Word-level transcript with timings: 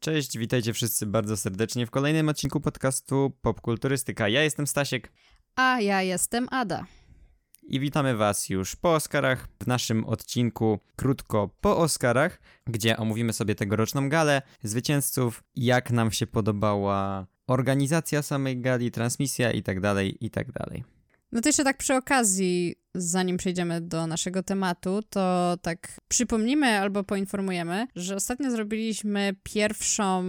Cześć, 0.00 0.38
witajcie 0.38 0.72
wszyscy 0.72 1.06
bardzo 1.06 1.36
serdecznie 1.36 1.86
w 1.86 1.90
kolejnym 1.90 2.28
odcinku 2.28 2.60
podcastu 2.60 3.32
Popkulturystyka. 3.42 4.28
Ja 4.28 4.42
jestem 4.42 4.66
Stasiek. 4.66 5.12
A 5.56 5.80
ja 5.80 6.02
jestem 6.02 6.48
Ada. 6.50 6.86
I 7.62 7.80
witamy 7.80 8.16
Was 8.16 8.48
już 8.48 8.76
po 8.76 8.94
Oscarach 8.94 9.48
w 9.62 9.66
naszym 9.66 10.04
odcinku 10.04 10.78
krótko 10.96 11.50
po 11.60 11.76
Oscarach, 11.76 12.40
gdzie 12.66 12.96
omówimy 12.96 13.32
sobie 13.32 13.54
tegoroczną 13.54 14.08
galę 14.08 14.42
zwycięzców, 14.62 15.42
jak 15.56 15.90
nam 15.90 16.12
się 16.12 16.26
podobała 16.26 17.26
organizacja 17.46 18.22
samej 18.22 18.60
gali, 18.60 18.90
transmisja 18.90 19.52
i 19.52 19.62
tak 20.30 20.52
No 21.32 21.40
to 21.40 21.48
jeszcze 21.48 21.64
tak 21.64 21.76
przy 21.76 21.94
okazji, 21.94 22.74
zanim 22.94 23.36
przejdziemy 23.36 23.80
do 23.80 24.06
naszego 24.06 24.42
tematu, 24.42 25.00
to 25.10 25.56
tak 25.62 26.00
przypomnimy 26.08 26.66
albo 26.66 27.04
poinformujemy, 27.04 27.86
że 27.96 28.16
ostatnio 28.16 28.50
zrobiliśmy 28.50 29.34
pierwszą 29.42 30.24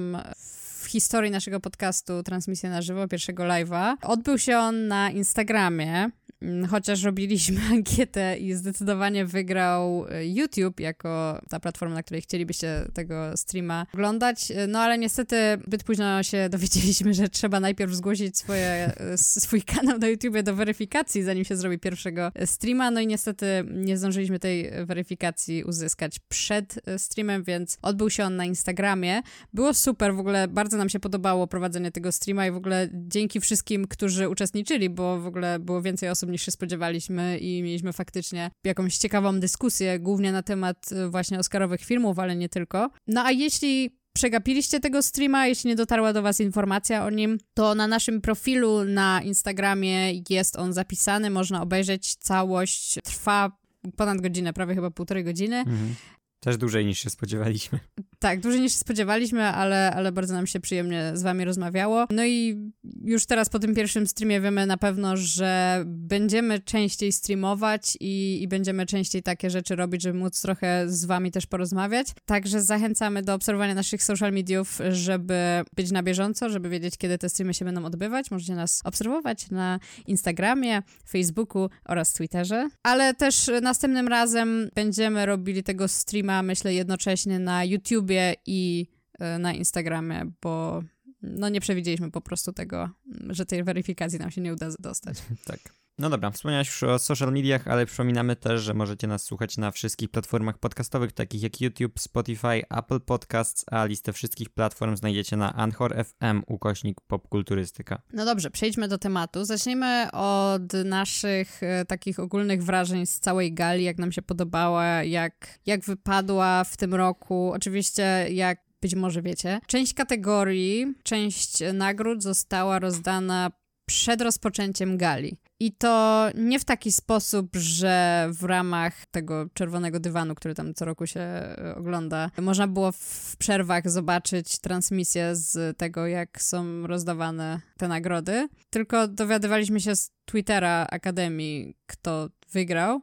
w 0.82 0.86
historii 0.86 1.32
naszego 1.32 1.60
podcastu 1.60 2.24
transmisję 2.24 2.70
na 2.70 2.82
żywo, 2.82 3.08
pierwszego 3.08 3.44
live'a. 3.44 3.94
Odbył 4.02 4.38
się 4.38 4.58
on 4.58 4.88
na 4.88 5.12
Instagramie. 5.12 6.10
Mm, 6.42 6.68
chociaż 6.68 7.04
robiliśmy 7.04 7.62
ankietę 7.72 8.38
i 8.38 8.54
zdecydowanie 8.54 9.26
wygrał 9.26 10.06
e, 10.10 10.28
YouTube 10.28 10.80
jako 10.80 11.42
ta 11.50 11.60
platforma, 11.60 11.96
na 11.96 12.04
której 12.04 12.22
chcielibyście 12.22 12.86
tego 12.94 13.38
streama 13.38 13.86
oglądać. 13.94 14.52
E, 14.52 14.68
no 14.68 14.80
ale 14.80 14.98
niestety 14.98 15.36
zbyt 15.68 15.84
późno 15.84 16.24
się 16.24 16.50
dowiedzieliśmy, 16.50 17.14
że 17.14 17.30
trzeba 17.30 17.60
najpierw 17.60 17.94
zgłosić 17.94 18.38
swoje, 18.38 18.92
e, 18.98 19.18
swój 19.18 19.62
kanał 19.62 19.98
na 19.98 20.08
YouTube 20.08 20.42
do 20.42 20.56
weryfikacji, 20.56 21.24
zanim 21.24 21.46
się 21.46 21.56
zrobi 21.56 21.80
pierwszego 21.80 22.32
streama. 22.46 22.92
No 22.92 23.02
i 23.02 23.08
niestety 23.08 23.46
nie 23.72 23.98
zdążyliśmy 23.98 24.40
tej 24.40 24.72
weryfikacji 24.86 25.64
uzyskać 25.64 26.20
przed 26.20 26.80
streamem, 26.98 27.44
więc 27.44 27.78
odbył 27.82 28.10
się 28.10 28.24
on 28.24 28.36
na 28.36 28.46
Instagramie. 28.46 29.22
Było 29.54 29.74
super, 29.74 30.16
w 30.16 30.20
ogóle 30.20 30.48
bardzo 30.48 30.78
nam 30.78 30.90
się 30.90 31.00
podobało 31.00 31.48
prowadzenie 31.48 31.92
tego 31.92 32.12
streama 32.12 32.48
i 32.48 32.52
w 32.52 32.56
ogóle 32.56 32.90
dzięki 32.94 33.40
wszystkim, 33.40 33.88
którzy 33.88 34.30
uczestniczyli, 34.30 34.90
bo 34.90 35.20
w 35.20 35.28
ogóle 35.28 35.60
było 35.60 35.82
więcej 35.82 36.10
osób 36.10 36.31
niż 36.32 36.42
się 36.42 36.52
spodziewaliśmy 36.52 37.38
i 37.38 37.64
mieliśmy 37.64 37.94
faktycznie 37.94 38.52
jakąś 38.64 38.98
ciekawą 38.98 39.40
dyskusję, 39.40 40.00
głównie 40.00 40.32
na 40.32 40.44
temat 40.44 40.92
y, 40.92 41.10
właśnie 41.10 41.40
Oscarowych 41.40 41.82
filmów, 41.82 42.20
ale 42.20 42.36
nie 42.36 42.50
tylko. 42.50 42.90
No 43.08 43.24
a 43.26 43.32
jeśli 43.32 44.02
przegapiliście 44.14 44.80
tego 44.80 45.02
streama, 45.02 45.48
jeśli 45.48 45.68
nie 45.68 45.76
dotarła 45.76 46.14
do 46.14 46.22
Was 46.22 46.40
informacja 46.40 47.06
o 47.06 47.10
nim, 47.10 47.38
to 47.54 47.76
na 47.76 47.88
naszym 47.88 48.22
profilu 48.22 48.86
na 48.86 49.22
Instagramie 49.22 50.14
jest 50.30 50.56
on 50.56 50.74
zapisany, 50.74 51.30
można 51.30 51.62
obejrzeć 51.62 52.16
całość. 52.16 53.00
Trwa 53.04 53.52
ponad 53.98 54.22
godzinę, 54.22 54.54
prawie 54.54 54.76
chyba 54.76 54.92
półtorej 54.92 55.24
godziny. 55.24 55.58
Mhm. 55.58 55.96
Też 56.44 56.58
dłużej 56.58 56.86
niż 56.86 57.00
się 57.00 57.10
spodziewaliśmy. 57.10 57.80
Tak, 58.20 58.40
dłużej 58.40 58.62
niż 58.62 58.72
się 58.72 58.78
spodziewaliśmy, 58.78 59.44
ale, 59.44 59.92
ale 59.92 60.12
bardzo 60.12 60.34
nam 60.34 60.48
się 60.48 60.60
przyjemnie 60.60 61.12
z 61.14 61.24
wami 61.24 61.46
rozmawiało. 61.46 62.06
No 62.10 62.26
i 62.26 62.72
już 63.04 63.26
teraz 63.26 63.50
po 63.50 63.60
tym 63.60 63.76
pierwszym 63.76 64.08
streamie 64.08 64.42
wiemy 64.42 64.66
na 64.66 64.78
pewno, 64.78 65.18
że 65.18 65.84
będziemy 65.86 66.60
częściej 66.60 67.12
streamować 67.12 67.98
i, 68.00 68.40
i 68.42 68.48
będziemy 68.48 68.86
częściej 68.86 69.24
takie 69.24 69.50
rzeczy 69.50 69.76
robić, 69.76 70.02
żeby 70.02 70.20
móc 70.20 70.42
trochę 70.42 70.90
z 70.90 71.06
wami 71.06 71.32
też 71.32 71.46
porozmawiać. 71.46 72.08
Także 72.26 72.62
zachęcamy 72.62 73.22
do 73.22 73.34
obserwowania 73.34 73.76
naszych 73.76 74.04
social 74.04 74.32
mediów, 74.32 74.80
żeby 74.90 75.36
być 75.76 75.92
na 75.92 76.04
bieżąco, 76.04 76.50
żeby 76.50 76.70
wiedzieć, 76.70 76.98
kiedy 76.98 77.18
te 77.18 77.30
streamy 77.30 77.54
się 77.54 77.66
będą 77.66 77.86
odbywać. 77.86 78.32
Możecie 78.32 78.56
nas 78.56 78.82
obserwować 78.84 79.50
na 79.50 79.80
Instagramie, 80.08 80.82
Facebooku 81.10 81.70
oraz 81.86 82.14
Twitterze. 82.14 82.70
Ale 82.84 83.14
też 83.14 83.52
następnym 83.62 84.08
razem 84.08 84.70
będziemy 84.76 85.26
robili 85.26 85.64
tego 85.64 85.88
streama 85.88 86.31
myślę, 86.44 86.74
jednocześnie 86.74 87.40
na 87.40 87.64
YouTubie 87.64 88.36
i 88.46 88.88
e, 89.20 89.40
na 89.40 89.54
Instagramie, 89.54 90.32
bo 90.42 90.84
no 91.22 91.50
nie 91.50 91.62
przewidzieliśmy 91.62 92.12
po 92.12 92.22
prostu 92.22 92.54
tego, 92.54 92.90
że 93.30 93.46
tej 93.46 93.64
weryfikacji 93.64 94.20
nam 94.20 94.32
się 94.32 94.42
nie 94.42 94.54
uda 94.54 94.70
dostać. 94.80 95.18
tak. 95.46 95.60
No 96.02 96.10
dobra, 96.10 96.32
wspomniałeś 96.32 96.68
już 96.68 96.84
o 96.84 97.00
social 97.00 97.32
mediach, 97.32 97.68
ale 97.68 97.86
przypominamy 97.86 98.36
też, 98.36 98.62
że 98.62 98.74
możecie 98.74 99.08
nas 99.08 99.24
słuchać 99.24 99.58
na 99.58 99.72
wszystkich 99.72 100.10
platformach 100.10 100.58
podcastowych, 100.58 101.12
takich 101.12 101.44
jak 101.44 101.62
YouTube, 101.62 102.00
Spotify, 102.00 102.62
Apple 102.70 103.00
Podcasts, 103.00 103.66
a 103.72 103.86
listę 103.86 104.14
wszystkich 104.14 104.50
platform 104.50 104.96
znajdziecie 104.96 105.38
na 105.38 105.54
Anchor 105.54 106.06
FM 106.06 106.44
ukośnik 106.48 107.02
popkulturystyka. 107.02 108.02
No 108.14 108.26
dobrze, 108.26 108.52
przejdźmy 108.52 108.88
do 108.88 108.98
tematu. 108.98 109.46
Zacznijmy 109.46 110.12
od 110.12 110.74
naszych 110.86 111.64
e, 111.64 111.86
takich 111.86 112.20
ogólnych 112.20 112.64
wrażeń 112.64 113.06
z 113.06 113.20
całej 113.20 113.54
gali, 113.54 113.84
jak 113.84 113.98
nam 113.98 114.12
się 114.12 114.22
podobała, 114.22 115.04
jak, 115.04 115.60
jak 115.66 115.82
wypadła 115.82 116.64
w 116.64 116.78
tym 116.78 116.96
roku. 116.96 117.52
Oczywiście 117.54 118.28
jak 118.30 118.60
być 118.82 118.96
może 118.96 119.22
wiecie. 119.22 119.60
Część 119.68 119.94
kategorii, 119.94 120.94
część 121.04 121.58
nagród 121.74 122.24
została 122.24 122.80
rozdana 122.80 123.52
przed 123.92 124.22
rozpoczęciem 124.22 124.98
gali. 124.98 125.38
I 125.60 125.72
to 125.72 126.28
nie 126.36 126.60
w 126.60 126.66
taki 126.66 126.92
sposób, 126.92 127.56
że 127.56 128.28
w 128.32 128.44
ramach 128.44 129.06
tego 129.06 129.46
czerwonego 129.54 130.00
dywanu, 130.00 130.36
który 130.36 130.56
tam 130.56 130.74
co 130.74 130.86
roku 130.86 131.08
się 131.08 131.20
e, 131.20 131.76
ogląda, 131.76 132.32
można 132.42 132.68
było 132.68 132.92
w 132.92 133.36
przerwach 133.38 133.90
zobaczyć 133.90 134.60
transmisję 134.60 135.36
z 135.36 135.78
tego, 135.78 136.08
jak 136.08 136.42
są 136.42 136.88
rozdawane 136.88 137.62
te 137.78 137.88
nagrody. 137.88 138.48
Tylko 138.70 139.08
dowiadywaliśmy 139.08 139.80
się 139.80 139.96
z 139.96 140.12
Twittera 140.26 140.88
Akademii, 140.92 141.78
kto 141.86 142.30
wygrał. 142.52 143.02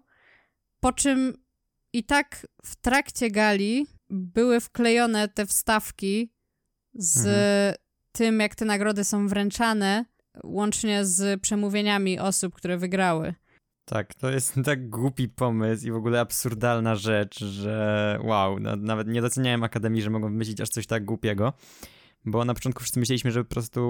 Po 0.81 0.93
czym 0.93 1.34
i 1.93 2.04
tak 2.04 2.47
w 2.65 2.77
trakcie 2.77 3.31
gali 3.31 3.87
były 4.10 4.60
wklejone 4.60 5.28
te 5.28 5.47
wstawki 5.47 6.32
z 6.94 7.19
mhm. 7.19 7.75
tym, 8.12 8.41
jak 8.41 8.54
te 8.54 8.65
nagrody 8.65 9.04
są 9.04 9.28
wręczane 9.28 10.04
łącznie 10.44 11.04
z 11.04 11.41
przemówieniami 11.41 12.19
osób, 12.19 12.54
które 12.54 12.78
wygrały. 12.78 13.34
Tak, 13.84 14.15
to 14.15 14.31
jest 14.31 14.54
tak 14.65 14.91
głupi 14.91 15.28
pomysł 15.28 15.87
i 15.87 15.91
w 15.91 15.97
ogóle 15.97 16.21
absurdalna 16.21 16.94
rzecz, 16.94 17.38
że 17.38 18.19
wow, 18.22 18.59
nawet 18.77 19.09
nie 19.09 19.22
doceniałem 19.22 19.65
Akademii, 19.65 20.03
że 20.03 20.10
mogą 20.10 20.28
wymyślić 20.28 20.60
aż 20.60 20.69
coś 20.69 20.87
tak 20.87 21.04
głupiego 21.04 21.53
bo 22.24 22.44
na 22.44 22.54
początku 22.54 22.82
wszyscy 22.82 23.00
myśleliśmy, 23.00 23.32
że 23.32 23.44
po 23.44 23.50
prostu, 23.50 23.80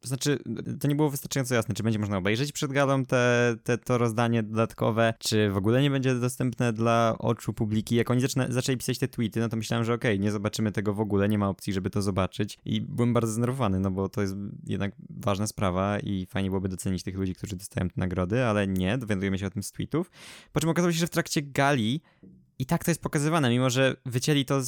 to 0.00 0.08
znaczy, 0.08 0.38
to 0.80 0.88
nie 0.88 0.94
było 0.94 1.10
wystarczająco 1.10 1.54
jasne, 1.54 1.74
czy 1.74 1.82
będzie 1.82 1.98
można 1.98 2.16
obejrzeć 2.16 2.52
przed 2.52 2.72
galą 2.72 3.04
te, 3.04 3.54
te, 3.62 3.78
to 3.78 3.98
rozdanie 3.98 4.42
dodatkowe, 4.42 5.14
czy 5.18 5.50
w 5.50 5.56
ogóle 5.56 5.82
nie 5.82 5.90
będzie 5.90 6.14
dostępne 6.14 6.72
dla 6.72 7.14
oczu 7.18 7.52
publiki. 7.52 7.96
Jak 7.96 8.10
oni 8.10 8.20
zaczyna, 8.20 8.46
zaczęli 8.48 8.78
pisać 8.78 8.98
te 8.98 9.08
tweety, 9.08 9.40
no 9.40 9.48
to 9.48 9.56
myślałem, 9.56 9.84
że 9.84 9.94
okej, 9.94 10.14
okay, 10.14 10.24
nie 10.24 10.32
zobaczymy 10.32 10.72
tego 10.72 10.94
w 10.94 11.00
ogóle, 11.00 11.28
nie 11.28 11.38
ma 11.38 11.48
opcji, 11.48 11.72
żeby 11.72 11.90
to 11.90 12.02
zobaczyć 12.02 12.58
i 12.64 12.80
byłem 12.80 13.12
bardzo 13.12 13.32
zdenerwowany, 13.32 13.80
no 13.80 13.90
bo 13.90 14.08
to 14.08 14.22
jest 14.22 14.34
jednak 14.66 14.92
ważna 15.10 15.46
sprawa 15.46 15.98
i 16.00 16.26
fajnie 16.26 16.50
byłoby 16.50 16.68
docenić 16.68 17.02
tych 17.02 17.16
ludzi, 17.16 17.34
którzy 17.34 17.56
dostają 17.56 17.88
te 17.88 17.94
nagrody, 18.00 18.44
ale 18.44 18.66
nie, 18.66 18.98
dowiadujemy 18.98 19.38
się 19.38 19.46
o 19.46 19.50
tym 19.50 19.62
z 19.62 19.72
tweetów. 19.72 20.10
Po 20.52 20.60
czym 20.60 20.70
okazało 20.70 20.92
się, 20.92 20.98
że 20.98 21.06
w 21.06 21.10
trakcie 21.10 21.42
gali 21.42 22.00
i 22.58 22.66
tak 22.66 22.84
to 22.84 22.90
jest 22.90 23.02
pokazywane, 23.02 23.50
mimo 23.50 23.70
że 23.70 23.96
wycięli 24.06 24.44
to 24.44 24.62
z, 24.62 24.66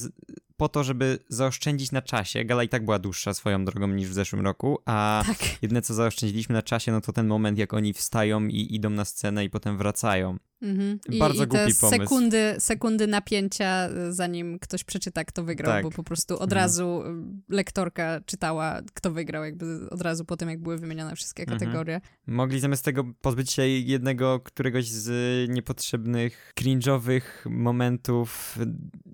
z, 0.00 0.12
po 0.56 0.68
to, 0.68 0.84
żeby 0.84 1.18
zaoszczędzić 1.28 1.92
na 1.92 2.02
czasie. 2.02 2.44
Gala 2.44 2.64
i 2.64 2.68
tak 2.68 2.84
była 2.84 2.98
dłuższa 2.98 3.34
swoją 3.34 3.64
drogą 3.64 3.86
niż 3.86 4.08
w 4.08 4.12
zeszłym 4.12 4.44
roku, 4.44 4.78
a 4.84 5.24
tak. 5.26 5.62
jedyne 5.62 5.82
co 5.82 5.94
zaoszczędziliśmy 5.94 6.52
na 6.52 6.62
czasie, 6.62 6.92
no 6.92 7.00
to 7.00 7.12
ten 7.12 7.26
moment, 7.26 7.58
jak 7.58 7.74
oni 7.74 7.92
wstają 7.92 8.46
i 8.46 8.74
idą 8.74 8.90
na 8.90 9.04
scenę 9.04 9.44
i 9.44 9.50
potem 9.50 9.78
wracają. 9.78 10.38
Mhm. 10.62 10.98
Bardzo 11.18 11.44
I, 11.44 11.46
głupi 11.46 11.74
te 11.74 11.80
pomysł. 11.80 12.02
Sekundy, 12.02 12.54
sekundy 12.58 13.06
napięcia, 13.06 13.88
zanim 14.10 14.58
ktoś 14.58 14.84
przeczyta, 14.84 15.24
kto 15.24 15.44
wygrał, 15.44 15.72
tak. 15.72 15.82
bo 15.82 15.90
po 15.90 16.02
prostu 16.02 16.34
od 16.34 16.42
mhm. 16.42 16.60
razu 16.60 17.02
y, 17.50 17.54
lektorka 17.54 18.20
czytała, 18.26 18.80
kto 18.94 19.10
wygrał, 19.10 19.44
jakby 19.44 19.90
od 19.90 20.00
razu 20.00 20.24
po 20.24 20.36
tym, 20.36 20.48
jak 20.48 20.62
były 20.62 20.78
wymienione 20.78 21.16
wszystkie 21.16 21.42
mhm. 21.42 21.60
kategorie. 21.60 22.00
Mogli 22.26 22.60
zamiast 22.60 22.84
tego 22.84 23.04
pozbyć 23.20 23.52
się 23.52 23.68
jednego, 23.68 24.40
któregoś 24.40 24.88
z 24.88 25.10
niepotrzebnych, 25.50 26.52
cringe'owych 26.60 27.22
momentów, 27.46 28.58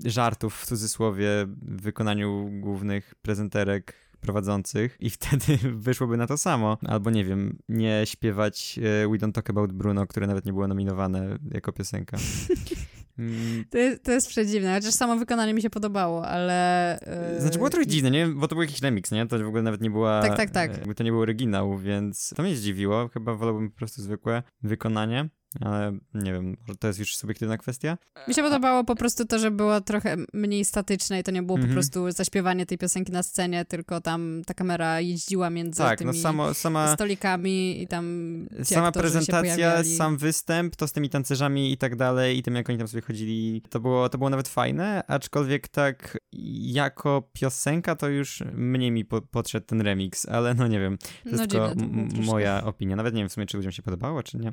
żartów 0.04 0.60
w 0.60 0.66
cudzysłowie 0.66 1.27
w 1.62 1.82
wykonaniu 1.82 2.50
głównych 2.52 3.14
prezenterek 3.22 3.94
prowadzących 4.20 4.96
i 5.00 5.10
wtedy 5.18 5.58
wyszłoby 5.74 6.16
na 6.16 6.26
to 6.26 6.36
samo. 6.38 6.78
Albo 6.86 7.10
nie 7.10 7.24
wiem, 7.24 7.58
nie 7.68 8.02
śpiewać 8.04 8.78
e, 8.78 9.08
We 9.08 9.18
Don't 9.18 9.32
Talk 9.32 9.50
About 9.50 9.72
Bruno, 9.72 10.06
które 10.06 10.26
nawet 10.26 10.44
nie 10.44 10.52
było 10.52 10.68
nominowane 10.68 11.38
jako 11.50 11.72
piosenka. 11.72 12.16
Mm. 13.18 13.64
To 13.70 13.78
jest, 13.78 14.02
to 14.02 14.12
jest 14.12 14.28
przedziwne, 14.28 14.74
chociaż 14.74 14.94
samo 14.94 15.16
wykonanie 15.16 15.54
mi 15.54 15.62
się 15.62 15.70
podobało, 15.70 16.26
ale... 16.26 16.98
Yy... 17.34 17.40
Znaczy 17.40 17.58
było 17.58 17.70
trochę 17.70 17.86
dziwne, 17.86 18.10
nie? 18.10 18.26
Bo 18.26 18.48
to 18.48 18.54
był 18.54 18.62
jakiś 18.62 18.82
remix, 18.82 19.10
nie? 19.10 19.26
To 19.26 19.38
w 19.38 19.46
ogóle 19.46 19.62
nawet 19.62 19.80
nie 19.80 19.90
była... 19.90 20.22
Tak, 20.22 20.36
tak, 20.36 20.50
tak. 20.50 20.78
Jakby 20.78 20.94
to 20.94 21.04
nie 21.04 21.10
był 21.10 21.20
oryginał, 21.20 21.78
więc 21.78 22.32
to 22.36 22.42
mnie 22.42 22.56
zdziwiło. 22.56 23.08
Chyba 23.08 23.34
wolałbym 23.34 23.70
po 23.70 23.76
prostu 23.76 24.02
zwykłe 24.02 24.42
wykonanie. 24.62 25.28
Ale 25.60 25.98
nie 26.14 26.32
wiem, 26.32 26.56
może 26.60 26.76
to 26.78 26.86
jest 26.86 26.98
już 26.98 27.16
subiektywna 27.16 27.58
kwestia. 27.58 27.98
Mi 28.28 28.34
się 28.34 28.42
podobało 28.42 28.84
po 28.84 28.96
prostu 28.96 29.24
to, 29.24 29.38
że 29.38 29.50
było 29.50 29.80
trochę 29.80 30.16
mniej 30.34 30.64
statyczne 30.64 31.20
i 31.20 31.22
to 31.22 31.30
nie 31.30 31.42
było 31.42 31.58
Mhm. 31.58 31.70
po 31.70 31.74
prostu 31.74 32.10
zaśpiewanie 32.10 32.66
tej 32.66 32.78
piosenki 32.78 33.12
na 33.12 33.22
scenie, 33.22 33.64
tylko 33.64 34.00
tam 34.00 34.42
ta 34.46 34.54
kamera 34.54 35.00
jeździła 35.00 35.50
między 35.50 35.78
Tak, 35.78 35.98
tymi 35.98 36.10
no 36.14 36.18
samo, 36.22 36.54
sama, 36.54 36.94
stolikami 36.94 37.82
i 37.82 37.86
tam 37.86 38.46
ci 38.58 38.74
sama 38.74 38.92
prezentacja, 38.92 39.84
sam 39.84 40.16
występ, 40.16 40.76
to 40.76 40.88
z 40.88 40.92
tymi 40.92 41.10
tancerzami 41.10 41.72
i 41.72 41.76
tak 41.76 41.96
dalej, 41.96 42.38
i 42.38 42.42
tym 42.42 42.54
jak 42.54 42.68
oni 42.68 42.78
tam 42.78 42.88
sobie 42.88 43.02
chodzili, 43.02 43.62
to 43.70 43.80
było, 43.80 44.08
to 44.08 44.18
było 44.18 44.30
nawet 44.30 44.48
fajne, 44.48 45.02
aczkolwiek 45.06 45.68
tak 45.68 46.18
jako 46.62 47.28
piosenka 47.32 47.96
to 47.96 48.08
już 48.08 48.42
mniej 48.52 48.90
mi 48.90 49.04
po, 49.04 49.22
podszedł 49.22 49.66
ten 49.66 49.80
remix, 49.80 50.28
ale 50.28 50.54
no 50.54 50.66
nie 50.68 50.80
wiem, 50.80 50.98
to 50.98 51.06
No 51.24 51.30
jest 51.30 51.46
dziwne 51.46 51.68
tylko 51.68 51.80
to 52.16 52.22
moja 52.22 52.64
opinia. 52.64 52.96
Nawet 52.96 53.14
nie 53.14 53.20
wiem 53.22 53.28
w 53.28 53.32
sumie, 53.32 53.46
czy 53.46 53.56
ludziom 53.56 53.72
się 53.72 53.82
podobało, 53.82 54.22
czy 54.22 54.38
nie. 54.38 54.52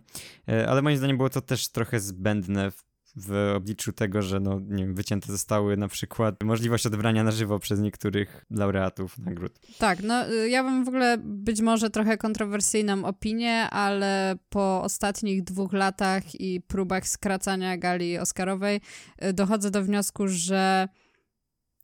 E, 0.49 0.69
Ale 0.69 0.81
moim 0.85 0.97
zdaniem 0.97 1.17
było 1.17 1.29
to 1.29 1.41
też 1.41 1.67
trochę 1.69 1.99
zbędne 1.99 2.71
w, 2.71 2.83
w 3.15 3.53
obliczu 3.57 3.93
tego, 3.93 4.21
że 4.21 4.39
no, 4.39 4.59
nie 4.59 4.83
wiem, 4.83 4.95
wycięte 4.95 5.31
zostały 5.31 5.77
na 5.77 5.87
przykład 5.87 6.43
możliwość 6.43 6.85
odebrania 6.85 7.23
na 7.23 7.31
żywo 7.31 7.59
przez 7.59 7.79
niektórych 7.79 8.45
laureatów 8.49 9.17
nagród. 9.17 9.59
Tak, 9.77 10.03
no 10.03 10.29
y, 10.31 10.49
ja 10.49 10.63
mam 10.63 10.85
w 10.85 10.87
ogóle 10.87 11.17
być 11.23 11.61
może 11.61 11.89
trochę 11.89 12.17
kontrowersyjną 12.17 13.05
opinię, 13.05 13.69
ale 13.69 14.35
po 14.49 14.81
ostatnich 14.83 15.43
dwóch 15.43 15.73
latach 15.73 16.35
i 16.41 16.61
próbach 16.61 17.07
skracania 17.07 17.77
gali 17.77 18.17
Oscarowej 18.17 18.81
y, 19.23 19.33
dochodzę 19.33 19.71
do 19.71 19.83
wniosku, 19.83 20.27
że 20.27 20.87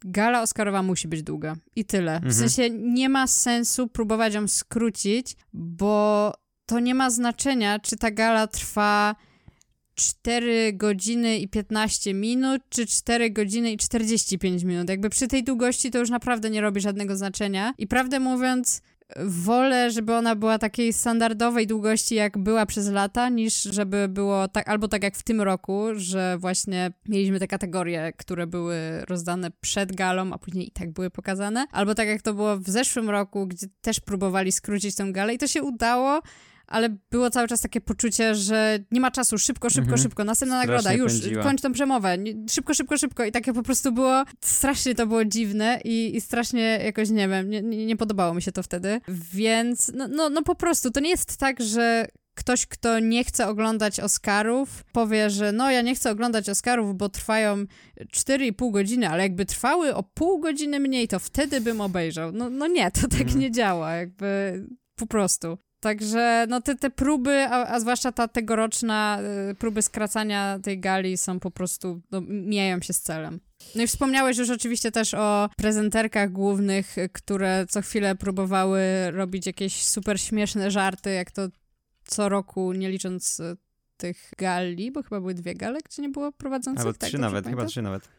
gala 0.05 0.41
Oscarowa 0.41 0.83
musi 0.83 1.07
być 1.07 1.23
długa. 1.23 1.55
I 1.75 1.85
tyle. 1.85 2.11
W 2.19 2.25
Mhm. 2.25 2.33
sensie 2.33 2.69
nie 2.69 3.09
ma 3.09 3.27
sensu 3.27 3.87
próbować 3.87 4.33
ją 4.33 4.47
skrócić, 4.47 5.35
bo 5.53 6.33
to 6.71 6.79
nie 6.79 6.95
ma 6.95 7.09
znaczenia, 7.09 7.79
czy 7.79 7.97
ta 7.97 8.11
gala 8.11 8.47
trwa 8.47 9.15
4 9.95 10.73
godziny 10.73 11.37
i 11.37 11.47
15 11.47 12.13
minut, 12.13 12.61
czy 12.69 12.85
4 12.85 13.29
godziny 13.29 13.71
i 13.71 13.77
45 13.77 14.63
minut. 14.63 14.89
Jakby 14.89 15.09
przy 15.09 15.27
tej 15.27 15.43
długości 15.43 15.91
to 15.91 15.99
już 15.99 16.09
naprawdę 16.09 16.49
nie 16.49 16.61
robi 16.61 16.81
żadnego 16.81 17.15
znaczenia. 17.15 17.73
I 17.77 17.87
prawdę 17.87 18.19
mówiąc, 18.19 18.81
wolę, 19.25 19.91
żeby 19.91 20.15
ona 20.15 20.35
była 20.35 20.59
takiej 20.59 20.93
standardowej 20.93 21.67
długości, 21.67 22.15
jak 22.15 22.37
była 22.37 22.65
przez 22.65 22.89
lata, 22.89 23.29
niż 23.29 23.63
żeby 23.63 24.07
było 24.09 24.47
tak, 24.47 24.69
albo 24.69 24.87
tak 24.87 25.03
jak 25.03 25.17
w 25.17 25.23
tym 25.23 25.41
roku, 25.41 25.85
że 25.95 26.37
właśnie 26.39 26.91
mieliśmy 27.07 27.39
te 27.39 27.47
kategorie, 27.47 28.13
które 28.17 28.47
były 28.47 28.75
rozdane 29.07 29.51
przed 29.61 29.95
galą, 29.95 30.33
a 30.33 30.37
później 30.37 30.67
i 30.67 30.71
tak 30.71 30.91
były 30.91 31.09
pokazane, 31.09 31.65
albo 31.71 31.95
tak 31.95 32.07
jak 32.07 32.21
to 32.21 32.33
było 32.33 32.57
w 32.57 32.69
zeszłym 32.69 33.09
roku, 33.09 33.47
gdzie 33.47 33.67
też 33.81 33.99
próbowali 33.99 34.51
skrócić 34.51 34.95
tę 34.95 35.11
galę 35.11 35.33
i 35.33 35.37
to 35.37 35.47
się 35.47 35.63
udało, 35.63 36.21
ale 36.71 36.89
było 37.11 37.29
cały 37.29 37.47
czas 37.47 37.61
takie 37.61 37.81
poczucie, 37.81 38.35
że 38.35 38.79
nie 38.91 38.99
ma 39.01 39.11
czasu, 39.11 39.37
szybko, 39.37 39.69
szybko, 39.69 39.81
Mhm. 39.81 39.97
szybko, 40.01 40.23
następna 40.23 40.61
Strasznie 40.63 40.75
nagroda, 40.77 40.93
już, 41.03 41.21
pędziła. 41.21 41.43
kończ 41.43 41.61
tą 41.61 41.71
przemowę, 41.71 42.17
szybko, 42.49 42.73
szybko, 42.73 42.97
szybko 42.97 43.25
i 43.25 43.31
takie 43.31 43.53
po 43.53 43.63
prostu 43.63 43.91
było, 43.91 44.23
strasznie 44.43 44.95
to 44.95 45.07
było 45.07 45.25
dziwne 45.25 45.79
i, 45.83 46.15
i 46.15 46.21
strasznie 46.21 46.61
jakoś, 46.83 47.09
nie 47.09 47.27
wiem, 47.27 47.49
nie, 47.49 47.61
nie, 47.61 47.85
nie 47.85 47.97
podobało 47.97 48.33
mi 48.33 48.41
się 48.41 48.51
to 48.51 48.63
wtedy, 48.63 49.01
więc 49.33 49.91
no, 49.95 50.07
no, 50.07 50.29
no 50.29 50.41
po 50.43 50.55
prostu, 50.55 50.91
to 50.91 50.99
nie 50.99 51.09
jest 51.09 51.37
tak, 51.37 51.61
że 51.61 52.07
ktoś, 52.35 52.65
kto 52.65 52.99
nie 52.99 53.23
chce 53.23 53.47
oglądać 53.47 53.99
Oscarów, 53.99 54.83
powie, 54.91 55.29
że 55.29 55.51
no 55.51 55.71
ja 55.71 55.81
nie 55.81 55.95
chcę 55.95 56.11
oglądać 56.11 56.49
Oscarów, 56.49 56.97
bo 56.97 57.09
trwają 57.09 57.57
4,5 58.15 58.71
godziny, 58.71 59.09
ale 59.09 59.23
jakby 59.23 59.45
trwały 59.45 59.95
o 59.95 60.03
pół 60.03 60.39
godziny 60.39 60.79
mniej, 60.79 61.07
to 61.07 61.19
wtedy 61.19 61.61
bym 61.61 61.81
obejrzał. 61.81 62.31
No, 62.31 62.49
no 62.49 62.67
nie, 62.67 62.91
to 62.91 63.01
tak 63.07 63.21
Mhm. 63.21 63.39
nie 63.39 63.51
działa, 63.51 63.93
jakby 63.93 64.63
po 64.95 65.07
prostu. 65.07 65.57
Także 65.81 66.45
no 66.49 66.61
te, 66.61 66.75
te 66.75 66.89
próby, 66.89 67.47
a, 67.49 67.67
a 67.67 67.79
zwłaszcza 67.79 68.11
ta 68.11 68.27
tegoroczna 68.27 69.19
y, 69.51 69.55
próby 69.55 69.81
skracania 69.81 70.59
tej 70.63 70.79
gali 70.79 71.17
są 71.17 71.39
po 71.39 71.51
prostu, 71.51 72.01
no, 72.11 72.21
mijają 72.27 72.81
się 72.81 72.93
z 72.93 73.01
celem. 73.01 73.39
No 73.75 73.83
i 73.83 73.87
wspomniałeś 73.87 74.37
już 74.37 74.49
oczywiście 74.49 74.91
też 74.91 75.13
o 75.13 75.49
prezenterkach 75.57 76.31
głównych, 76.31 76.95
które 77.13 77.65
co 77.69 77.81
chwilę 77.81 78.15
próbowały 78.15 78.81
robić 79.11 79.45
jakieś 79.45 79.83
super 79.83 80.21
śmieszne 80.21 80.71
żarty, 80.71 81.11
jak 81.11 81.31
to 81.31 81.41
co 82.03 82.29
roku, 82.29 82.73
nie 82.73 82.89
licząc 82.89 83.39
y, 83.39 83.57
tych 83.97 84.31
gali, 84.37 84.91
bo 84.91 85.03
chyba 85.03 85.19
były 85.19 85.33
dwie 85.33 85.55
gale, 85.55 85.79
gdzie 85.85 86.01
nie 86.01 86.09
było 86.09 86.31
prowadzących. 86.31 86.85
Albo 86.85 86.93
tak 86.97 87.09
trzy 87.09 87.17
dobrze 87.17 87.27
nawet, 87.27 87.47
chyba 87.47 87.65
trzy 87.65 87.81
nawet. 87.81 88.09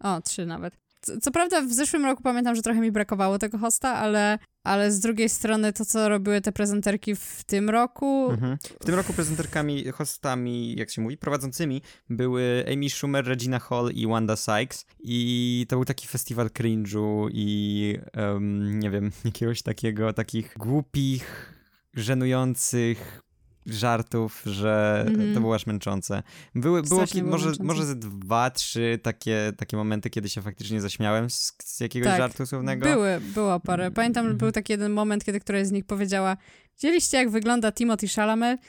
O, 0.00 0.20
trzy 0.20 0.46
nawet. 0.46 0.85
Co, 1.22 1.30
prawda 1.30 1.62
w 1.62 1.72
zeszłym 1.72 2.04
roku 2.04 2.22
pamiętam, 2.22 2.54
że 2.54 2.62
trochę 2.62 2.80
mi 2.80 2.92
brakowało 2.92 3.38
tego 3.38 3.58
hosta, 3.58 3.94
ale, 3.94 4.38
ale 4.64 4.92
z 4.92 5.00
drugiej 5.00 5.28
strony 5.28 5.72
to, 5.72 5.84
co 5.84 6.08
robiły 6.08 6.40
te 6.40 6.52
prezenterki 6.52 7.16
w 7.16 7.44
tym 7.46 7.70
roku, 7.70 8.26
Mhm. 8.30 8.58
W 8.80 8.84
tym 8.84 8.94
roku 8.94 9.12
prezenterkami, 9.12 9.84
hostami, 9.92 10.76
jak 10.76 10.90
się 10.90 11.02
mówi, 11.02 11.16
prowadzącymi 11.16 11.82
były 12.10 12.64
Amy 12.72 12.90
Schumer, 12.90 13.26
Regina 13.26 13.58
Hall 13.58 13.90
i 13.94 14.06
Wanda 14.06 14.36
Sykes 14.36 14.86
i 14.98 15.66
to 15.68 15.76
był 15.76 15.84
taki 15.84 16.08
festiwal 16.08 16.46
cringe'u 16.48 17.28
i 17.32 17.98
em, 18.12 18.78
nie 18.78 18.90
wiem, 18.90 19.12
jakiegoś 19.24 19.62
takiego, 19.62 20.12
takich 20.12 20.54
głupich, 20.58 21.52
żenujących 21.94 23.22
żartów, 23.66 24.42
że 24.46 25.04
Mhm. 25.08 25.34
to 25.34 25.40
było 25.40 25.54
aż 25.54 25.66
męczące. 25.66 26.22
Były, 26.54 26.82
było, 26.82 27.04
było 27.14 27.30
może, 27.30 27.46
męczące. 27.46 27.64
może 27.64 27.86
ze 27.86 27.96
dwa, 27.96 28.50
trzy 28.50 28.98
takie, 29.02 29.52
takie 29.56 29.76
momenty, 29.76 30.10
kiedy 30.10 30.28
się 30.28 30.42
faktycznie 30.42 30.80
zaśmiałem 30.80 31.30
z, 31.30 31.52
z 31.64 31.80
jakiegoś 31.80 32.08
Tak. 32.08 32.18
żartu 32.18 32.46
słownego. 32.46 32.86
były, 32.86 33.20
było 33.34 33.60
parę. 33.60 33.90
Pamiętam, 33.90 34.20
Mhm. 34.24 34.38
był 34.38 34.52
taki 34.52 34.72
jeden 34.72 34.92
moment, 34.92 35.24
kiedy 35.24 35.40
któraś 35.40 35.66
z 35.66 35.70
nich 35.70 35.84
powiedziała 35.84 36.36
widzieliście, 36.76 37.16
jak 37.16 37.30
wygląda 37.30 37.72
Timothy 37.72 38.08
Chalamet? 38.08 38.60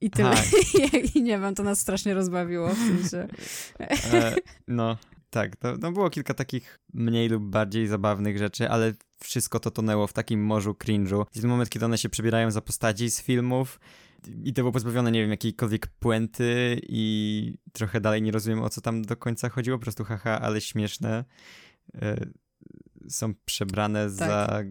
I, 0.00 0.06
i 0.06 0.10
tyle. 0.10 0.30
Tak. 0.30 0.44
I 1.14 1.22
nie 1.22 1.38
wiem, 1.38 1.54
to 1.54 1.62
nas 1.62 1.80
strasznie 1.80 2.14
rozbawiło, 2.14 2.68
w 2.68 2.78
sensie. 2.78 3.28
E, 3.80 4.34
no, 4.68 4.96
tak, 5.30 5.56
to 5.56 5.76
no 5.80 5.92
było 5.92 6.10
kilka 6.10 6.34
takich 6.34 6.78
mniej 6.94 7.28
lub 7.28 7.42
bardziej 7.42 7.86
zabawnych 7.86 8.38
rzeczy, 8.38 8.70
ale 8.70 8.92
wszystko 9.20 9.60
to 9.60 9.70
tonęło 9.70 10.06
w 10.06 10.12
takim 10.12 10.44
morzu 10.44 10.72
cringe'u. 10.72 11.24
Jest 11.34 11.46
moment, 11.46 11.70
kiedy 11.70 11.84
one 11.86 11.98
się 11.98 12.08
przebierają 12.08 12.50
za 12.50 12.60
postaci 12.60 13.10
z 13.10 13.22
filmów 13.22 13.80
i 14.44 14.52
to 14.52 14.62
było 14.62 14.72
pozbawione, 14.72 15.12
nie 15.12 15.20
wiem, 15.20 15.30
jakiejkolwiek 15.30 15.86
puenty 15.86 16.80
i 16.82 17.54
trochę 17.72 18.00
dalej 18.00 18.22
nie 18.22 18.32
rozumiem, 18.32 18.62
o 18.62 18.68
co 18.68 18.80
tam 18.80 19.02
do 19.02 19.16
końca 19.16 19.48
chodziło, 19.48 19.78
po 19.78 19.82
prostu 19.82 20.04
haha, 20.04 20.40
ale 20.40 20.60
śmieszne. 20.60 21.24
E, 21.94 22.26
są 23.08 23.34
przebrane 23.44 24.10
za 24.10 24.62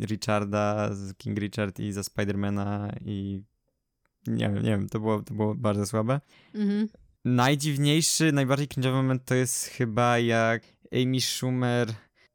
Richarda, 0.00 0.90
King 1.16 1.38
Richard 1.38 1.80
i 1.80 1.92
za 1.92 2.02
Spidermana 2.02 2.92
i 3.04 3.42
nie 4.26 4.50
wiem, 4.50 4.54
nie 4.54 4.70
wiem, 4.70 4.88
to 4.88 5.00
było, 5.00 5.22
to 5.22 5.34
było 5.34 5.54
bardzo 5.54 5.86
słabe. 5.86 6.20
Mhm. 6.54 6.88
Najdziwniejszy, 7.24 8.32
najbardziej 8.32 8.68
cringe'owy 8.68 8.92
moment 8.92 9.24
to 9.24 9.34
jest 9.34 9.64
chyba 9.64 10.18
jak 10.18 10.62
Amy 10.92 11.20
Schumer 11.20 11.88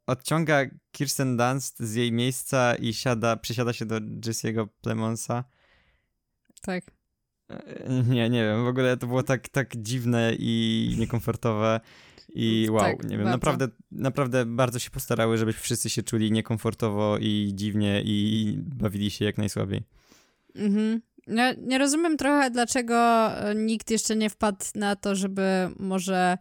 odciąga 0.06 0.60
Kirsten 0.92 1.36
Dunst 1.36 1.80
z 1.80 1.94
jej 1.94 2.12
miejsca 2.12 2.74
i 2.74 2.94
siada, 2.94 3.36
przesiada 3.36 3.72
się 3.72 3.86
do 3.86 4.00
Jesse'ego 4.00 4.68
Plemonsa. 4.82 5.44
Tak. 6.60 6.84
E, 7.50 8.02
Nie, 8.08 8.30
nie 8.30 8.44
wiem, 8.44 8.64
w 8.64 8.68
ogóle 8.68 8.96
to 8.96 9.06
było 9.06 9.22
tak, 9.22 9.48
tak 9.48 9.76
dziwne 9.76 10.32
i 10.38 10.94
niekomfortowe 10.98 11.80
i 12.34 12.66
wow, 12.70 12.80
Tak, 12.80 13.02
nie 13.04 13.08
wiem, 13.16 13.18
bardzo. 13.24 13.30
naprawdę, 13.32 13.68
naprawdę 13.92 14.46
bardzo 14.46 14.78
się 14.78 14.90
postarały, 14.90 15.38
żeby 15.38 15.52
wszyscy 15.52 15.90
się 15.90 16.02
czuli 16.02 16.32
niekomfortowo 16.32 17.18
i 17.20 17.50
dziwnie 17.54 18.02
i 18.04 18.54
bawili 18.62 19.10
się 19.10 19.24
jak 19.24 19.38
najsłabiej. 19.38 19.82
Mhm. 20.54 21.00
Ja 21.26 21.52
nie 21.52 21.78
rozumiem 21.78 22.16
trochę, 22.16 22.50
dlaczego 22.50 22.96
e, 23.30 23.54
nikt 23.54 23.90
jeszcze 23.90 24.16
nie 24.16 24.30
wpadł 24.30 24.64
na 24.74 24.96
to, 24.96 25.14
żeby 25.14 25.42
może 25.78 26.38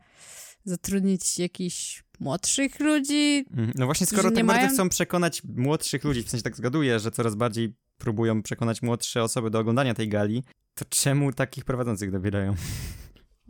zatrudnić 0.63 1.39
jakichś 1.39 2.03
młodszych 2.19 2.79
ludzi. 2.79 3.45
Mhm. 3.49 3.71
No 3.75 3.85
właśnie, 3.85 4.07
skoro 4.07 4.31
tak 4.31 4.45
bardzo 4.45 4.61
mają- 4.61 4.73
chcą 4.73 4.89
przekonać 4.89 5.41
młodszych 5.43 6.03
ludzi, 6.03 6.23
w 6.23 6.29
sensie 6.29 6.43
tak 6.43 6.55
zgaduję, 6.57 6.99
że 6.99 7.11
coraz 7.11 7.35
bardziej 7.35 7.73
próbują 7.97 8.43
przekonać 8.43 8.81
młodsze 8.81 9.23
osoby 9.23 9.49
do 9.49 9.59
oglądania 9.59 9.93
tej 9.93 10.09
gali, 10.09 10.43
to 10.75 10.85
czemu 10.89 11.33
takich 11.33 11.65
prowadzących 11.65 12.11
dobierają? 12.11 12.55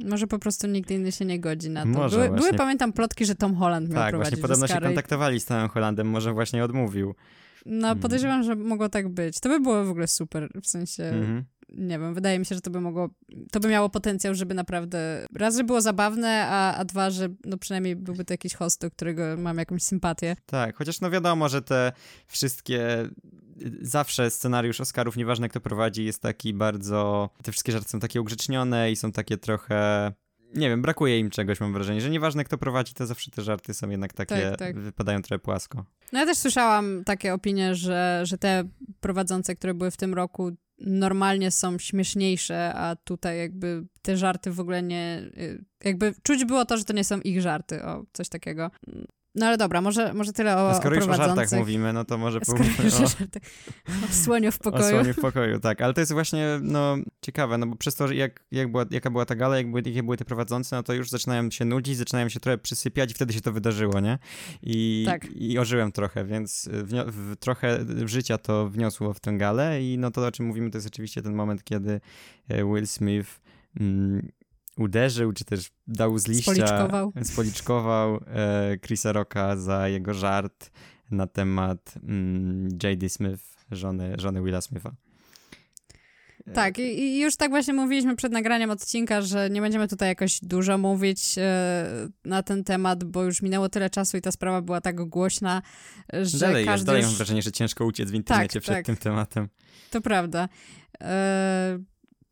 Może 0.06 0.28
po 0.28 0.40
prostu 0.40 0.68
nikt 0.68 0.92
inny 0.92 1.12
się 1.12 1.26
nie 1.26 1.40
godzi 1.40 1.70
na 1.70 1.82
to. 1.84 1.88
Może 1.90 2.18
były, 2.18 2.38
były, 2.38 2.54
pamiętam, 2.54 2.94
plotki, 2.94 3.26
że 3.26 3.36
Tom 3.36 3.56
Holland 3.56 3.90
miał 3.90 3.98
tak, 3.98 4.10
prowadzić 4.10 4.30
właśnie 4.32 4.42
podobno 4.42 4.68
się 4.68 4.82
kontaktowali 4.82 5.40
z 5.40 5.46
Tomem 5.46 5.70
Hollandem, 5.70 6.08
może 6.10 6.34
właśnie 6.34 6.64
odmówił. 6.64 7.16
No, 7.66 7.88
Mm. 7.88 8.00
podejrzewam, 8.00 8.44
że 8.44 8.56
mogło 8.56 8.90
tak 8.90 9.10
być. 9.10 9.40
To 9.40 9.50
by 9.50 9.60
było 9.60 9.86
w 9.86 9.90
ogóle 9.90 10.08
super, 10.08 10.50
w 10.64 10.68
sensie, 10.68 11.04
Mhm. 11.04 11.46
nie 11.70 12.00
wiem, 12.00 12.14
wydaje 12.14 12.40
mi 12.40 12.46
się, 12.46 12.56
że 12.56 12.62
to 12.62 12.70
by 12.70 12.82
mogło, 12.82 13.10
to 13.52 13.60
by 13.60 13.68
miało 13.68 13.90
potencjał, 13.90 14.36
żeby 14.36 14.54
naprawdę, 14.54 15.26
raz, 15.36 15.58
że 15.58 15.64
było 15.64 15.82
zabawne, 15.82 16.46
a, 16.50 16.76
a 16.76 16.86
dwa, 16.86 17.10
że 17.10 17.30
no 17.46 17.58
przynajmniej 17.58 17.96
byłby 17.96 18.26
to 18.26 18.34
jakiś 18.34 18.54
host, 18.54 18.82
do 18.82 18.92
którego 18.92 19.24
mam 19.38 19.58
jakąś 19.58 19.84
sympatię. 19.84 20.36
Tak, 20.46 20.76
chociaż 20.76 21.02
no 21.02 21.10
wiadomo, 21.10 21.50
że 21.50 21.62
te 21.62 21.92
wszystkie 22.28 23.10
zawsze 23.82 24.30
scenariusz 24.30 24.82
Oscarów, 24.82 25.18
nieważne 25.18 25.50
kto 25.50 25.60
prowadzi, 25.62 26.06
jest 26.06 26.22
taki 26.22 26.54
bardzo. 26.54 27.30
Te 27.44 27.52
wszystkie 27.52 27.72
żarty 27.72 27.90
są 27.90 28.00
takie 28.00 28.22
ugrzecznione 28.22 28.92
i 28.92 28.96
są 28.96 29.12
takie 29.12 29.38
trochę. 29.38 30.12
Nie 30.56 30.70
wiem, 30.70 30.82
brakuje 30.82 31.20
im 31.20 31.30
czegoś, 31.30 31.60
mam 31.60 31.74
wrażenie, 31.74 32.02
że 32.02 32.10
nieważne 32.10 32.44
kto 32.44 32.58
prowadzi, 32.58 32.94
to 32.94 33.06
zawsze 33.06 33.32
te 33.32 33.42
żarty 33.42 33.74
są 33.74 33.90
jednak 33.90 34.14
takie, 34.14 34.50
Tak, 34.50 34.60
tak. 34.60 34.80
wypadają 34.80 35.22
trochę 35.22 35.40
płasko. 35.40 35.86
No 36.14 36.20
ja 36.20 36.26
też 36.26 36.38
słyszałam 36.38 37.04
takie 37.06 37.34
opinie, 37.34 37.76
że, 37.76 38.22
że 38.24 38.38
te 38.38 38.64
prowadzące, 39.00 39.56
które 39.56 39.74
były 39.74 39.92
w 39.92 39.98
tym 39.98 40.14
roku, 40.14 40.52
normalnie 40.80 41.52
są 41.52 41.80
śmieszniejsze, 41.80 42.74
a 42.74 42.96
tutaj 42.96 43.38
jakby 43.38 43.84
te 44.02 44.18
żarty 44.18 44.52
w 44.52 44.60
ogóle 44.60 44.84
nie... 44.84 45.22
y, 45.38 45.66
Jakby 45.84 46.14
czuć 46.24 46.46
było 46.46 46.66
to, 46.66 46.78
że 46.78 46.84
to 46.84 46.94
nie 46.94 47.04
są 47.04 47.20
ich 47.22 47.42
żarty, 47.42 47.84
o, 47.84 48.06
coś 48.14 48.30
takiego. 48.30 48.72
No 49.38 49.46
ale 49.46 49.58
dobra, 49.58 49.82
może, 49.82 50.14
może 50.14 50.34
tyle 50.34 50.58
o, 50.58 50.70
A 50.70 50.74
skoro 50.76 50.96
o 50.96 51.00
już 51.00 51.08
o 51.08 51.14
żartach 51.14 51.52
mówimy, 51.52 51.94
no 51.94 52.06
to 52.06 52.18
może 52.18 52.40
Skoro 52.44 52.58
pomówmy 52.58 52.86
o, 52.96 53.04
o. 53.04 54.06
O 54.10 54.14
słoniu 54.14 54.52
w 54.52 54.56
o 54.62 54.64
pokoju. 54.64 54.90
słonie 54.90 55.14
w 55.14 55.20
pokoju, 55.20 55.60
tak. 55.60 55.82
Ale 55.82 55.94
to 55.94 56.00
jest 56.00 56.14
właśnie, 56.14 56.46
no, 56.62 56.98
ciekawe, 57.22 57.58
no 57.58 57.68
bo 57.68 57.76
przez 57.76 57.96
to, 57.96 58.12
jak, 58.12 58.44
jak 58.52 58.72
była, 58.72 58.86
jaka 58.92 59.10
była 59.10 59.26
ta 59.26 59.36
gala, 59.36 59.58
jak 59.58 59.68
były, 59.70 59.82
jakie 59.86 60.04
były 60.04 60.18
te 60.18 60.26
prowadzące, 60.26 60.76
no 60.76 60.84
to 60.84 60.94
już 60.94 61.10
zaczynają 61.10 61.52
się 61.52 61.66
nudzić, 61.66 61.98
zaczynają 61.98 62.30
się 62.30 62.40
trochę 62.40 62.58
przysypiać 62.58 63.12
i 63.12 63.14
wtedy 63.14 63.34
się 63.34 63.42
to 63.42 63.52
wydarzyło, 63.52 64.00
nie? 64.00 64.20
I, 64.64 65.04
Tak. 65.06 65.26
i 65.36 65.60
ożyłem 65.60 65.92
trochę, 65.92 66.26
więc 66.26 66.70
wnio- 66.84 67.06
w, 67.12 67.36
trochę 67.36 67.80
życia 68.06 68.38
to 68.38 68.70
wniosło 68.70 69.14
w 69.14 69.20
tę 69.20 69.38
galę 69.38 69.84
i 69.84 69.98
no 69.98 70.12
to, 70.12 70.26
o 70.28 70.32
czym 70.32 70.46
mówimy, 70.46 70.70
to 70.72 70.78
jest 70.78 70.88
oczywiście 70.88 71.22
ten 71.22 71.34
moment, 71.34 71.64
kiedy 71.64 72.02
e, 72.50 72.64
Will 72.66 72.88
Smith 72.88 73.42
mm, 73.80 74.28
uderzył, 74.78 75.34
czy 75.34 75.46
też 75.46 75.72
dał 75.88 76.18
z 76.18 76.28
liścia, 76.28 76.52
Spoliczkował. 76.52 77.14
spoliczkował 77.24 78.20
e, 78.28 78.78
Chrisa 78.78 79.12
Rocka 79.12 79.58
za 79.58 79.88
jego 79.88 80.14
żart 80.14 80.72
na 81.12 81.28
temat 81.28 81.94
mm, 82.04 82.70
J.D. 82.84 83.10
Smith, 83.10 83.44
żony, 83.72 84.16
żony 84.18 84.44
Willa 84.44 84.62
Smitha. 84.62 84.92
E, 86.48 86.52
Tak, 86.52 86.80
i, 86.80 87.20
już 87.20 87.36
tak 87.36 87.50
właśnie 87.50 87.74
mówiliśmy 87.74 88.16
przed 88.16 88.32
nagraniem 88.32 88.70
odcinka, 88.70 89.22
że 89.22 89.50
nie 89.50 89.62
będziemy 89.62 89.88
tutaj 89.88 90.10
jakoś 90.10 90.40
dużo 90.42 90.78
mówić 90.78 91.38
e, 91.38 92.10
na 92.26 92.44
ten 92.44 92.64
temat, 92.64 93.04
bo 93.04 93.24
już 93.24 93.42
minęło 93.42 93.70
tyle 93.70 93.90
czasu 93.90 94.18
i 94.18 94.22
ta 94.22 94.32
sprawa 94.32 94.62
była 94.62 94.82
tak 94.82 94.96
głośna, 95.06 95.62
że 96.22 96.40
dalej 96.40 96.56
jest, 96.56 96.68
każdy 96.68 96.86
dalej 96.86 97.02
już... 97.02 97.10
mam 97.10 97.18
wrażenie, 97.18 97.42
że 97.42 97.52
ciężko 97.52 97.86
uciec 97.86 98.12
w 98.12 98.14
internecie 98.14 98.62
przed 98.62 98.76
tak. 98.76 98.86
tym 98.86 98.96
tematem. 98.96 99.50
To 99.92 100.02
prawda. 100.02 100.50
E, 101.02 101.80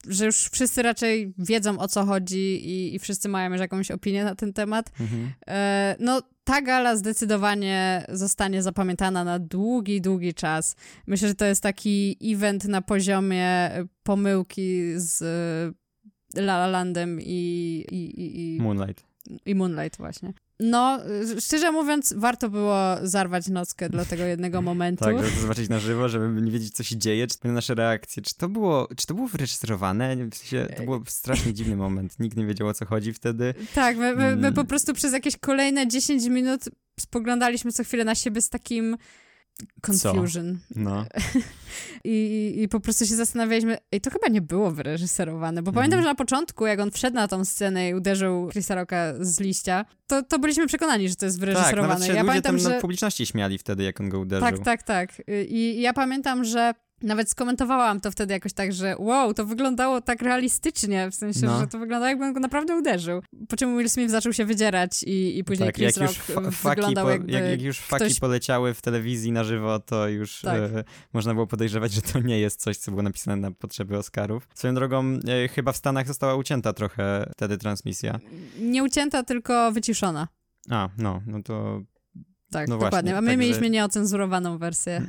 że 0.08 0.26
już 0.26 0.50
wszyscy 0.50 0.82
raczej 0.82 1.34
wiedzą 1.38 1.80
o 1.80 1.88
co 1.88 2.06
chodzi 2.06 2.70
i, 2.70 2.96
i 2.96 3.00
wszyscy 3.00 3.30
mają 3.30 3.52
już 3.52 3.60
jakąś 3.60 3.92
opinię 3.92 4.24
na 4.24 4.36
ten 4.36 4.54
temat. 4.54 4.92
Mhm. 5.00 5.32
E, 5.48 5.96
no, 6.00 6.22
ta 6.44 6.62
gala 6.62 6.96
zdecydowanie 6.96 8.06
zostanie 8.10 8.64
zapamiętana 8.64 9.24
na 9.24 9.40
długi, 9.40 10.02
długi 10.02 10.34
czas. 10.34 10.76
Myślę, 11.08 11.28
że 11.28 11.36
to 11.36 11.46
jest 11.46 11.64
taki 11.64 12.18
event 12.24 12.66
na 12.66 12.82
poziomie 12.82 13.72
pomyłki 14.04 14.94
z 14.96 15.22
e, 15.22 16.42
La 16.42 16.56
La 16.56 16.68
Landem 16.68 17.22
i, 17.22 17.86
i, 17.92 18.22
i, 18.22 18.56
i, 18.56 18.62
Moonlight. 18.62 19.04
i 19.46 19.56
Moonlight 19.56 19.98
właśnie. 19.98 20.34
No, 20.60 21.00
y, 21.38 21.42
szczerze 21.42 21.72
mówiąc, 21.72 22.14
warto 22.18 22.50
było 22.50 22.78
zarwać 23.04 23.48
nockę 23.48 23.90
dla 23.90 24.06
tego 24.06 24.24
jednego 24.24 24.62
momentu. 24.72 25.04
Tak, 25.06 25.26
żeby 25.26 25.42
zobaczyć 25.42 25.70
na 25.70 25.80
żywo, 25.80 26.10
żeby 26.10 26.42
nie 26.42 26.52
wiedzieć, 26.52 26.74
co 26.76 26.84
się 26.84 26.98
dzieje, 26.98 27.28
czy 27.28 27.40
to 27.40 27.48
nasze 27.48 27.76
reakcje. 27.76 28.24
Czy 28.24 28.36
to 28.36 28.50
było, 28.50 28.88
czy 28.98 29.08
to 29.08 29.14
było 29.14 29.28
wyreżyserowane? 29.28 30.16
W 30.32 30.36
sensie, 30.36 30.68
to 30.78 30.84
był 30.84 31.04
strasznie 31.08 31.54
dziwny 31.54 31.76
moment. 31.76 32.20
Nikt 32.20 32.38
nie 32.38 32.46
wiedział, 32.46 32.68
o 32.68 32.74
co 32.74 32.86
chodzi 32.86 33.14
wtedy. 33.14 33.54
Tak, 33.74 33.98
my, 33.98 34.16
my, 34.16 34.36
my 34.36 34.48
Mm. 34.48 34.54
po 34.54 34.66
prostu 34.66 34.94
przez 34.94 35.14
jakieś 35.14 35.38
kolejne 35.38 35.88
10 35.88 36.26
minut 36.26 36.62
spoglądaliśmy 37.00 37.72
co 37.72 37.84
chwilę 37.84 38.06
na 38.06 38.16
siebie 38.16 38.42
z 38.42 38.50
takim 38.50 38.98
confusion. 39.82 40.60
No. 40.76 41.06
I, 42.04 42.10
i, 42.58 42.64
I 42.64 42.68
po 42.70 42.80
prostu 42.80 43.06
się 43.06 43.16
zastanawialiśmy, 43.16 43.78
ej, 43.92 44.02
to 44.02 44.10
chyba 44.10 44.28
nie 44.28 44.42
było 44.42 44.72
wyreżyserowane, 44.72 45.62
bo 45.64 45.70
Mhm. 45.70 45.76
pamiętam, 45.76 46.02
że 46.02 46.08
na 46.08 46.16
początku, 46.16 46.66
jak 46.66 46.80
on 46.80 46.92
wszedł 46.92 47.16
na 47.16 47.28
tą 47.28 47.46
scenę 47.46 47.90
i 47.90 47.94
uderzył 47.94 48.50
Chrisa 48.52 48.76
Rocka 48.76 49.14
z 49.20 49.40
liścia, 49.40 49.86
to, 50.08 50.24
to 50.24 50.40
byliśmy 50.40 50.68
przekonani, 50.68 51.10
że 51.10 51.16
to 51.16 51.26
jest 51.26 51.38
Tak, 51.40 51.46
wyreżyserowane. 51.50 51.94
nawet 51.94 52.08
się 52.08 52.14
ja 52.14 52.22
ludzie 52.22 52.28
pamiętam, 52.28 52.56
tam 52.56 52.60
że... 52.60 52.70
na 52.70 52.82
publiczności 52.82 53.26
śmiali 53.26 53.58
wtedy, 53.58 53.84
jak 53.84 54.02
on 54.02 54.10
go 54.10 54.20
uderzył. 54.20 54.48
Tak, 54.48 54.60
tak, 54.66 54.84
tak. 54.84 55.22
I 55.48 55.82
ja 55.82 55.94
pamiętam, 55.94 56.44
że 56.44 56.74
nawet 57.02 57.30
skomentowałam 57.30 58.00
to 58.02 58.12
wtedy 58.12 58.34
jakoś 58.34 58.54
tak, 58.54 58.74
że 58.74 58.96
wow, 59.00 59.34
to 59.34 59.46
wyglądało 59.46 60.02
tak 60.02 60.22
realistycznie, 60.22 61.12
w 61.12 61.16
sensie, 61.16 61.46
No. 61.46 61.60
że 61.60 61.68
to 61.68 61.80
wyglądało 61.80 62.10
jakby 62.10 62.26
on 62.26 62.34
go 62.34 62.40
naprawdę 62.40 62.76
uderzył. 62.76 63.22
Po 63.50 63.56
czym 63.58 63.78
Will 63.78 63.90
Smith 63.90 64.12
zaczął 64.12 64.34
się 64.34 64.46
wydzierać 64.46 65.04
i, 65.04 65.38
i 65.38 65.44
później 65.44 65.68
tak, 65.68 65.76
Chris 65.76 65.98
jak 65.98 66.08
Rock 66.08 66.30
już 66.30 66.56
faki, 66.58 66.76
wyglądał 66.76 67.06
po, 67.06 67.12
jakby... 67.12 67.32
jak, 67.32 67.46
jak 67.50 67.62
już 67.62 67.80
faki 67.80 68.06
ktoś- 68.06 68.20
poleciały 68.20 68.74
w 68.74 68.82
telewizji 68.82 69.32
na 69.32 69.44
żywo, 69.44 69.80
to 69.80 70.08
już 70.08 70.42
Tak. 70.42 70.56
e, 70.56 70.84
można 71.14 71.34
było 71.34 71.48
podejrzewać, 71.48 71.92
że 71.94 72.02
to 72.02 72.20
nie 72.20 72.40
jest 72.40 72.62
coś, 72.62 72.78
co 72.78 72.92
było 72.92 73.04
napisane 73.04 73.38
na 73.38 73.52
potrzeby 73.52 73.98
Oscarów. 73.98 74.48
Swoją 74.54 74.76
drogą, 74.76 75.04
e, 75.28 75.48
chyba 75.48 75.72
w 75.72 75.78
Stanach 75.78 76.08
została 76.08 76.36
ucięta 76.36 76.74
trochę 76.74 77.30
wtedy 77.34 77.58
transmisja. 77.58 78.20
Nie 78.60 78.84
ucięta, 78.84 79.24
tylko 79.24 79.72
wyciszona. 79.72 80.28
A, 80.70 80.90
no, 80.98 81.22
no 81.28 81.44
to... 81.44 81.82
Tak, 82.52 82.68
No 82.68 82.76
dokładnie. 82.76 83.00
właśnie, 83.00 83.18
A 83.18 83.22
my 83.22 83.28
także- 83.28 83.38
mieliśmy 83.38 83.70
nieocenzurowaną 83.70 84.58
wersję. 84.58 85.02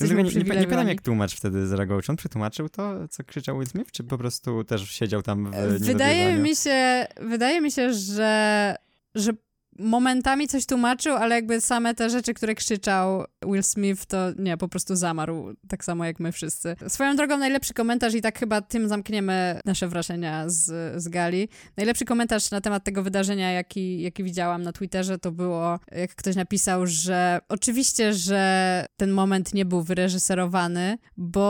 Nie, 0.00 0.08
nie, 0.08 0.22
nie 0.32 0.44
pamiętam, 0.44 0.88
jak 0.88 1.02
tłumacz 1.02 1.36
wtedy 1.36 1.66
zareagował. 1.66 2.02
Czy 2.02 2.12
on 2.12 2.16
przetłumaczył 2.16 2.68
to, 2.68 3.08
co 3.08 3.24
krzyczał 3.24 3.58
Will 3.58 3.68
Smith, 3.68 3.90
czy 3.92 4.04
po 4.04 4.18
prostu 4.18 4.64
też 4.64 4.90
siedział 4.90 5.22
tam 5.22 5.50
w 5.50 5.78
Wydaje 5.78 6.36
mi 6.36 6.56
się, 6.56 7.06
wydaje 7.20 7.60
mi 7.60 7.70
się, 7.72 7.92
że, 7.92 8.74
że 9.14 9.32
momentami 9.78 10.48
coś 10.48 10.66
tłumaczył, 10.66 11.16
ale 11.16 11.34
jakby 11.34 11.60
same 11.60 11.94
te 11.94 12.10
rzeczy, 12.10 12.34
które 12.34 12.54
krzyczał 12.54 13.24
Will 13.44 13.62
Smith, 13.62 14.06
to 14.06 14.18
nie, 14.38 14.56
po 14.56 14.68
prostu 14.68 14.96
zamarł, 14.96 15.54
tak 15.68 15.84
samo 15.84 16.04
jak 16.04 16.20
my 16.20 16.32
wszyscy. 16.32 16.76
Swoją 16.88 17.16
drogą 17.16 17.38
najlepszy 17.38 17.74
komentarz 17.74 18.14
i 18.14 18.20
tak 18.22 18.38
chyba 18.38 18.60
tym 18.60 18.88
zamkniemy 18.88 19.60
nasze 19.64 19.88
wrażenia 19.88 20.44
z, 20.48 20.64
z 21.02 21.08
gali. 21.08 21.48
Najlepszy 21.76 22.04
komentarz 22.04 22.50
na 22.50 22.60
temat 22.60 22.84
tego 22.84 23.02
wydarzenia, 23.02 23.52
jaki, 23.52 24.02
jaki 24.02 24.24
widziałam 24.24 24.62
na 24.62 24.72
Twitterze, 24.72 25.18
to 25.18 25.32
było, 25.32 25.78
jak 25.92 26.14
ktoś 26.14 26.36
napisał, 26.36 26.86
że 26.86 27.38
oczywiście, 27.48 28.12
że 28.14 28.86
ten 28.96 29.10
moment 29.10 29.54
nie 29.54 29.64
był 29.64 29.82
wyreżyserowany, 29.82 30.98
bo 31.16 31.46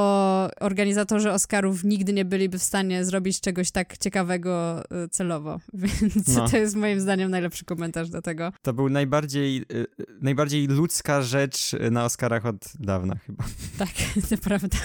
organizatorzy 0.60 1.32
Oscarów 1.32 1.84
nigdy 1.84 2.12
nie 2.12 2.24
byliby 2.24 2.58
w 2.58 2.62
stanie 2.62 3.04
zrobić 3.04 3.40
czegoś 3.40 3.70
tak 3.70 3.98
ciekawego 3.98 4.82
y, 5.04 5.08
celowo. 5.08 5.60
Więc 5.74 6.36
No. 6.36 6.48
to 6.48 6.56
jest 6.56 6.76
moim 6.76 7.00
zdaniem 7.00 7.30
najlepszy 7.30 7.64
komentarz 7.64 8.10
do 8.16 8.22
tego. 8.22 8.52
To 8.62 8.72
był 8.72 8.88
najbardziej, 8.88 9.56
y, 9.72 9.76
y, 9.76 9.86
najbardziej 10.20 10.66
ludzka 10.66 11.22
rzecz 11.22 11.72
na 11.90 12.04
Oscarach 12.04 12.46
od 12.46 12.64
dawna 12.80 13.14
chyba. 13.26 13.44
Tak, 13.78 13.88
to 14.30 14.36
prawda. 14.38 14.78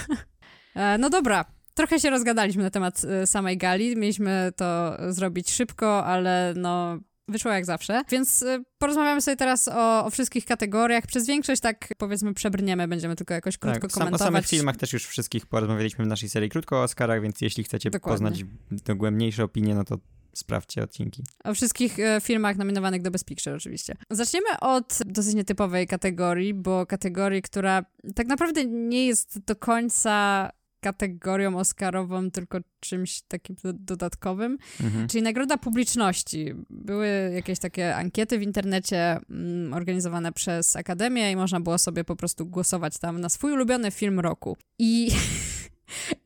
E, 0.74 0.98
No 0.98 1.10
dobra. 1.10 1.44
Trochę 1.74 2.00
się 2.00 2.10
rozgadaliśmy 2.10 2.62
na 2.62 2.70
temat 2.70 3.02
y, 3.22 3.26
samej 3.26 3.58
gali. 3.58 3.96
Mieliśmy 3.96 4.50
to 4.56 4.96
zrobić 5.12 5.50
szybko, 5.52 6.04
ale 6.04 6.54
no 6.56 6.98
wyszło 7.28 7.50
jak 7.52 7.64
zawsze. 7.64 8.02
Więc 8.10 8.42
y, 8.42 8.64
porozmawiamy 8.78 9.20
sobie 9.20 9.36
teraz 9.36 9.68
o, 9.68 10.04
o 10.06 10.10
wszystkich 10.10 10.44
kategoriach. 10.44 11.06
Przez 11.06 11.26
większość 11.26 11.60
tak 11.62 11.88
powiedzmy 11.98 12.34
przebrniemy, 12.34 12.88
będziemy 12.88 13.16
tylko 13.16 13.34
jakoś 13.34 13.58
krótko 13.58 13.80
Tak, 13.80 13.92
sam, 13.92 14.02
o 14.02 14.04
komentować. 14.04 14.32
samych 14.32 14.46
filmach 14.46 14.76
też 14.76 14.92
już 14.92 15.06
wszystkich 15.06 15.46
porozmawialiśmy 15.46 16.04
w 16.04 16.08
naszej 16.08 16.28
serii 16.28 16.50
krótko 16.50 16.76
o 16.76 16.82
Oscarach, 16.82 17.22
więc 17.22 17.40
jeśli 17.40 17.64
chcecie 17.64 17.90
Dokładnie. 17.90 18.28
poznać 18.30 18.44
dogłębniejsze 18.84 19.44
opinie, 19.44 19.74
no 19.74 19.84
to 19.84 19.98
sprawdźcie 20.34 20.82
odcinki. 20.82 21.22
O 21.44 21.54
wszystkich 21.54 21.98
e, 21.98 22.20
filmach 22.20 22.56
nominowanych 22.56 23.02
do 23.02 23.10
Best 23.10 23.24
Picture 23.24 23.54
oczywiście. 23.56 23.94
Zaczniemy 24.10 24.46
od 24.60 24.98
dosyć 25.06 25.34
nietypowej 25.34 25.86
kategorii, 25.86 26.54
bo 26.54 26.86
kategorii, 26.86 27.42
która 27.42 27.84
tak 28.14 28.26
naprawdę 28.26 28.64
nie 28.64 29.06
jest 29.06 29.38
do 29.38 29.56
końca 29.56 30.50
kategorią 30.80 31.56
oscarową, 31.58 32.30
tylko 32.30 32.58
czymś 32.80 33.20
takim 33.22 33.56
do- 33.64 33.72
dodatkowym, 33.72 34.58
Mhm. 34.80 35.08
czyli 35.08 35.22
nagroda 35.22 35.56
publiczności. 35.56 36.54
Były 36.70 37.30
jakieś 37.34 37.58
takie 37.58 37.96
ankiety 37.96 38.38
w 38.38 38.42
internecie 38.42 39.18
mm, 39.30 39.74
organizowane 39.74 40.32
przez 40.32 40.76
Akademię 40.76 41.32
i 41.32 41.36
można 41.36 41.60
było 41.60 41.78
sobie 41.78 42.04
po 42.04 42.16
prostu 42.16 42.46
głosować 42.46 42.98
tam 42.98 43.20
na 43.20 43.28
swój 43.28 43.52
ulubiony 43.52 43.90
film 43.90 44.20
roku. 44.20 44.56
I, 44.78 45.10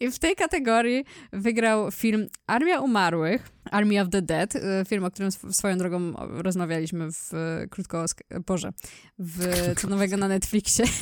i 0.01 0.11
w 0.11 0.19
tej 0.19 0.37
kategorii 0.37 1.05
wygrał 1.33 1.91
film 1.91 2.27
Armia 2.47 2.81
Umarłych, 2.81 3.49
Army 3.71 4.01
of 4.03 4.09
the 4.11 4.23
Dead, 4.23 4.55
y, 4.57 4.61
film, 4.89 5.05
o 5.05 5.11
którym 5.11 5.31
sw- 5.31 5.53
swoją 5.53 5.79
drogą 5.79 6.13
rozmawialiśmy 6.29 7.13
w 7.13 7.35
y, 7.65 7.69
krótko, 7.69 8.05
Boże, 8.47 8.73
w 9.19 9.49
co 9.81 9.89
nowego 9.89 10.17
na 10.17 10.29
Netflixie. 10.29 10.85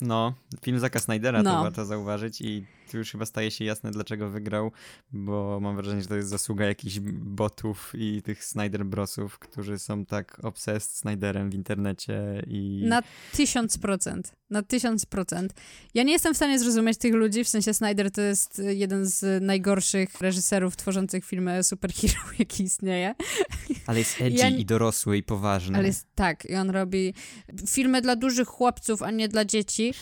No, 0.00 0.34
film 0.64 0.78
Zaka 0.78 0.98
Snydera 1.00 1.42
No. 1.42 1.56
to 1.56 1.62
warto 1.62 1.84
zauważyć 1.84 2.40
i 2.40 2.66
tu 2.90 2.98
już 2.98 3.12
chyba 3.12 3.26
staje 3.26 3.50
się 3.50 3.64
jasne, 3.64 3.90
dlaczego 3.90 4.30
wygrał, 4.30 4.72
bo 5.12 5.60
mam 5.60 5.76
wrażenie, 5.76 6.02
że 6.02 6.08
to 6.08 6.16
jest 6.16 6.28
zasługa 6.28 6.64
jakichś 6.66 6.98
botów 7.12 7.92
i 7.94 8.22
tych 8.22 8.44
Snyder 8.44 8.84
Brosów, 8.86 9.38
którzy 9.38 9.78
są 9.78 10.06
tak 10.06 10.44
obsessed 10.44 10.90
Snyderem 10.96 11.50
w 11.50 11.54
internecie 11.54 12.42
i... 12.46 12.84
Na 12.88 13.02
tysiąc 13.32 13.78
procent. 13.78 14.32
Na 14.50 14.62
tysiąc 14.62 15.06
procent. 15.06 15.54
Ja 15.94 16.02
nie 16.02 16.12
jestem 16.12 16.34
w 16.34 16.36
stanie 16.36 16.58
zrozumieć 16.58 16.98
tych 16.98 17.14
ludzi, 17.14 17.44
w 17.44 17.48
sensie 17.48 17.74
Snyder 17.74 18.10
to 18.10 18.20
jest 18.20 18.62
jeden 18.68 19.06
z 19.06 19.42
najgorszych 19.42 20.20
reżyserów 20.20 20.76
tworzących 20.76 21.24
filmy 21.24 21.64
superhero, 21.64 22.20
jaki 22.38 22.62
istnieje. 22.62 23.14
Ale 23.86 23.98
jest 23.98 24.20
edgy 24.20 24.38
Ja- 24.38 24.48
i 24.48 24.64
dorosły 24.64 25.16
i 25.16 25.22
poważny. 25.22 25.78
Ale 25.78 25.86
jest 25.86 26.06
tak, 26.14 26.44
i 26.44 26.54
on 26.54 26.70
robi 26.70 27.14
filmy 27.68 28.02
dla 28.02 28.16
dużych 28.16 28.48
chłopców, 28.48 29.02
a 29.02 29.10
nie 29.10 29.28
dla 29.28 29.44
dzieci. 29.44 29.94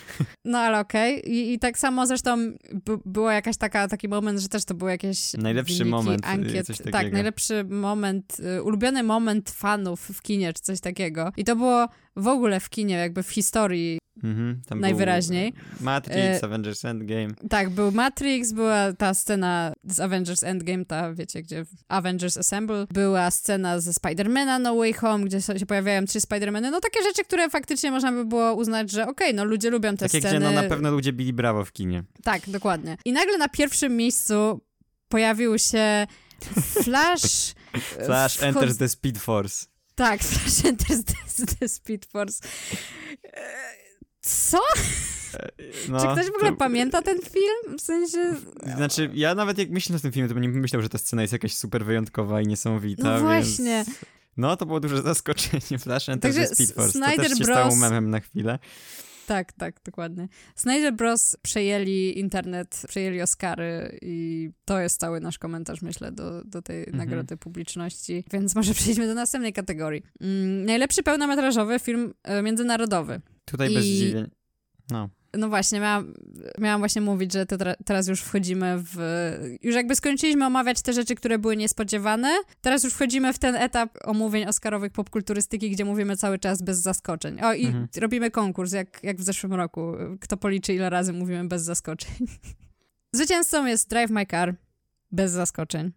No 0.44 0.58
ale 0.58 0.80
okej. 0.80 1.30
I, 1.32 1.52
I 1.52 1.58
tak 1.58 1.78
samo 1.78 2.06
zresztą 2.06 2.52
b- 2.74 2.98
była 3.04 3.34
jakaś 3.34 3.56
taka, 3.56 3.88
taki 3.88 4.08
moment, 4.08 4.40
że 4.40 4.48
też 4.48 4.64
to 4.64 4.74
był 4.74 4.88
jakieś 4.88 5.32
Najlepszy 5.34 5.84
moment, 5.84 6.24
y, 6.24 6.28
ankiet. 6.28 6.66
Tak, 6.92 7.12
najlepszy 7.12 7.64
moment, 7.64 8.36
y, 8.58 8.62
ulubiony 8.62 9.02
moment 9.02 9.50
fanów 9.50 10.00
w 10.00 10.22
kinie, 10.22 10.52
czy 10.52 10.62
coś 10.62 10.80
takiego. 10.80 11.32
I 11.36 11.44
to 11.44 11.56
było 11.56 11.88
w 12.16 12.28
ogóle 12.28 12.60
w 12.60 12.70
kinie, 12.70 12.94
jakby 12.94 13.22
w 13.22 13.30
historii 13.30 13.98
Mhm, 14.22 14.60
tam 14.66 14.80
najwyraźniej. 14.80 15.52
Matrix, 15.80 16.18
e... 16.18 16.44
Avengers 16.44 16.84
Endgame. 16.84 17.28
Tak, 17.48 17.70
był 17.70 17.92
Matrix, 17.92 18.52
była 18.52 18.92
ta 18.92 19.14
scena 19.14 19.72
z 19.84 20.00
Avengers 20.00 20.42
Endgame, 20.42 20.84
ta 20.84 21.14
wiecie, 21.14 21.42
gdzie 21.42 21.64
Avengers 21.88 22.36
Assemble, 22.36 22.86
była 22.90 23.30
scena 23.30 23.80
ze 23.80 23.92
Spidermana 23.92 24.58
No 24.58 24.76
Way 24.76 24.92
Home, 24.92 25.24
gdzie 25.24 25.40
się 25.40 25.66
pojawiają 25.66 26.04
trzy 26.04 26.20
Spidermany, 26.20 26.70
no 26.70 26.80
takie 26.80 27.02
rzeczy, 27.02 27.24
które 27.24 27.50
faktycznie 27.50 27.90
można 27.90 28.12
by 28.12 28.24
było 28.24 28.54
uznać, 28.54 28.90
że 28.90 29.02
okej, 29.02 29.12
okay, 29.12 29.32
no 29.32 29.44
ludzie 29.44 29.70
lubią 29.70 29.90
te 29.90 29.96
takie, 29.96 30.20
sceny. 30.20 30.38
Gdzie 30.38 30.46
no 30.46 30.62
na 30.62 30.68
pewno 30.68 30.90
ludzie 30.90 31.12
bili 31.12 31.32
brawo 31.32 31.64
w 31.64 31.72
kinie. 31.72 32.04
Tak, 32.22 32.50
dokładnie. 32.50 32.96
I 33.04 33.12
nagle 33.12 33.38
na 33.38 33.48
pierwszym 33.48 33.96
miejscu 33.96 34.60
pojawił 35.08 35.58
się 35.58 36.06
Flash... 36.82 37.54
Flash 38.06 38.42
enters 38.42 38.76
the 38.76 38.88
Speed 38.88 39.18
Force. 39.18 39.66
Tak, 39.94 40.22
Flash 40.22 40.64
enters 40.64 41.04
the, 41.04 41.46
the 41.60 41.68
Speed 41.68 42.04
Force. 42.04 42.42
Co? 44.24 44.58
No, 45.88 46.00
Czy 46.00 46.06
ktoś 46.06 46.26
w 46.26 46.34
ogóle 46.34 46.50
to... 46.50 46.56
pamięta 46.56 47.02
ten 47.02 47.18
film? 47.18 47.78
W 47.78 47.80
sensie... 47.80 48.34
Znaczy, 48.76 49.10
ja 49.14 49.34
nawet 49.34 49.58
jak 49.58 49.70
myślę 49.70 49.96
o 49.96 49.98
tym 49.98 50.12
filmie, 50.12 50.28
to 50.28 50.34
bym 50.34 50.42
nie 50.42 50.48
myślał, 50.48 50.82
że 50.82 50.88
ta 50.88 50.98
scena 50.98 51.22
jest 51.22 51.32
jakaś 51.32 51.54
super 51.54 51.84
wyjątkowa 51.84 52.40
i 52.40 52.46
niesamowita, 52.46 53.02
No 53.02 53.20
właśnie. 53.20 53.84
Więc... 53.86 53.98
No, 54.36 54.56
to 54.56 54.66
było 54.66 54.80
duże 54.80 55.02
zaskoczenie. 55.02 55.78
Flash 55.84 56.08
Enter 56.08 56.32
Także 56.32 56.54
Speed 56.54 56.74
Force. 56.74 56.92
Snyder 56.92 57.16
to 57.16 57.22
też 57.22 57.38
się 57.38 57.44
Bros... 57.44 57.56
stało 57.56 57.76
memem 57.76 58.10
na 58.10 58.20
chwilę. 58.20 58.58
Tak, 59.26 59.52
tak, 59.52 59.80
dokładnie. 59.84 60.28
Snyder 60.54 60.94
Bros. 60.94 61.36
przejęli 61.42 62.18
internet, 62.18 62.82
przejęli 62.88 63.22
Oscary 63.22 63.98
i 64.02 64.50
to 64.64 64.80
jest 64.80 65.00
cały 65.00 65.20
nasz 65.20 65.38
komentarz, 65.38 65.82
myślę, 65.82 66.12
do, 66.12 66.44
do 66.44 66.62
tej 66.62 66.78
mhm. 66.78 66.96
nagrody 66.96 67.36
publiczności. 67.36 68.24
Więc 68.32 68.54
może 68.54 68.74
przejdźmy 68.74 69.06
do 69.06 69.14
następnej 69.14 69.52
kategorii. 69.52 70.02
Mm, 70.20 70.64
najlepszy 70.64 71.02
pełnometrażowy 71.02 71.78
film 71.78 72.14
e, 72.22 72.42
międzynarodowy. 72.42 73.20
Tutaj 73.44 73.72
I... 73.72 73.74
bez 73.74 73.84
zdziwień. 73.84 74.30
No. 74.90 75.08
No 75.38 75.48
właśnie, 75.48 75.80
miałam, 75.80 76.14
miałam 76.58 76.80
właśnie 76.80 77.02
mówić, 77.02 77.32
że 77.32 77.46
teraz 77.84 78.08
już 78.08 78.20
wchodzimy 78.20 78.74
w... 78.78 78.96
Już 79.62 79.74
jakby 79.74 79.96
skończyliśmy 79.96 80.46
omawiać 80.46 80.82
te 80.82 80.92
rzeczy, 80.92 81.14
które 81.14 81.38
były 81.38 81.56
niespodziewane. 81.56 82.36
Teraz 82.60 82.84
już 82.84 82.92
wchodzimy 82.92 83.32
w 83.32 83.38
ten 83.38 83.54
etap 83.54 83.98
omówień 84.04 84.44
oscarowych 84.44 84.92
popkulturystyki, 84.92 85.70
gdzie 85.70 85.84
mówimy 85.84 86.16
cały 86.16 86.38
czas 86.38 86.62
bez 86.62 86.78
zaskoczeń. 86.78 87.40
O, 87.40 87.52
i 87.52 87.66
mhm. 87.66 87.88
robimy 88.00 88.30
konkurs, 88.30 88.72
jak, 88.72 89.00
jak 89.02 89.16
w 89.16 89.22
zeszłym 89.22 89.54
roku. 89.54 89.92
Kto 90.20 90.36
policzy, 90.36 90.74
ile 90.74 90.90
razy 90.90 91.12
mówimy 91.12 91.48
bez 91.48 91.62
zaskoczeń. 91.62 92.10
Zwycięzcą 93.12 93.66
jest 93.66 93.90
Drive 93.90 94.10
My 94.10 94.26
Car. 94.26 94.54
Bez 95.12 95.32
zaskoczeń. 95.32 95.92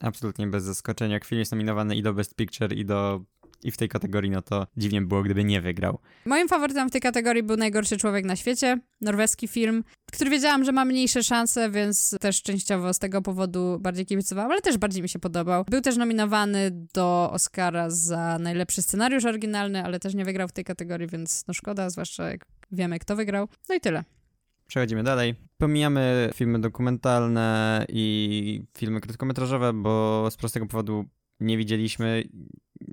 Absolutnie 0.00 0.46
bez 0.46 0.64
zaskoczeń. 0.64 1.10
Jak 1.10 1.24
film 1.24 1.38
jest 1.38 1.52
nominowany 1.52 1.96
i 1.96 2.02
do 2.02 2.14
Best 2.14 2.34
Picture, 2.34 2.72
i 2.72 2.84
do 2.84 3.24
i 3.62 3.70
w 3.70 3.76
tej 3.76 3.88
kategorii, 3.88 4.30
no 4.30 4.42
to 4.42 4.66
dziwnie 4.76 5.00
by 5.00 5.06
było, 5.06 5.22
gdyby 5.22 5.44
nie 5.44 5.60
wygrał. 5.60 5.98
Moim 6.24 6.48
faworytem 6.48 6.88
w 6.88 6.92
tej 6.92 7.00
kategorii 7.00 7.42
był 7.42 7.56
Najgorszy 7.56 7.96
Człowiek 7.96 8.24
na 8.24 8.36
świecie, 8.36 8.78
norweski 9.00 9.48
film, 9.48 9.84
który 10.12 10.30
wiedziałam, 10.30 10.64
że 10.64 10.72
ma 10.72 10.84
mniejsze 10.84 11.22
szanse, 11.22 11.70
więc 11.70 12.16
też 12.20 12.42
częściowo 12.42 12.94
z 12.94 12.98
tego 12.98 13.22
powodu 13.22 13.78
bardziej 13.80 14.06
kibicowałam, 14.06 14.50
ale 14.50 14.60
też 14.60 14.78
bardziej 14.78 15.02
mi 15.02 15.08
się 15.08 15.18
podobał. 15.18 15.64
Był 15.70 15.80
też 15.80 15.96
nominowany 15.96 16.70
do 16.94 17.30
Oscara 17.32 17.90
za 17.90 18.38
najlepszy 18.38 18.82
scenariusz 18.82 19.24
oryginalny, 19.24 19.84
ale 19.84 20.00
też 20.00 20.14
nie 20.14 20.24
wygrał 20.24 20.48
w 20.48 20.52
tej 20.52 20.64
kategorii, 20.64 21.08
więc 21.08 21.44
no 21.48 21.54
szkoda, 21.54 21.90
zwłaszcza 21.90 22.30
jak 22.30 22.46
wiemy, 22.72 22.98
kto 22.98 23.16
wygrał. 23.16 23.48
No 23.68 23.74
i 23.74 23.80
tyle. 23.80 24.04
Przechodzimy 24.66 25.02
dalej. 25.02 25.34
Pomijamy 25.58 26.30
filmy 26.34 26.60
dokumentalne 26.60 27.86
i 27.88 28.62
filmy 28.76 29.00
krótkometrażowe, 29.00 29.72
bo 29.72 30.26
z 30.30 30.36
prostego 30.36 30.66
powodu 30.66 31.04
nie 31.40 31.58
widzieliśmy 31.58 32.24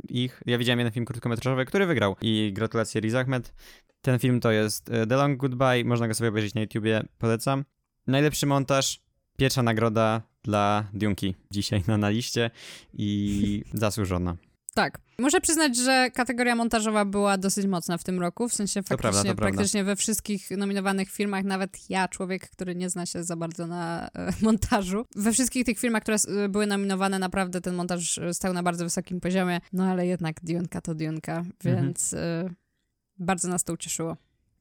ich. 0.09 0.41
Ja 0.45 0.57
widziałem 0.57 0.79
jeden 0.79 0.93
film 0.93 1.05
krótkometrażowy, 1.05 1.65
który 1.65 1.85
wygrał 1.85 2.15
i 2.21 2.51
gratulacje 2.53 3.01
Riz 3.01 3.15
Ahmed. 3.15 3.53
Ten 4.01 4.19
film 4.19 4.39
to 4.39 4.51
jest 4.51 4.89
e, 4.89 5.07
The 5.07 5.15
Long 5.15 5.37
Goodbye, 5.37 5.85
można 5.85 6.07
go 6.07 6.13
sobie 6.13 6.29
obejrzeć 6.29 6.53
na 6.53 6.61
YouTubie, 6.61 7.03
polecam. 7.17 7.65
Najlepszy 8.07 8.45
montaż, 8.45 9.01
pierwsza 9.37 9.63
nagroda 9.63 10.21
dla 10.43 10.87
Dunki 10.93 11.35
dzisiaj 11.51 11.83
na, 11.87 11.97
na 11.97 12.09
liście 12.09 12.51
i 12.93 13.63
zasłużona. 13.73 14.35
Tak. 14.75 14.99
Muszę 15.19 15.41
przyznać, 15.41 15.77
że 15.77 16.11
kategoria 16.13 16.55
montażowa 16.55 17.05
była 17.05 17.37
dosyć 17.37 17.65
mocna 17.65 17.97
w 17.97 18.03
tym 18.03 18.19
roku, 18.19 18.49
w 18.49 18.53
sensie 18.53 18.83
faktycznie 18.83 19.11
prawda, 19.11 19.35
praktycznie 19.35 19.79
prawda. 19.79 19.91
we 19.91 19.95
wszystkich 19.95 20.51
nominowanych 20.51 21.11
filmach, 21.11 21.43
nawet 21.43 21.89
ja, 21.89 22.07
człowiek, 22.07 22.49
który 22.49 22.75
nie 22.75 22.89
zna 22.89 23.05
się 23.05 23.23
za 23.23 23.35
bardzo 23.35 23.67
na 23.67 24.07
e, 24.07 24.33
montażu, 24.41 25.05
we 25.15 25.31
wszystkich 25.31 25.65
tych 25.65 25.79
filmach, 25.79 26.03
które 26.03 26.17
e, 26.27 26.49
były 26.49 26.67
nominowane, 26.67 27.19
naprawdę 27.19 27.61
ten 27.61 27.75
montaż 27.75 28.17
e, 28.17 28.33
stał 28.33 28.53
na 28.53 28.63
bardzo 28.63 28.83
wysokim 28.83 29.19
poziomie, 29.19 29.59
no 29.73 29.85
ale 29.85 30.07
jednak 30.07 30.35
Dionka 30.43 30.81
to 30.81 30.95
Dionka, 30.95 31.37
mhm. 31.37 31.53
więc 31.63 32.13
mhm. 32.13 32.47
e, 32.47 32.55
bardzo 33.19 33.47
nas 33.47 33.63
to 33.63 33.73
ucieszyło. 33.73 34.17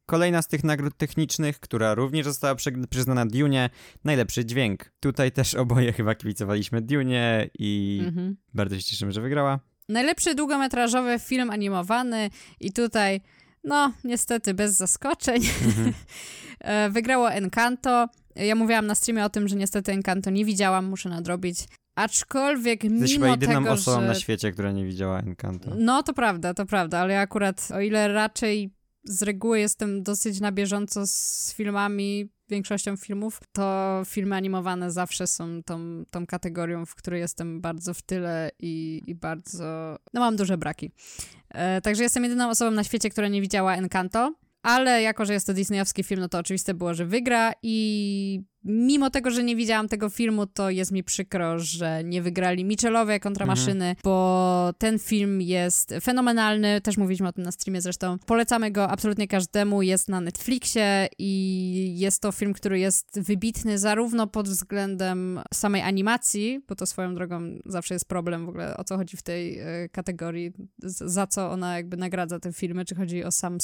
Kolejna 0.07 0.43
z 0.43 0.49
tych 0.49 0.65
nagród 0.65 0.97
technicznych, 0.97 1.61
która 1.61 1.95
również 1.95 2.27
została 2.27 2.55
przyznana 2.91 3.27
Dune, 3.27 3.71
najlepszy 4.05 4.45
dźwięk. 4.45 4.93
Tutaj 5.01 5.33
też 5.33 5.55
oboje 5.55 5.93
chyba 5.93 6.15
kibicowaliśmy 6.15 6.83
Dune 6.83 7.49
i 7.59 8.03
mhm. 8.07 8.37
bardzo 8.55 8.77
się 8.77 8.83
cieszymy, 8.83 9.13
że 9.13 9.21
wygrała. 9.21 9.74
Najlepszy 9.89 10.35
długometrażowy 10.35 11.19
film 11.19 11.51
animowany 11.51 12.31
i 12.61 12.73
tutaj, 12.73 13.21
no 13.65 13.93
niestety 14.05 14.55
bez 14.55 14.77
zaskoczeń, 14.77 15.43
mhm. 15.67 15.93
E, 16.61 16.91
wygrało 16.91 17.33
Encanto. 17.33 18.09
Ja 18.37 18.55
mówiłam 18.55 18.87
na 18.87 18.95
streamie 18.95 19.25
o 19.25 19.29
tym, 19.29 19.49
że 19.49 19.57
niestety 19.57 19.93
Encanto 19.93 20.31
nie 20.31 20.45
widziałam, 20.45 20.85
muszę 20.85 21.09
nadrobić. 21.09 21.59
Aczkolwiek 21.95 22.85
Jesteś 22.85 23.13
mimo 23.13 23.27
jedyną 23.27 23.53
tego, 23.53 23.73
osobą 23.73 24.01
że... 24.01 24.07
na 24.07 24.15
świecie, 24.15 24.53
która 24.53 24.73
nie 24.73 24.85
widziała 24.85 25.19
Encanto. 25.21 25.71
No 25.79 26.03
to 26.03 26.15
prawda, 26.15 26.55
to 26.55 26.67
prawda, 26.67 26.99
ale 26.99 27.15
ja 27.15 27.21
akurat 27.21 27.69
o 27.75 27.81
ile 27.81 28.09
raczej 28.09 28.71
z 29.05 29.23
reguły 29.23 29.61
jestem 29.61 30.03
dosyć 30.03 30.41
na 30.41 30.53
bieżąco 30.53 31.07
z 31.07 31.55
filmami, 31.55 32.29
większością 32.49 32.97
filmów, 32.97 33.41
to 33.53 34.03
filmy 34.07 34.37
animowane 34.37 34.91
zawsze 34.91 35.27
są 35.27 35.63
tą, 35.63 36.05
tą 36.11 36.27
kategorią, 36.27 36.87
w 36.87 36.95
której 36.95 37.21
jestem 37.21 37.61
bardzo 37.61 37.95
w 37.95 38.03
tyle 38.03 38.51
i, 38.59 39.03
i 39.07 39.15
bardzo... 39.15 39.99
No 40.15 40.21
mam 40.21 40.37
duże 40.37 40.59
braki. 40.59 40.91
E, 41.51 41.81
także 41.81 42.03
jestem 42.03 42.23
jedyną 42.23 42.51
osobą 42.51 42.71
na 42.71 42.85
świecie, 42.85 43.11
która 43.11 43.29
nie 43.29 43.41
widziała 43.41 43.77
Encanto, 43.77 44.35
ale 44.63 45.03
jako, 45.03 45.25
że 45.25 45.33
jest 45.33 45.47
to 45.47 45.55
disneyowski 45.55 46.05
film, 46.05 46.21
no 46.21 46.29
to 46.29 46.39
oczywiste 46.39 46.75
było, 46.75 46.95
że 46.95 47.07
wygra 47.07 47.53
i 47.63 48.41
mimo 48.65 49.11
tego, 49.11 49.31
że 49.31 49.45
nie 49.45 49.57
widziałam 49.57 49.89
tego 49.89 50.09
filmu, 50.09 50.47
to 50.47 50.71
jest 50.71 50.93
mi 50.93 51.05
przykro, 51.05 51.59
że 51.59 52.05
nie 52.05 52.23
wygrali 52.23 52.65
Michelowie 52.65 53.21
kontra 53.21 53.45
mhm. 53.45 53.59
maszyny, 53.59 53.97
bo 54.05 54.73
ten 54.79 54.99
film 54.99 55.41
jest 55.41 55.95
fenomenalny, 56.03 56.81
też 56.81 56.97
mówiliśmy 56.97 57.29
o 57.29 57.33
tym 57.33 57.45
na 57.45 57.53
streamie 57.53 57.81
zresztą. 57.81 58.19
Polecamy 58.27 58.71
go 58.71 58.89
absolutnie 58.89 59.29
każdemu, 59.29 59.83
jest 59.83 60.09
na 60.09 60.21
Netflixie 60.21 61.09
i 61.19 61.99
jest 61.99 62.23
to 62.23 62.33
film, 62.33 62.53
który 62.53 62.79
jest 62.79 63.21
wybitny 63.21 63.79
zarówno 63.79 64.27
pod 64.27 64.49
względem 64.49 65.41
samej 65.55 65.83
animacji, 65.83 66.61
bo 66.69 66.75
to 66.75 66.87
swoją 66.87 67.15
drogą 67.15 67.41
zawsze 67.67 67.95
jest 67.95 68.09
problem 68.09 68.47
w 68.47 68.49
ogóle 68.49 68.77
o 68.77 68.85
co 68.85 68.97
chodzi 68.97 69.17
w 69.17 69.23
tej 69.23 69.61
y, 69.85 69.89
kategorii, 69.89 70.53
za 71.01 71.27
co 71.27 71.51
ona 71.51 71.77
jakby 71.77 71.97
nagradza 71.97 72.41
te 72.41 72.53
filmy, 72.53 72.85
czy 72.85 72.95
chodzi 72.95 73.25
o 73.25 73.31
sam 73.31 73.59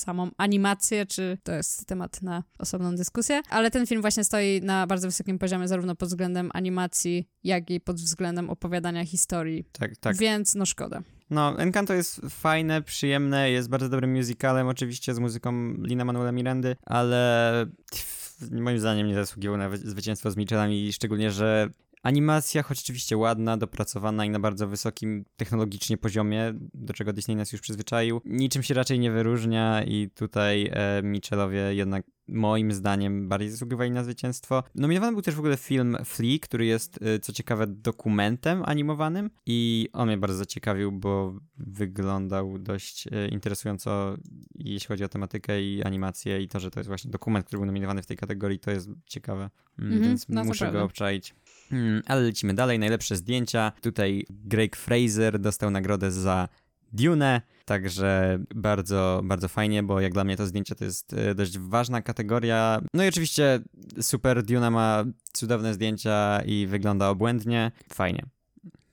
samą 0.00 0.30
animację, 0.36 1.06
czy 1.06 1.38
to 1.42 1.52
jest 1.52 1.86
temat 1.86 2.22
na 2.22 2.42
osobną 2.58 2.94
dyskusję, 2.96 3.40
ale 3.50 3.70
ten 3.70 3.86
film 3.86 4.00
właśnie 4.00 4.24
stoi 4.24 4.60
na 4.62 4.86
bardzo 4.86 5.08
wysokim 5.08 5.38
poziomie, 5.38 5.68
zarówno 5.68 5.94
pod 5.94 6.08
względem 6.08 6.50
animacji, 6.54 7.28
jak 7.44 7.70
i 7.70 7.80
pod 7.80 7.96
względem 7.96 8.50
opowiadania 8.50 9.04
historii. 9.04 9.64
Tak, 9.72 9.96
tak. 9.96 10.16
Więc 10.16 10.54
no 10.54 10.66
szkoda. 10.66 11.02
No, 11.30 11.58
Encanto 11.58 11.94
jest 11.94 12.20
fajne, 12.30 12.82
przyjemne, 12.82 13.50
jest 13.50 13.68
bardzo 13.68 13.88
dobrym 13.88 14.12
musicalem, 14.12 14.66
oczywiście 14.66 15.14
z 15.14 15.18
muzyką 15.18 15.74
Lina 15.82 16.04
Manuela 16.04 16.32
Mirandy, 16.32 16.76
ale 16.86 17.66
moim 18.50 18.78
zdaniem 18.78 19.06
nie 19.06 19.14
zasługiwał 19.14 19.56
na 19.56 19.76
zwycięstwo 19.76 20.30
z 20.30 20.36
Michelami, 20.36 20.92
szczególnie, 20.92 21.30
że 21.30 21.70
Animacja, 22.02 22.62
choć 22.62 22.80
oczywiście 22.80 23.16
ładna, 23.16 23.56
dopracowana 23.56 24.24
i 24.24 24.30
na 24.30 24.40
bardzo 24.40 24.68
wysokim 24.68 25.24
technologicznie 25.36 25.98
poziomie, 25.98 26.54
do 26.74 26.92
czego 26.92 27.12
Disney 27.12 27.36
nas 27.36 27.52
już 27.52 27.60
przyzwyczaił, 27.60 28.20
niczym 28.24 28.62
się 28.62 28.74
raczej 28.74 28.98
nie 28.98 29.10
wyróżnia 29.10 29.84
i 29.84 30.10
tutaj 30.14 30.70
e, 30.72 31.02
Michelowie 31.02 31.74
jednak 31.74 32.06
moim 32.28 32.72
zdaniem 32.72 33.28
bardziej 33.28 33.50
zasługiwali 33.50 33.90
na 33.90 34.04
zwycięstwo. 34.04 34.62
Nominowany 34.74 35.12
był 35.12 35.22
też 35.22 35.34
w 35.34 35.38
ogóle 35.38 35.56
film 35.56 35.96
Flea, 36.04 36.38
który 36.42 36.66
jest, 36.66 37.02
e, 37.02 37.18
co 37.18 37.32
ciekawe, 37.32 37.66
dokumentem 37.66 38.62
animowanym 38.66 39.30
i 39.46 39.88
on 39.92 40.08
mnie 40.08 40.18
bardzo 40.18 40.36
zaciekawił, 40.36 40.92
bo 40.92 41.38
wyglądał 41.56 42.58
dość 42.58 43.06
e, 43.06 43.28
interesująco, 43.28 44.16
jeśli 44.54 44.88
chodzi 44.88 45.04
o 45.04 45.08
tematykę 45.08 45.62
i 45.62 45.82
animację 45.82 46.42
i 46.42 46.48
to, 46.48 46.60
że 46.60 46.70
to 46.70 46.80
jest 46.80 46.88
właśnie 46.88 47.10
dokument, 47.10 47.46
który 47.46 47.58
był 47.58 47.66
nominowany 47.66 48.02
w 48.02 48.06
tej 48.06 48.16
kategorii, 48.16 48.58
to 48.58 48.70
jest 48.70 48.90
ciekawe, 49.06 49.50
mm, 49.78 49.92
mm 49.92 50.02
-hmm, 50.02 50.06
więc 50.06 50.28
no 50.28 50.44
muszę 50.44 50.72
go 50.72 50.82
obczaić. 50.82 51.34
Hmm, 51.70 52.02
ale 52.06 52.20
lecimy 52.20 52.54
dalej. 52.54 52.78
Najlepsze 52.78 53.16
zdjęcia. 53.16 53.72
Tutaj 53.80 54.26
Greg 54.30 54.76
Fraser 54.76 55.38
dostał 55.38 55.70
nagrodę 55.70 56.10
za 56.10 56.48
Dune, 56.92 57.40
także 57.64 58.38
bardzo, 58.54 59.20
bardzo 59.24 59.48
fajnie, 59.48 59.82
bo 59.82 60.00
jak 60.00 60.12
dla 60.12 60.24
mnie 60.24 60.36
to 60.36 60.46
zdjęcie 60.46 60.74
to 60.74 60.84
jest 60.84 61.12
e, 61.12 61.34
dość 61.34 61.58
ważna 61.58 62.02
kategoria. 62.02 62.80
No 62.94 63.04
i 63.04 63.08
oczywiście 63.08 63.60
super, 64.00 64.42
Dune 64.42 64.70
ma 64.70 65.04
cudowne 65.32 65.74
zdjęcia 65.74 66.42
i 66.46 66.66
wygląda 66.66 67.08
obłędnie. 67.08 67.70
Fajnie. 67.92 68.37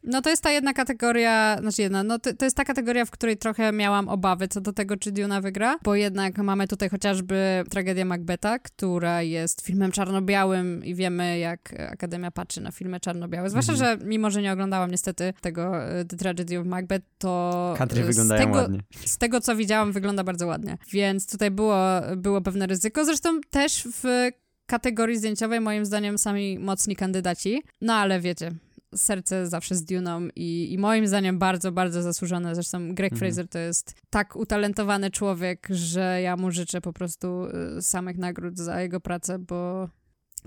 No 0.06 0.22
to 0.22 0.30
jest 0.30 0.44
ta 0.44 0.52
jedna 0.52 0.74
kategoria, 0.74 1.58
znaczy 1.62 1.82
jedna, 1.82 2.04
no 2.04 2.20
to, 2.20 2.34
to 2.34 2.46
jest 2.46 2.58
ta 2.58 2.65
kategoria, 2.65 3.06
w 3.06 3.12
której 3.12 3.38
trochę 3.38 3.72
miałam 3.72 4.10
obawy 4.10 4.48
co 4.48 4.62
do 4.62 4.74
tego, 4.74 4.98
czy 4.98 5.12
Duna 5.12 5.41
wygra, 5.41 5.78
bo 5.84 5.96
jednak 5.96 6.38
mamy 6.38 6.68
tutaj 6.68 6.89
chociażby 6.89 7.63
tragedię 7.70 8.06
Macbeta, 8.06 8.60
która 8.60 9.22
jest 9.22 9.62
filmem 9.62 9.91
czarno-białym 9.91 10.86
i 10.86 10.96
wiemy, 10.96 11.39
jak 11.39 11.74
Akademia 11.91 12.32
patrzy 12.32 12.62
na 12.62 12.72
filmy 12.72 13.00
czarno-białe. 13.00 13.50
Zwłaszcza, 13.50 13.74
mhm. 13.74 14.00
że 14.00 14.06
mimo, 14.06 14.32
że 14.32 14.41
nie 14.41 14.54
oglądałam 14.54 14.91
niestety 14.91 15.34
tego 15.41 15.84
e, 15.84 16.06
The 16.06 16.18
Tragedy 16.18 16.60
of 16.60 16.68
Macbeth, 16.68 17.06
to 17.18 17.74
Country 17.78 18.04
wyglądają 18.04 18.46
tego, 18.46 18.58
ładnie. 18.58 18.80
Z 19.06 19.18
tego, 19.18 19.41
co 19.41 19.56
widziałam, 19.56 19.91
wygląda 19.91 20.24
bardzo 20.24 20.48
ładnie. 20.48 20.78
Więc 20.91 21.28
tutaj 21.28 21.52
było, 21.52 21.78
było 22.18 22.41
pewne 22.41 22.68
ryzyko. 22.68 23.06
Zresztą 23.06 23.41
też 23.50 23.88
w 24.04 24.30
kategorii 24.65 25.18
zdjęciowej 25.18 25.62
moim 25.62 25.86
zdaniem 25.86 26.18
sami 26.18 26.60
mocni 26.60 26.96
kandydaci. 26.96 27.63
No 27.82 27.94
ale 27.94 28.20
wiecie, 28.20 28.52
serce 28.95 29.47
zawsze 29.47 29.75
z 29.75 29.86
Duną 29.86 30.27
i, 30.36 30.73
i 30.73 30.77
moim 30.77 31.08
zdaniem 31.08 31.39
bardzo, 31.39 31.71
bardzo 31.71 32.01
zasłużone. 32.01 32.55
Zresztą 32.55 32.95
Greg 32.95 33.13
mhm. 33.13 33.19
Fraser 33.19 33.47
to 33.47 33.60
jest 33.60 33.95
tak 34.10 34.36
utalentowany 34.36 35.12
człowiek, 35.12 35.67
że 35.69 36.21
ja 36.21 36.38
mu 36.38 36.51
życzę 36.51 36.81
po 36.81 36.93
prostu 36.93 37.47
y, 37.77 37.81
samych 37.81 38.17
nagród 38.17 38.58
za 38.58 38.81
jego 38.81 38.99
pracę, 38.99 39.39
bo 39.39 39.89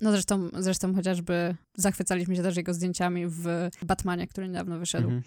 no 0.03 0.11
zresztą, 0.13 0.49
zresztą 0.59 0.95
chociażby 0.95 1.55
zachwycaliśmy 1.75 2.37
się 2.37 2.43
też 2.43 2.57
jego 2.57 2.75
zdjęciami 2.75 3.27
w 3.27 3.69
Batmanie, 3.87 4.27
który 4.27 4.49
niedawno 4.49 4.79
wyszedł. 4.79 5.05
Mhm. 5.05 5.23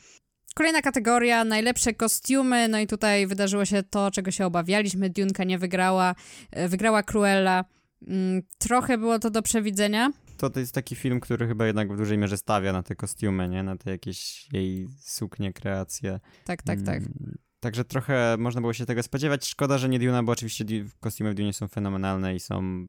Kolejna 0.55 0.81
kategoria, 0.81 1.43
najlepsze 1.43 1.93
kostiumy, 1.93 2.67
no 2.67 2.79
i 2.79 2.87
tutaj 2.87 3.27
wydarzyło 3.27 3.65
się 3.65 3.83
to, 3.83 4.11
czego 4.11 4.31
się 4.31 4.45
obawialiśmy, 4.45 5.09
Dunka 5.09 5.43
nie 5.43 5.57
wygrała, 5.57 6.15
y, 6.57 6.67
wygrała 6.67 7.03
Cruella. 7.03 7.65
Mm, 8.07 8.41
trochę 8.57 8.97
było 8.97 9.19
to 9.19 9.29
do 9.29 9.41
przewidzenia, 9.41 10.11
to, 10.41 10.49
to 10.49 10.59
jest 10.59 10.73
taki 10.73 10.95
film, 10.95 11.19
który 11.19 11.47
chyba 11.47 11.65
jednak 11.65 11.93
w 11.93 11.97
dużej 11.97 12.17
mierze 12.17 12.37
stawia 12.37 12.73
na 12.73 12.83
te 12.83 12.95
kostiumy, 12.95 13.49
nie? 13.49 13.63
Na 13.63 13.77
te 13.77 13.91
jakieś 13.91 14.47
jej 14.53 14.87
suknie, 14.99 15.53
kreacje. 15.53 16.19
Tak, 16.45 16.63
tak, 16.63 16.81
tak. 16.81 16.97
Mm, 16.97 17.37
także 17.59 17.85
trochę 17.85 18.35
można 18.39 18.61
było 18.61 18.73
się 18.73 18.85
tego 18.85 19.03
spodziewać. 19.03 19.47
Szkoda, 19.47 19.77
że 19.77 19.89
nie 19.89 19.99
Duna, 19.99 20.23
bo 20.23 20.31
oczywiście 20.31 20.65
kostiumy 20.99 21.31
w 21.31 21.35
Dune 21.35 21.53
są 21.53 21.67
fenomenalne 21.67 22.35
i 22.35 22.39
są 22.39 22.85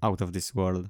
out 0.00 0.22
of 0.22 0.32
this 0.32 0.52
world. 0.52 0.88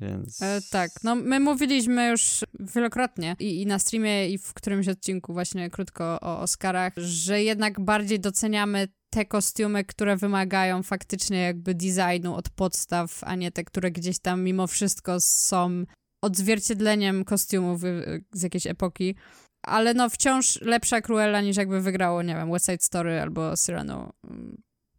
Więc... 0.00 0.42
E, 0.42 0.60
tak, 0.70 0.90
no 1.04 1.14
my 1.14 1.40
mówiliśmy 1.40 2.08
już 2.08 2.44
wielokrotnie 2.60 3.36
i, 3.38 3.62
i, 3.62 3.66
na 3.66 3.78
streamie 3.78 4.28
i 4.28 4.38
w 4.38 4.54
którymś 4.54 4.88
odcinku 4.88 5.32
właśnie 5.32 5.70
krótko 5.70 6.18
o 6.20 6.40
Oscarach, 6.40 6.92
że 6.96 7.42
jednak 7.42 7.80
bardziej 7.80 8.20
doceniamy 8.20 8.88
te 9.10 9.24
kostiumy, 9.24 9.84
które 9.84 10.16
wymagają 10.16 10.82
faktycznie 10.82 11.38
jakby 11.42 11.74
designu 11.74 12.34
od 12.34 12.50
podstaw, 12.50 13.24
a 13.24 13.34
nie 13.34 13.52
te, 13.52 13.64
które 13.64 13.90
gdzieś 13.90 14.18
tam 14.18 14.42
mimo 14.42 14.66
wszystko 14.66 15.20
są 15.20 15.84
odzwierciedleniem 16.22 17.24
kostiumów 17.24 17.84
y, 17.84 18.24
z 18.32 18.42
jakiejś 18.42 18.66
epoki. 18.66 19.14
Ale 19.62 19.94
no 19.94 20.10
wciąż 20.10 20.60
lepsza 20.60 21.00
Cruella 21.00 21.40
niż 21.40 21.56
jakby 21.56 21.80
wygrało, 21.80 22.22
nie 22.22 22.34
wiem, 22.34 22.52
West 22.52 22.66
Side 22.66 22.78
Story 22.80 23.20
albo 23.20 23.56
Cyrano. 23.56 24.12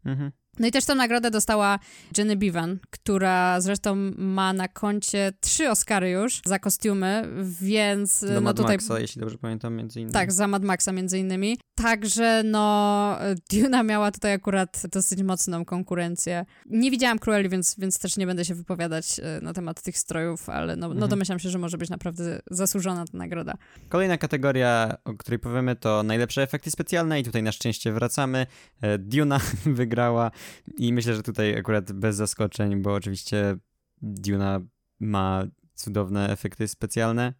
Mhm. 0.05 0.31
No 0.59 0.67
i 0.67 0.71
też 0.71 0.85
tę 0.85 0.95
nagrodę 0.95 1.31
dostała 1.31 1.79
Jenny 2.17 2.35
Bevan, 2.35 2.79
która 2.89 3.61
zresztą 3.61 3.95
ma 4.17 4.53
na 4.53 4.67
koncie 4.67 5.31
trzy 5.39 5.69
Oscary 5.69 6.09
już 6.09 6.41
za 6.45 6.59
kostiumy, 6.59 7.27
więc... 7.61 8.21
Do 8.25 8.33
no 8.33 8.41
Mad 8.41 8.57
tutaj... 8.57 8.75
Maxa, 8.75 8.99
jeśli 8.99 9.19
dobrze 9.19 9.37
pamiętam, 9.37 9.75
między 9.75 9.99
innymi. 9.99 10.13
Tak, 10.13 10.31
za 10.31 10.47
Mad 10.47 10.63
Maxa 10.63 10.91
między 10.91 11.19
innymi. 11.19 11.57
Także 11.75 12.41
no, 12.45 13.17
Duna 13.53 13.83
miała 13.83 14.11
tutaj 14.11 14.33
akurat 14.33 14.83
dosyć 14.91 15.23
mocną 15.23 15.65
konkurencję. 15.65 16.45
Nie 16.65 16.91
widziałam 16.91 17.19
Cruelli, 17.19 17.49
więc, 17.49 17.75
więc 17.79 17.99
też 17.99 18.17
nie 18.17 18.27
będę 18.27 18.45
się 18.45 18.55
wypowiadać 18.55 19.19
e, 19.19 19.41
na 19.41 19.53
temat 19.53 19.81
tych 19.81 19.97
strojów, 19.97 20.49
ale 20.49 20.75
no, 20.75 20.87
no 20.87 20.93
mhm. 20.93 21.09
domyślam 21.09 21.39
się, 21.39 21.49
że 21.49 21.57
może 21.57 21.77
być 21.77 21.89
naprawdę 21.89 22.41
zasłużona 22.51 23.05
ta 23.05 23.17
nagroda. 23.17 23.53
Kolejna 23.89 24.17
kategoria, 24.17 24.97
o 25.05 25.13
której 25.13 25.39
powiemy, 25.39 25.75
to 25.75 26.03
najlepsze 26.03 26.43
efekty 26.43 26.71
specjalne 26.71 27.19
i 27.19 27.23
tutaj 27.23 27.43
na 27.43 27.51
szczęście 27.51 27.91
wracamy. 27.91 28.47
E, 28.81 28.97
Duna 28.97 29.39
wygrała 29.65 30.31
i 30.77 30.93
myślę, 30.93 31.15
że 31.15 31.23
tutaj 31.23 31.57
akurat 31.57 31.91
bez 31.91 32.15
zaskoczeń, 32.15 32.81
bo 32.81 32.93
oczywiście 32.93 33.57
Duna 34.01 34.59
ma 34.99 35.43
cudowne 35.73 36.29
efekty 36.29 36.67
specjalne, 36.67 37.33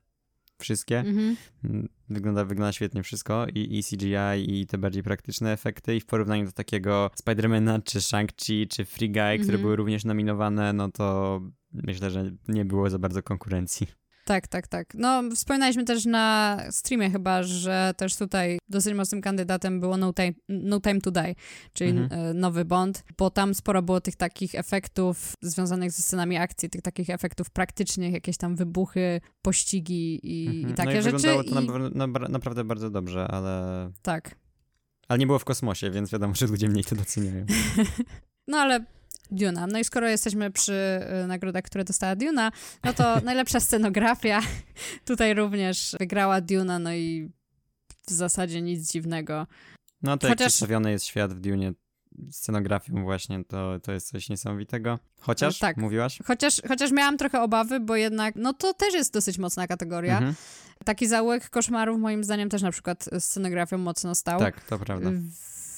wszystkie. 0.62 1.00
Mhm. 1.00 1.36
Mm, 1.64 1.90
wygląda, 2.10 2.46
wygląda 2.46 2.72
świetnie 2.72 3.04
wszystko 3.04 3.46
I, 3.54 3.80
i 3.80 3.84
CGI 3.84 4.60
i 4.60 4.68
te 4.68 4.78
bardziej 4.78 5.04
praktyczne 5.04 5.54
efekty 5.54 5.96
i 5.96 6.00
w 6.00 6.06
porównaniu 6.06 6.46
do 6.46 6.52
takiego 6.52 7.12
Spidermana 7.16 7.80
czy 7.82 8.00
Shang-Chi 8.00 8.68
czy 8.68 8.86
Free 8.86 9.12
Guy, 9.12 9.38
które 9.40 9.56
mhm. 9.56 9.62
były 9.62 9.76
również 9.76 10.06
nominowane, 10.06 10.74
no 10.74 10.92
to 10.92 11.40
myślę, 11.74 12.12
że 12.12 12.32
nie 12.48 12.66
było 12.66 12.90
za 12.90 13.00
bardzo 13.00 13.24
konkurencji. 13.24 13.88
Tak, 14.26 14.48
tak, 14.48 14.68
tak. 14.68 14.94
No, 14.94 15.24
wspominaliśmy 15.36 15.84
też 15.84 16.06
na 16.06 16.58
streamie 16.72 17.12
chyba, 17.12 17.44
że 17.44 17.94
też 17.98 18.16
tutaj 18.16 18.60
dosyć 18.70 18.94
mocnym 18.94 19.22
kandydatem 19.22 19.80
było 19.80 19.98
No 19.98 20.14
Time, 20.14 20.34
no 20.50 20.82
time 20.82 21.02
to 21.02 21.12
Die, 21.12 21.36
czyli 21.74 21.90
mhm. 21.90 22.22
E, 22.22 22.34
nowy 22.34 22.66
Bond, 22.66 23.04
bo 23.18 23.30
tam 23.30 23.54
sporo 23.56 23.82
było 23.82 24.02
tych 24.02 24.16
takich 24.16 24.56
efektów 24.56 25.34
związanych 25.42 25.92
ze 25.92 26.04
scenami 26.04 26.38
akcji, 26.38 26.70
tych 26.70 26.82
takich 26.82 27.10
efektów 27.10 27.50
praktycznych, 27.50 28.14
jakieś 28.14 28.38
tam 28.38 28.56
wybuchy, 28.56 29.22
pościgi 29.42 30.20
i, 30.24 30.48
mhm. 30.48 30.74
i 30.74 30.76
takie 30.76 30.94
no 30.94 31.00
i 31.00 31.02
rzeczy. 31.02 31.18
Wyglądało 31.18 31.44
to 31.44 31.90
i... 31.90 31.96
na, 31.96 32.08
na, 32.08 32.28
naprawdę 32.30 32.64
bardzo 32.64 32.90
dobrze, 32.90 33.28
ale... 33.28 33.92
Tak. 34.02 34.36
Ale 35.08 35.20
nie 35.20 35.26
było 35.26 35.40
w 35.40 35.46
kosmosie, 35.46 35.92
więc 35.92 36.12
wiadomo, 36.12 36.36
że 36.36 36.48
ludzie 36.48 36.70
mniej 36.70 36.84
to 36.84 36.96
doceniają. 36.96 37.46
no 38.48 38.58
ale 38.58 38.86
Duna. 39.32 39.68
No 39.68 39.80
i 39.80 39.84
skoro 39.84 40.10
jesteśmy 40.10 40.52
przy 40.52 41.00
y, 41.24 41.28
nagrodach, 41.28 41.64
które 41.64 41.84
dostała 41.84 42.16
Duna, 42.16 42.52
no 42.84 42.94
to 42.94 43.16
najlepsza 43.24 43.60
scenografia. 43.60 44.42
Tutaj 45.06 45.34
również 45.34 45.96
wygrała 46.00 46.42
Duna, 46.42 46.80
no 46.80 46.94
i 46.94 47.32
w 48.08 48.12
zasadzie 48.12 48.62
nic 48.62 48.92
dziwnego. 48.92 49.48
No 50.02 50.18
to 50.18 50.28
Chociaż... 50.28 50.40
jak 50.40 50.48
przedstawiony 50.48 50.92
jest 50.92 51.06
świat 51.06 51.34
w 51.34 51.40
Dune 51.40 51.74
scenografią 52.32 53.04
właśnie, 53.04 53.44
to, 53.46 53.80
to 53.80 53.92
jest 53.92 54.08
coś 54.08 54.30
niesamowitego. 54.30 55.00
Chociaż, 55.20 55.60
tak. 55.60 55.78
mówiłaś? 55.78 56.20
Chociaż, 56.26 56.62
chociaż 56.68 56.92
miałam 56.92 57.18
trochę 57.18 57.42
obawy, 57.42 57.80
bo 57.80 57.96
jednak, 57.96 58.36
no 58.36 58.54
to 58.54 58.74
też 58.74 58.94
jest 58.94 59.14
dosyć 59.14 59.38
mocna 59.38 59.68
kategoria. 59.68 60.14
Mhm. 60.14 60.36
Taki 60.86 61.08
zaułek 61.08 61.50
koszmarów 61.50 62.00
moim 62.00 62.24
zdaniem 62.24 62.50
też 62.50 62.62
na 62.62 62.72
przykład 62.72 63.10
scenografią 63.20 63.78
mocno 63.78 64.16
stał. 64.16 64.40
Tak, 64.40 64.62
to 64.62 64.80
prawda. 64.80 65.10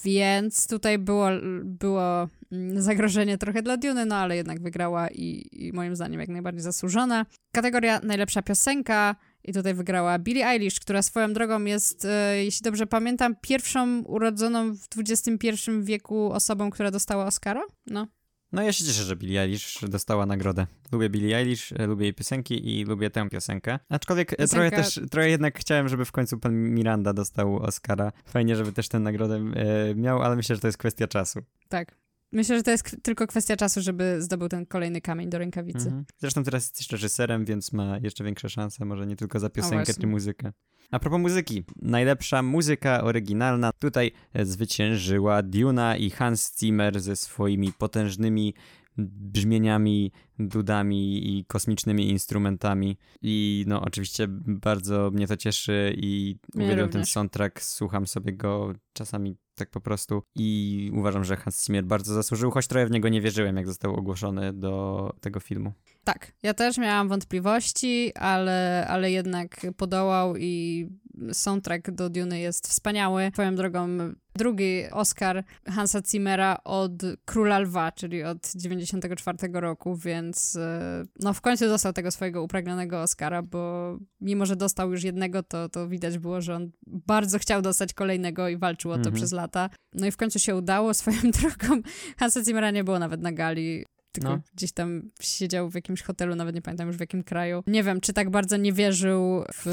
Więc 0.03 0.67
tutaj 0.67 0.97
było, 0.97 1.27
było 1.63 2.29
mm, 2.51 2.81
zagrożenie 2.81 3.37
trochę 3.37 3.61
dla 3.61 3.77
Duny, 3.77 4.05
no 4.05 4.15
ale 4.15 4.35
jednak 4.35 4.61
wygrała 4.61 5.07
i, 5.09 5.49
i 5.51 5.73
moim 5.73 5.95
zdaniem 5.95 6.19
jak 6.19 6.29
najbardziej 6.29 6.61
zasłużona. 6.61 7.25
Kategoria 7.51 7.99
najlepsza 8.03 8.41
piosenka 8.41 9.15
i 9.43 9.53
tutaj 9.53 9.73
wygrała 9.73 10.19
Billie 10.19 10.47
Eilish, 10.47 10.79
która 10.79 11.01
swoją 11.01 11.33
drogą 11.33 11.63
jest, 11.63 12.05
e, 12.05 12.43
jeśli 12.43 12.63
dobrze 12.63 12.87
pamiętam, 12.87 13.35
pierwszą 13.41 14.01
urodzoną 14.01 14.75
w 14.75 14.87
XXI 14.97 15.47
wieku 15.81 16.31
osobą, 16.31 16.69
która 16.69 16.91
dostała 16.91 17.25
Oscara. 17.25 17.61
No, 17.87 18.07
no 18.53 18.61
ja 18.61 18.73
się 18.73 18.85
cieszę, 18.85 19.03
że 19.03 19.15
Billie 19.15 19.41
Eilish 19.41 19.79
dostała 19.87 20.25
nagrodę. 20.25 20.67
Lubię 20.91 21.09
Billie 21.09 21.37
Eilish, 21.37 21.71
e, 21.71 21.87
lubię 21.87 22.05
jej 22.05 22.13
piosenki 22.13 22.79
i 22.79 22.85
lubię 22.85 23.09
tę 23.09 23.29
piosenkę. 23.29 23.79
Aczkolwiek 23.89 24.33
e, 24.33 24.35
Piosenka... 24.35 24.69
trochę 24.69 24.83
też, 24.83 24.99
trochę 25.11 25.29
jednak 25.29 25.59
chciałem, 25.59 25.87
żeby 25.87 26.05
w 26.05 26.11
końcu 26.11 26.39
pan 26.39 26.53
Miranda 26.53 27.13
dostał 27.13 27.55
Oscara. 27.55 28.11
Fajnie, 28.25 28.55
żeby 28.55 28.71
też 28.71 28.89
tę 28.89 28.99
nagrodę 28.99 29.35
e, 29.35 29.95
miał, 29.95 30.21
ale 30.21 30.35
myślę, 30.35 30.55
że 30.55 30.61
to 30.61 30.67
jest 30.67 30.77
kwestia 30.77 31.07
czasu. 31.07 31.39
Tak. 31.69 32.02
Myślę, 32.33 32.57
że 32.57 32.63
to 32.63 32.71
jest 32.71 32.97
tylko 33.03 33.27
kwestia 33.27 33.55
czasu, 33.55 33.81
żeby 33.81 34.21
zdobył 34.21 34.49
ten 34.49 34.65
kolejny 34.65 35.01
kamień 35.01 35.29
do 35.29 35.37
rękawicy. 35.37 35.85
Mhm. 35.85 36.05
Zresztą 36.17 36.43
teraz 36.43 36.63
jest 36.63 36.79
jeszcze 36.79 36.95
reżyserem, 36.95 37.45
więc 37.45 37.73
ma 37.73 37.97
jeszcze 37.97 38.23
większe 38.23 38.49
szanse, 38.49 38.85
może 38.85 39.07
nie 39.07 39.15
tylko 39.15 39.39
za 39.39 39.49
piosenkę 39.49 39.93
czy 39.93 40.07
muzykę. 40.07 40.51
A 40.91 40.99
propos 40.99 41.19
muzyki, 41.19 41.63
najlepsza 41.81 42.41
muzyka 42.41 43.03
oryginalna 43.03 43.71
tutaj 43.79 44.11
zwyciężyła 44.43 45.43
Duna 45.43 45.97
i 45.97 46.09
Hans 46.09 46.59
Zimmer 46.59 47.01
ze 47.01 47.15
swoimi 47.15 47.73
potężnymi 47.73 48.53
brzmieniami, 48.97 50.11
dudami 50.39 51.37
i 51.37 51.45
kosmicznymi 51.45 52.09
instrumentami. 52.09 52.97
I 53.21 53.65
no 53.67 53.81
oczywiście 53.81 54.27
bardzo 54.47 55.11
mnie 55.11 55.27
to 55.27 55.37
cieszy 55.37 55.93
i 55.97 56.35
mnie 56.55 56.65
uwielbiam 56.65 56.85
również. 56.85 56.93
ten 56.93 57.05
soundtrack, 57.05 57.61
słucham 57.61 58.07
sobie 58.07 58.33
go 58.33 58.73
czasami 58.93 59.35
tak 59.55 59.69
po 59.69 59.81
prostu 59.81 60.23
i 60.35 60.91
uważam, 60.93 61.23
że 61.23 61.35
Hans 61.35 61.65
Zimmer 61.65 61.85
bardzo 61.85 62.13
zasłużył, 62.13 62.51
choć 62.51 62.67
trochę 62.67 62.85
w 62.85 62.91
niego 62.91 63.09
nie 63.09 63.21
wierzyłem, 63.21 63.57
jak 63.57 63.67
został 63.67 63.95
ogłoszony 63.95 64.53
do 64.53 65.13
tego 65.21 65.39
filmu. 65.39 65.73
Tak, 66.03 66.31
ja 66.43 66.53
też 66.53 66.77
miałam 66.77 67.09
wątpliwości, 67.09 68.11
ale, 68.15 68.87
ale 68.87 69.11
jednak 69.11 69.61
podołał 69.77 70.37
i 70.37 70.87
soundtrack 71.33 71.91
do 71.91 72.09
Duny 72.09 72.39
jest 72.39 72.67
wspaniały. 72.67 73.31
Swoją 73.33 73.55
drogą 73.55 73.87
drugi 74.35 74.83
Oscar 74.91 75.43
Hansa 75.67 75.99
Zimmera 76.11 76.57
od 76.63 76.91
Króla 77.25 77.59
Lwa, 77.59 77.91
czyli 77.91 78.23
od 78.23 78.51
94 78.55 79.37
roku, 79.53 79.95
więc 79.95 80.55
e, 80.55 81.05
no 81.19 81.33
w 81.33 81.41
końcu 81.41 81.65
dostał 81.67 81.93
tego 81.93 82.11
swojego 82.11 82.43
upragnionego 82.43 83.01
Oscara, 83.01 83.41
bo 83.41 83.97
mimo, 84.21 84.45
że 84.45 84.55
dostał 84.55 84.91
już 84.91 85.03
jednego, 85.03 85.43
to, 85.43 85.69
to 85.69 85.87
widać 85.87 86.17
było, 86.17 86.41
że 86.41 86.55
on 86.55 86.71
bardzo 86.87 87.39
chciał 87.39 87.61
dostać 87.61 87.93
kolejnego 87.93 88.49
i 88.49 88.57
walczył 88.57 88.91
o 88.91 88.95
to 88.95 88.99
mhm. 88.99 89.15
przez 89.15 89.31
lata. 89.31 89.69
No 89.93 90.07
i 90.07 90.11
w 90.11 90.17
końcu 90.17 90.39
się 90.39 90.55
udało. 90.55 90.93
Swoją 91.03 91.17
drogą 91.21 91.81
Hansa 92.17 92.43
Zimmera 92.43 92.71
nie 92.71 92.83
było 92.83 92.99
nawet 92.99 93.21
na 93.21 93.31
gali 93.31 93.85
tylko 94.13 94.29
No. 94.29 94.41
gdzieś 94.55 94.71
tam 94.71 95.09
siedział 95.21 95.69
w 95.69 95.75
jakimś 95.75 96.01
hotelu, 96.01 96.35
nawet 96.35 96.55
nie 96.55 96.61
pamiętam 96.61 96.87
już 96.87 96.97
w 96.97 96.99
jakim 96.99 97.23
kraju. 97.23 97.63
Nie 97.67 97.83
wiem, 97.83 98.01
czy 98.01 98.13
tak 98.13 98.29
bardzo 98.29 98.57
nie 98.57 98.73
wierzył 98.73 99.43
w 99.53 99.65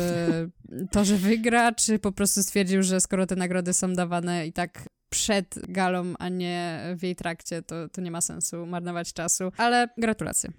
to, 0.91 1.05
że 1.05 1.17
wygra, 1.17 1.73
czy 1.73 1.99
po 1.99 2.13
prostu 2.13 2.43
stwierdził, 2.43 2.83
że 2.83 3.01
skoro 3.01 3.27
te 3.27 3.37
nagrody 3.37 3.73
są 3.73 3.93
dawane 3.93 4.47
i 4.47 4.53
tak 4.53 4.89
przed 5.11 5.59
galą, 5.69 6.05
a 6.19 6.29
nie 6.29 6.81
w 6.97 7.03
jej 7.03 7.17
trakcie, 7.17 7.63
to, 7.63 7.89
to 7.89 8.01
nie 8.01 8.11
ma 8.11 8.21
sensu 8.21 8.67
marnować 8.67 9.13
czasu. 9.13 9.53
Ale 9.57 9.89
gratulacje. 9.99 10.51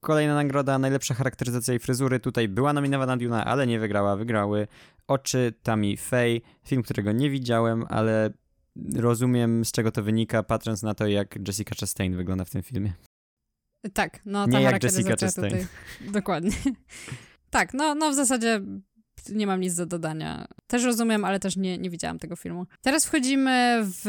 Kolejna 0.00 0.34
nagroda, 0.34 0.78
najlepsza 0.78 1.14
charakteryzacja 1.14 1.74
i 1.74 1.78
fryzury. 1.78 2.20
Tutaj 2.20 2.48
była 2.48 2.72
nominowana 2.72 3.16
Duna, 3.16 3.44
ale 3.44 3.66
nie 3.66 3.78
wygrała. 3.80 4.16
Wygrały 4.16 4.68
Oczy 5.08 5.52
Tammy 5.62 5.96
Faye, 5.96 6.40
film, 6.64 6.82
którego 6.82 7.12
nie 7.12 7.30
widziałem, 7.30 7.84
ale 7.88 8.30
rozumiem 8.96 9.64
z 9.64 9.72
czego 9.72 9.92
to 9.92 10.02
wynika, 10.02 10.42
patrząc 10.42 10.82
na 10.82 10.94
to, 10.94 11.06
jak 11.06 11.48
Jessica 11.48 11.74
Chastain 11.80 12.16
wygląda 12.16 12.44
w 12.44 12.50
tym 12.50 12.62
filmie. 12.62 12.92
Tak, 13.94 14.20
no 14.24 14.46
Nie 14.46 14.52
ta 14.52 14.60
jak 14.60 14.68
charakteryzacja 14.68 15.10
Jessica 15.10 15.26
Chastain. 15.26 15.50
tutaj. 15.50 15.66
Dokładnie. 16.20 16.50
tak, 17.50 17.74
no, 17.74 17.94
no 17.94 18.10
w 18.10 18.14
zasadzie 18.14 18.60
nie 19.32 19.46
mam 19.46 19.60
nic 19.60 19.74
do 19.74 19.86
dodania. 19.86 20.48
Też 20.66 20.84
rozumiem, 20.84 21.24
ale 21.24 21.40
też 21.40 21.56
nie, 21.56 21.78
nie 21.78 21.90
widziałam 21.90 22.18
tego 22.18 22.36
filmu. 22.36 22.66
Teraz 22.82 23.06
wchodzimy 23.06 23.80
w 23.82 24.04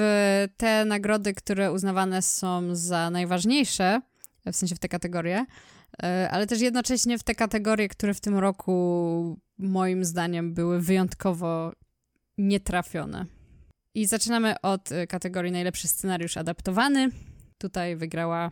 te 0.58 0.86
nagrody, 0.86 1.34
które 1.34 1.72
uznawane 1.72 2.22
są 2.22 2.76
za 2.76 3.10
najważniejsze, 3.10 4.02
w 4.46 4.56
sensie 4.56 4.76
w 4.76 4.80
te 4.80 4.88
kategorie, 4.88 5.46
e, 6.04 6.30
ale 6.32 6.48
też 6.48 6.62
jednocześnie 6.62 7.18
w 7.18 7.24
te 7.24 7.36
kategorie, 7.36 7.88
które 7.90 8.14
w 8.14 8.22
tym 8.22 8.38
roku 8.38 9.40
moim 9.58 10.06
zdaniem 10.06 10.54
były 10.54 10.82
wyjątkowo 10.82 11.72
nietrafione. 12.38 13.26
I 13.94 14.06
zaczynamy 14.06 14.62
od 14.62 14.90
kategorii 15.10 15.52
najlepszy 15.52 15.88
scenariusz 15.88 16.38
adaptowany. 16.38 17.10
Tutaj 17.58 17.96
wygrała 17.96 18.52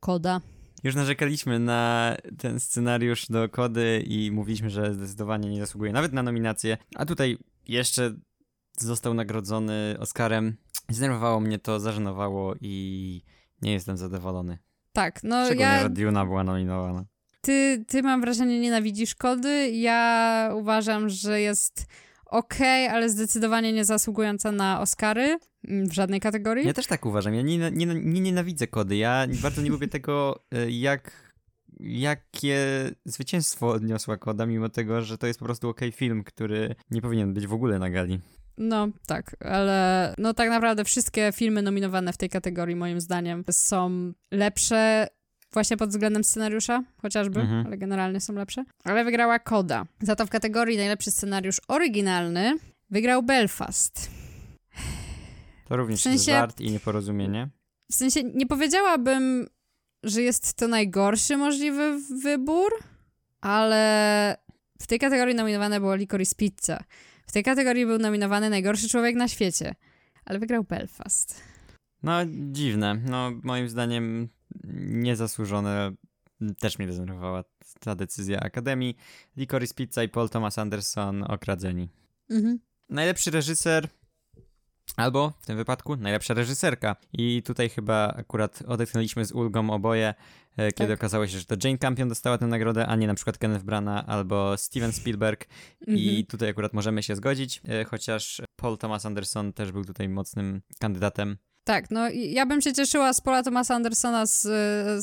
Koda. 0.00 0.40
Już 0.86 0.94
narzekaliśmy 0.94 1.58
na 1.58 2.14
ten 2.38 2.60
scenariusz 2.60 3.26
do 3.28 3.48
kody 3.48 4.04
i 4.06 4.30
mówiliśmy, 4.30 4.70
że 4.70 4.94
zdecydowanie 4.94 5.50
nie 5.50 5.60
zasługuje 5.60 5.92
nawet 5.92 6.12
na 6.12 6.22
nominację, 6.22 6.76
a 6.96 7.06
tutaj 7.06 7.38
jeszcze 7.68 8.14
został 8.78 9.14
nagrodzony 9.14 9.96
Oscarem. 10.00 10.56
Zdenerwowało 10.88 11.40
mnie 11.40 11.58
to, 11.58 11.80
zażenowało 11.80 12.54
i 12.60 13.22
nie 13.62 13.72
jestem 13.72 13.96
zadowolony. 13.96 14.58
Tak, 14.92 15.20
no 15.22 15.44
Szczególnie, 15.44 15.72
ja 15.72 15.82
że 15.82 15.90
Duna 15.90 16.26
była 16.26 16.44
nominowana. 16.44 17.04
Ty, 17.40 17.84
ty 17.88 18.02
mam 18.02 18.20
wrażenie, 18.20 18.60
nienawidzisz 18.60 19.14
kody. 19.14 19.70
Ja 19.70 20.50
uważam, 20.54 21.08
że 21.08 21.40
jest 21.40 21.86
okej, 22.26 22.88
ale 22.88 23.10
zdecydowanie 23.10 23.72
nie 23.72 23.84
zasługująca 23.84 24.52
na 24.52 24.80
Oscary 24.80 25.38
mm, 25.68 25.88
w 25.88 25.92
żadnej 25.92 26.20
kategorii. 26.20 26.66
Ja 26.66 26.72
też 26.72 26.86
tak 26.86 27.06
uważam. 27.06 27.34
Ja 27.34 27.42
nie, 27.42 27.58
nie, 27.58 27.86
nie 27.86 28.20
nienawidzę 28.20 28.66
kody. 28.66 28.96
Ja 28.96 29.26
bardzo 29.42 29.62
nie 29.62 29.70
lubię 29.70 29.88
tego, 29.88 30.44
e, 30.52 30.70
jak, 30.70 31.34
jakie 31.80 32.90
zwycięstwo 33.04 33.68
odniosła 33.68 34.16
koda, 34.16 34.46
mimo 34.46 34.68
tego, 34.68 35.02
że 35.02 35.18
to 35.18 35.26
jest 35.26 35.38
po 35.38 35.44
prostu 35.44 35.68
okej 35.68 35.92
film, 35.92 36.24
który 36.24 36.74
nie 36.90 37.02
powinien 37.02 37.34
być 37.34 37.46
w 37.46 37.52
ogóle 37.52 37.78
na 37.78 37.90
gali. 37.90 38.20
No 38.58 38.88
tak, 39.06 39.36
ale 39.40 40.14
no 40.18 40.34
tak 40.34 40.50
naprawdę 40.50 40.84
wszystkie 40.84 41.30
filmy 41.34 41.62
nominowane 41.62 42.12
w 42.12 42.16
tej 42.16 42.28
kategorii 42.28 42.76
moim 42.76 43.00
zdaniem 43.00 43.44
są 43.50 44.12
lepsze 44.30 45.08
właśnie 45.56 45.76
pod 45.76 45.90
względem 45.90 46.24
scenariusza 46.24 46.82
chociażby, 47.02 47.40
Mhm. 47.40 47.66
ale 47.66 47.78
generalnie 47.78 48.20
są 48.20 48.32
lepsze. 48.32 48.64
Ale 48.84 49.04
wygrała 49.04 49.38
Koda. 49.38 49.86
Za 50.00 50.16
to 50.16 50.26
w 50.26 50.30
kategorii 50.30 50.76
najlepszy 50.76 51.10
scenariusz 51.10 51.60
oryginalny 51.68 52.54
wygrał 52.90 53.22
Belfast. 53.22 54.10
To 55.68 55.76
również 55.76 56.00
W 56.00 56.02
sensie- 56.02 56.16
jest 56.16 56.24
żart 56.26 56.60
i 56.60 56.70
nieporozumienie. 56.70 57.48
W 57.90 57.94
sensie 57.94 58.22
nie 58.22 58.46
powiedziałabym, 58.46 59.46
że 60.02 60.22
jest 60.22 60.54
to 60.54 60.68
najgorszy 60.68 61.36
możliwy 61.36 61.98
wybór, 62.22 62.70
ale 63.40 64.36
w 64.80 64.86
tej 64.86 64.98
kategorii 64.98 65.34
nominowane 65.34 65.80
było 65.80 65.94
Licorice 65.94 66.34
Pizza. 66.36 66.84
W 67.26 67.32
tej 67.32 67.44
kategorii 67.44 67.86
był 67.86 67.98
nominowany 67.98 68.50
najgorszy 68.50 68.88
człowiek 68.88 69.16
na 69.16 69.28
świecie, 69.28 69.74
ale 70.24 70.38
wygrał 70.38 70.64
Belfast. 70.64 71.40
No, 72.06 72.12
dziwne. 72.52 72.94
No, 72.94 73.30
moim 73.42 73.68
zdaniem 73.68 74.28
niezasłużone. 74.90 75.92
Też 76.60 76.78
mnie 76.78 76.88
denerwowała 76.88 77.44
ta 77.80 77.94
decyzja 77.94 78.40
Akademii. 78.40 78.96
Licorice 79.36 79.74
Pizza 79.74 80.02
i 80.02 80.08
Paul 80.08 80.28
Thomas 80.28 80.58
Anderson 80.58 81.22
okradzeni. 81.22 81.88
Mhm. 82.30 82.58
Najlepszy 82.88 83.30
reżyser, 83.30 83.88
albo 84.96 85.32
w 85.40 85.46
tym 85.46 85.56
wypadku 85.56 85.96
najlepsza 85.96 86.34
reżyserka. 86.34 86.96
I 87.12 87.42
tutaj 87.42 87.68
chyba 87.68 88.14
akurat 88.16 88.62
odetchnęliśmy 88.66 89.24
z 89.24 89.32
ulgą 89.32 89.70
oboje, 89.70 90.14
e, 90.56 90.72
kiedy 90.72 90.88
Tak. 90.92 90.98
okazało 90.98 91.26
się, 91.26 91.38
że 91.38 91.44
to 91.44 91.54
Jane 91.64 91.78
Campion 91.78 92.08
dostała 92.08 92.38
tę 92.38 92.46
nagrodę, 92.46 92.86
a 92.86 92.96
nie 92.96 93.06
na 93.06 93.14
przykład 93.14 93.38
Kenneth 93.38 93.64
Branagh 93.64 94.08
albo 94.08 94.56
Steven 94.56 94.92
Spielberg. 94.92 95.46
I 95.86 96.08
Mhm. 96.08 96.26
tutaj 96.26 96.48
akurat 96.48 96.72
możemy 96.72 97.02
się 97.02 97.16
zgodzić, 97.16 97.60
e, 97.68 97.84
chociaż 97.84 98.42
Paul 98.56 98.78
Thomas 98.78 99.06
Anderson 99.06 99.52
też 99.52 99.72
był 99.72 99.84
tutaj 99.84 100.08
mocnym 100.08 100.62
kandydatem. 100.78 101.36
Tak, 101.66 101.90
no 101.90 102.08
ja 102.10 102.46
bym 102.46 102.60
się 102.60 102.72
cieszyła 102.72 103.12
z 103.12 103.20
Paula 103.20 103.42
Thomasa 103.42 103.74
Andersona 103.74 104.26
z, 104.26 104.42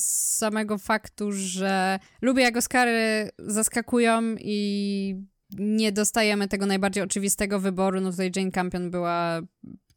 z 0.04 0.38
samego 0.38 0.78
faktu, 0.78 1.32
że 1.32 1.99
lubię 2.21 2.43
jak 2.43 2.58
Oscary 2.58 3.30
zaskakują 3.39 4.21
i 4.39 5.15
nie 5.58 5.91
dostajemy 5.91 6.47
tego 6.47 6.65
najbardziej 6.65 7.04
oczywistego 7.04 7.60
wyboru. 7.60 8.02
No 8.02 8.12
tutaj 8.12 8.32
Jane 8.36 8.52
Campion 8.52 8.91
była... 8.91 9.41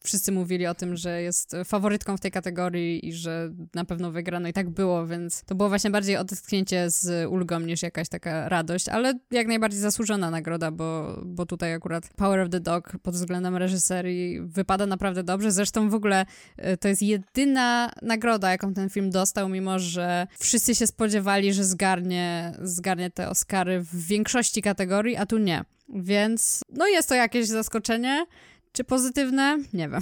Wszyscy 0.07 0.33
mówili 0.33 0.67
o 0.67 0.75
tym, 0.75 0.97
że 0.97 1.23
jest 1.23 1.57
faworytką 1.65 2.17
w 2.17 2.21
tej 2.21 2.31
kategorii 2.31 3.09
i 3.09 3.13
że 3.13 3.51
na 3.75 3.85
pewno 3.85 4.11
wygra, 4.11 4.41
no 4.41 4.49
i 4.49 4.53
tak 4.53 4.71
było, 4.71 5.07
więc 5.07 5.43
to 5.45 5.55
było 5.55 5.69
właśnie 5.69 5.91
bardziej 5.91 6.17
odetchnięcie 6.17 6.91
z 6.91 7.31
ulgą 7.31 7.61
niż 7.61 7.83
jakaś 7.83 8.09
taka 8.09 8.49
radość, 8.49 8.89
ale 8.89 9.15
jak 9.31 9.47
najbardziej 9.47 9.81
zasłużona 9.81 10.31
nagroda, 10.31 10.71
bo, 10.71 11.21
bo 11.25 11.47
tutaj 11.47 11.75
akurat 11.75 12.09
Power 12.17 12.41
of 12.41 12.51
the 12.51 12.61
Dog 12.61 12.93
pod 13.03 13.15
względem 13.15 13.57
reżyserii 13.57 14.41
wypada 14.41 14.87
naprawdę 14.87 15.23
dobrze. 15.23 15.53
Zresztą 15.53 15.91
w 15.91 15.95
ogóle 15.95 16.27
y, 16.59 16.77
to 16.77 16.89
jest 16.89 17.03
jedyna 17.03 17.93
nagroda, 18.03 18.51
jaką 18.51 18.75
ten 18.75 18.91
film 18.91 19.11
dostał, 19.11 19.49
mimo 19.49 19.79
że 19.79 20.27
wszyscy 20.39 20.75
się 20.75 20.87
spodziewali, 20.87 21.53
że 21.53 21.65
zgarnie, 21.65 22.53
zgarnie 22.63 23.11
te 23.11 23.29
Oscary 23.29 23.81
w 23.81 24.07
większości 24.07 24.63
kategorii, 24.63 25.17
a 25.17 25.27
tu 25.27 25.39
nie. 25.39 25.65
Więc 25.89 26.61
no 26.73 26.87
jest 26.87 27.09
to 27.09 27.15
jakieś 27.15 27.47
zaskoczenie. 27.47 28.27
Czy 28.77 28.85
pozytywne? 28.85 29.59
Nie 29.73 29.89
wiem. 29.89 30.01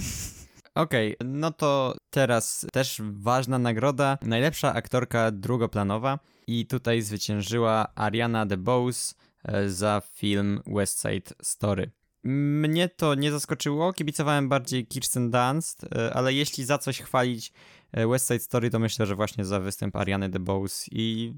Okej, 0.75 1.15
no 1.25 1.51
to 1.51 1.95
teraz 2.09 2.65
też 2.73 3.01
ważna 3.03 3.59
nagroda. 3.59 4.17
Najlepsza 4.21 4.73
aktorka 4.73 5.31
drugoplanowa. 5.31 6.19
I 6.47 6.65
tutaj 6.65 7.01
zwyciężyła 7.01 7.87
Ariana 7.95 8.45
DeBose 8.45 9.15
e, 9.43 9.69
za 9.69 10.01
film 10.13 10.61
West 10.67 11.01
Side 11.01 11.35
Story. 11.41 11.91
Mnie 12.23 12.89
to 12.89 13.15
nie 13.15 13.31
zaskoczyło, 13.31 13.93
kibicowałem 13.93 14.49
bardziej 14.49 14.87
Kirsten 14.87 15.31
Dunst, 15.31 15.83
e, 15.83 16.13
ale 16.13 16.33
jeśli 16.33 16.65
za 16.65 16.77
coś 16.77 17.01
chwalić 17.01 17.53
e, 17.91 18.07
West 18.07 18.27
Side 18.27 18.39
Story, 18.39 18.69
to 18.69 18.79
myślę, 18.79 19.05
że 19.05 19.15
właśnie 19.15 19.45
za 19.45 19.59
występ 19.59 19.95
Ariany 19.95 20.29
DeBose 20.29 20.85
i 20.91 21.33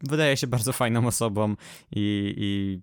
wydaje 0.00 0.36
się 0.36 0.46
bardzo 0.46 0.72
fajną 0.72 1.06
osobą 1.06 1.54
i, 1.92 2.34
i 2.36 2.80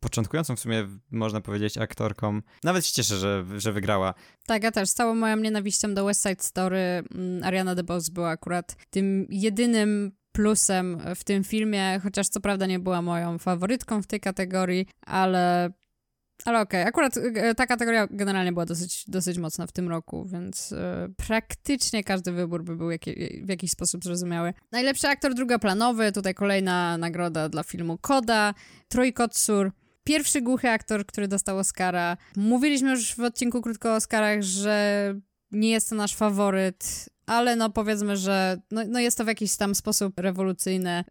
początkującą 0.00 0.56
w 0.56 0.60
sumie, 0.60 0.88
można 1.10 1.40
powiedzieć, 1.40 1.78
aktorką. 1.78 2.40
Nawet 2.64 2.86
się 2.86 2.94
cieszę, 2.94 3.16
że, 3.16 3.44
że 3.56 3.72
wygrała. 3.72 4.14
Tak, 4.46 4.62
ja 4.62 4.72
też. 4.72 4.88
Z 4.88 4.94
całą 4.94 5.14
moją 5.14 5.36
nienawiścią 5.36 5.94
do 5.94 6.04
West 6.04 6.22
Side 6.22 6.42
Story 6.42 6.78
mm, 6.78 7.42
Ariana 7.44 7.74
DeBose 7.74 8.12
była 8.12 8.28
akurat 8.28 8.76
tym 8.90 9.26
jedynym 9.30 10.12
plusem 10.32 11.00
w 11.14 11.24
tym 11.24 11.44
filmie, 11.44 12.00
chociaż 12.02 12.28
co 12.28 12.40
prawda 12.40 12.66
nie 12.66 12.78
była 12.78 13.02
moją 13.02 13.38
faworytką 13.38 14.02
w 14.02 14.06
tej 14.06 14.20
kategorii, 14.20 14.86
ale 15.06 15.72
ale 16.44 16.60
okej, 16.60 16.82
akurat 16.82 17.16
e, 17.16 17.54
ta 17.54 17.66
kategoria 17.66 18.06
generalnie 18.10 18.52
była 18.52 18.66
dosyć, 18.66 19.04
dosyć 19.08 19.38
mocna 19.38 19.66
w 19.66 19.72
tym 19.72 19.88
roku, 19.88 20.24
więc 20.24 20.72
e, 20.72 21.08
praktycznie 21.16 22.04
każdy 22.04 22.32
wybór 22.32 22.64
by 22.64 22.76
był 22.76 22.88
w 23.42 23.48
jakiś 23.48 23.70
sposób 23.70 24.04
zrozumiały. 24.04 24.54
Najlepszy 24.72 25.08
aktor 25.08 25.34
drugoplanowy, 25.34 26.12
tutaj 26.12 26.34
kolejna 26.34 26.98
nagroda 26.98 27.48
dla 27.48 27.62
filmu 27.62 27.98
Koda, 27.98 28.54
Troy 28.88 29.12
Kotsur, 29.12 29.72
pierwszy 30.04 30.40
głuchy 30.42 30.70
aktor, 30.70 31.06
który 31.06 31.28
dostał 31.28 31.58
Oscara. 31.58 32.16
Mówiliśmy 32.36 32.90
już 32.90 33.14
w 33.14 33.20
odcinku 33.20 33.62
krótko 33.62 33.92
o 33.92 33.94
Oscarach, 33.94 34.42
że 34.42 35.14
nie 35.50 35.70
jest 35.70 35.90
to 35.90 35.94
nasz 35.94 36.14
faworyt, 36.14 37.08
ale 37.26 37.56
no 37.56 37.70
powiedzmy, 37.70 38.16
że 38.16 38.60
no, 38.70 38.82
no 38.88 39.00
jest 39.00 39.18
to 39.18 39.24
w 39.24 39.28
jakiś 39.28 39.56
tam 39.56 39.74
sposób 39.74 40.20
rewolucyjne, 40.20 41.04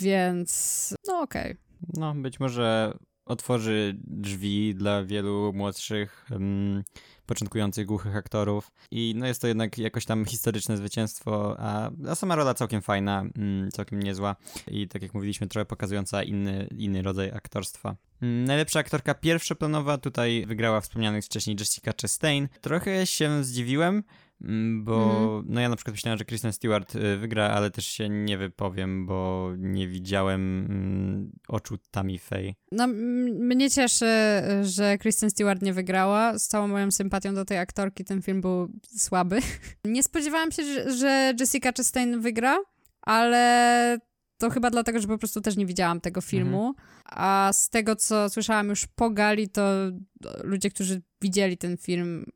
więc 0.00 0.94
no 1.06 1.20
okej. 1.20 1.56
No, 1.94 2.14
być 2.14 2.40
może 2.40 2.92
otworzy 3.26 3.96
drzwi 4.04 4.74
dla 4.74 5.04
wielu 5.04 5.52
młodszych, 5.54 6.26
um, 6.30 6.84
początkujących 7.26 7.86
głuchych 7.86 8.16
aktorów. 8.16 8.70
I 8.90 9.14
no 9.16 9.26
jest 9.26 9.40
to 9.40 9.46
jednak 9.46 9.78
jakoś 9.78 10.04
tam 10.04 10.24
historyczne 10.24 10.76
zwycięstwo, 10.76 11.56
a, 11.58 11.90
a 12.08 12.14
sama 12.14 12.36
rola 12.36 12.54
całkiem 12.54 12.82
fajna, 12.82 13.24
mm, 13.36 13.70
całkiem 13.70 14.02
niezła 14.02 14.36
i 14.68 14.88
tak 14.88 15.02
jak 15.02 15.14
mówiliśmy, 15.14 15.46
trochę 15.46 15.66
pokazująca 15.66 16.22
inny, 16.22 16.68
inny 16.78 17.02
rodzaj 17.02 17.30
aktorstwa. 17.30 17.96
Mm, 18.22 18.44
najlepsza 18.44 18.78
aktorka 18.78 19.14
pierwszoplanowa 19.14 19.98
tutaj 19.98 20.44
wygrała 20.46 20.80
wspomnianych 20.80 21.24
wcześniej 21.24 21.56
Jessica 21.60 21.92
Chastain. 22.02 22.48
Trochę 22.60 23.06
się 23.06 23.44
zdziwiłem, 23.44 24.02
Mm, 24.40 24.84
bo 24.84 25.26
mm. 25.38 25.44
no 25.48 25.60
ja 25.60 25.68
na 25.68 25.76
przykład 25.76 25.94
myślałem, 25.94 26.18
że 26.18 26.24
Kristen 26.24 26.52
Stewart 26.52 26.94
y, 26.94 27.16
wygra, 27.16 27.50
ale 27.50 27.70
też 27.70 27.86
się 27.86 28.08
nie 28.08 28.38
wypowiem, 28.38 29.06
bo 29.06 29.50
nie 29.58 29.88
widziałem 29.88 30.66
mm, 30.70 31.30
oczu 31.48 31.78
Tammy 31.90 32.18
Faye. 32.18 32.54
No 32.72 32.86
mnie 32.86 33.70
cieszy, 33.70 34.06
że 34.62 34.98
Kristen 34.98 35.30
Stewart 35.30 35.62
nie 35.62 35.72
wygrała. 35.72 36.38
Z 36.38 36.48
całą 36.48 36.68
moją 36.68 36.90
sympatią 36.90 37.15
do 37.20 37.44
tej 37.44 37.58
aktorki 37.58 38.04
ten 38.04 38.22
film 38.22 38.40
był 38.40 38.68
słaby. 38.96 39.38
nie 39.84 40.02
spodziewałam 40.02 40.52
się, 40.52 40.90
że 40.90 41.34
Jessica 41.40 41.72
Chastain 41.76 42.20
wygra, 42.20 42.58
ale 43.02 43.98
to 44.38 44.50
chyba 44.50 44.70
dlatego, 44.70 45.00
że 45.00 45.08
po 45.08 45.18
prostu 45.18 45.40
też 45.40 45.56
nie 45.56 45.66
widziałam 45.66 46.00
tego 46.00 46.20
filmu. 46.20 46.68
Mhm. 46.68 46.86
A 47.04 47.50
z 47.52 47.70
tego, 47.70 47.96
co 47.96 48.30
słyszałam 48.30 48.68
już 48.68 48.86
po 48.86 49.10
gali, 49.10 49.48
to 49.48 49.72
ludzie, 50.44 50.70
którzy 50.70 51.02
widzieli 51.22 51.58
ten 51.58 51.76
film, 51.76 52.26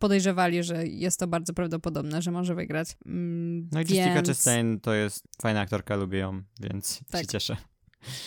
podejrzewali, 0.00 0.62
że 0.62 0.86
jest 0.86 1.20
to 1.20 1.26
bardzo 1.26 1.54
prawdopodobne, 1.54 2.22
że 2.22 2.30
może 2.30 2.54
wygrać. 2.54 2.96
Mm, 3.06 3.68
no 3.72 3.80
i 3.80 3.84
więc... 3.84 3.90
Jessica 3.90 4.22
Chastain 4.26 4.80
to 4.80 4.94
jest 4.94 5.24
fajna 5.42 5.60
aktorka, 5.60 5.96
lubię 5.96 6.18
ją, 6.18 6.42
więc 6.60 7.00
tak. 7.10 7.20
się 7.20 7.26
cieszę. 7.26 7.56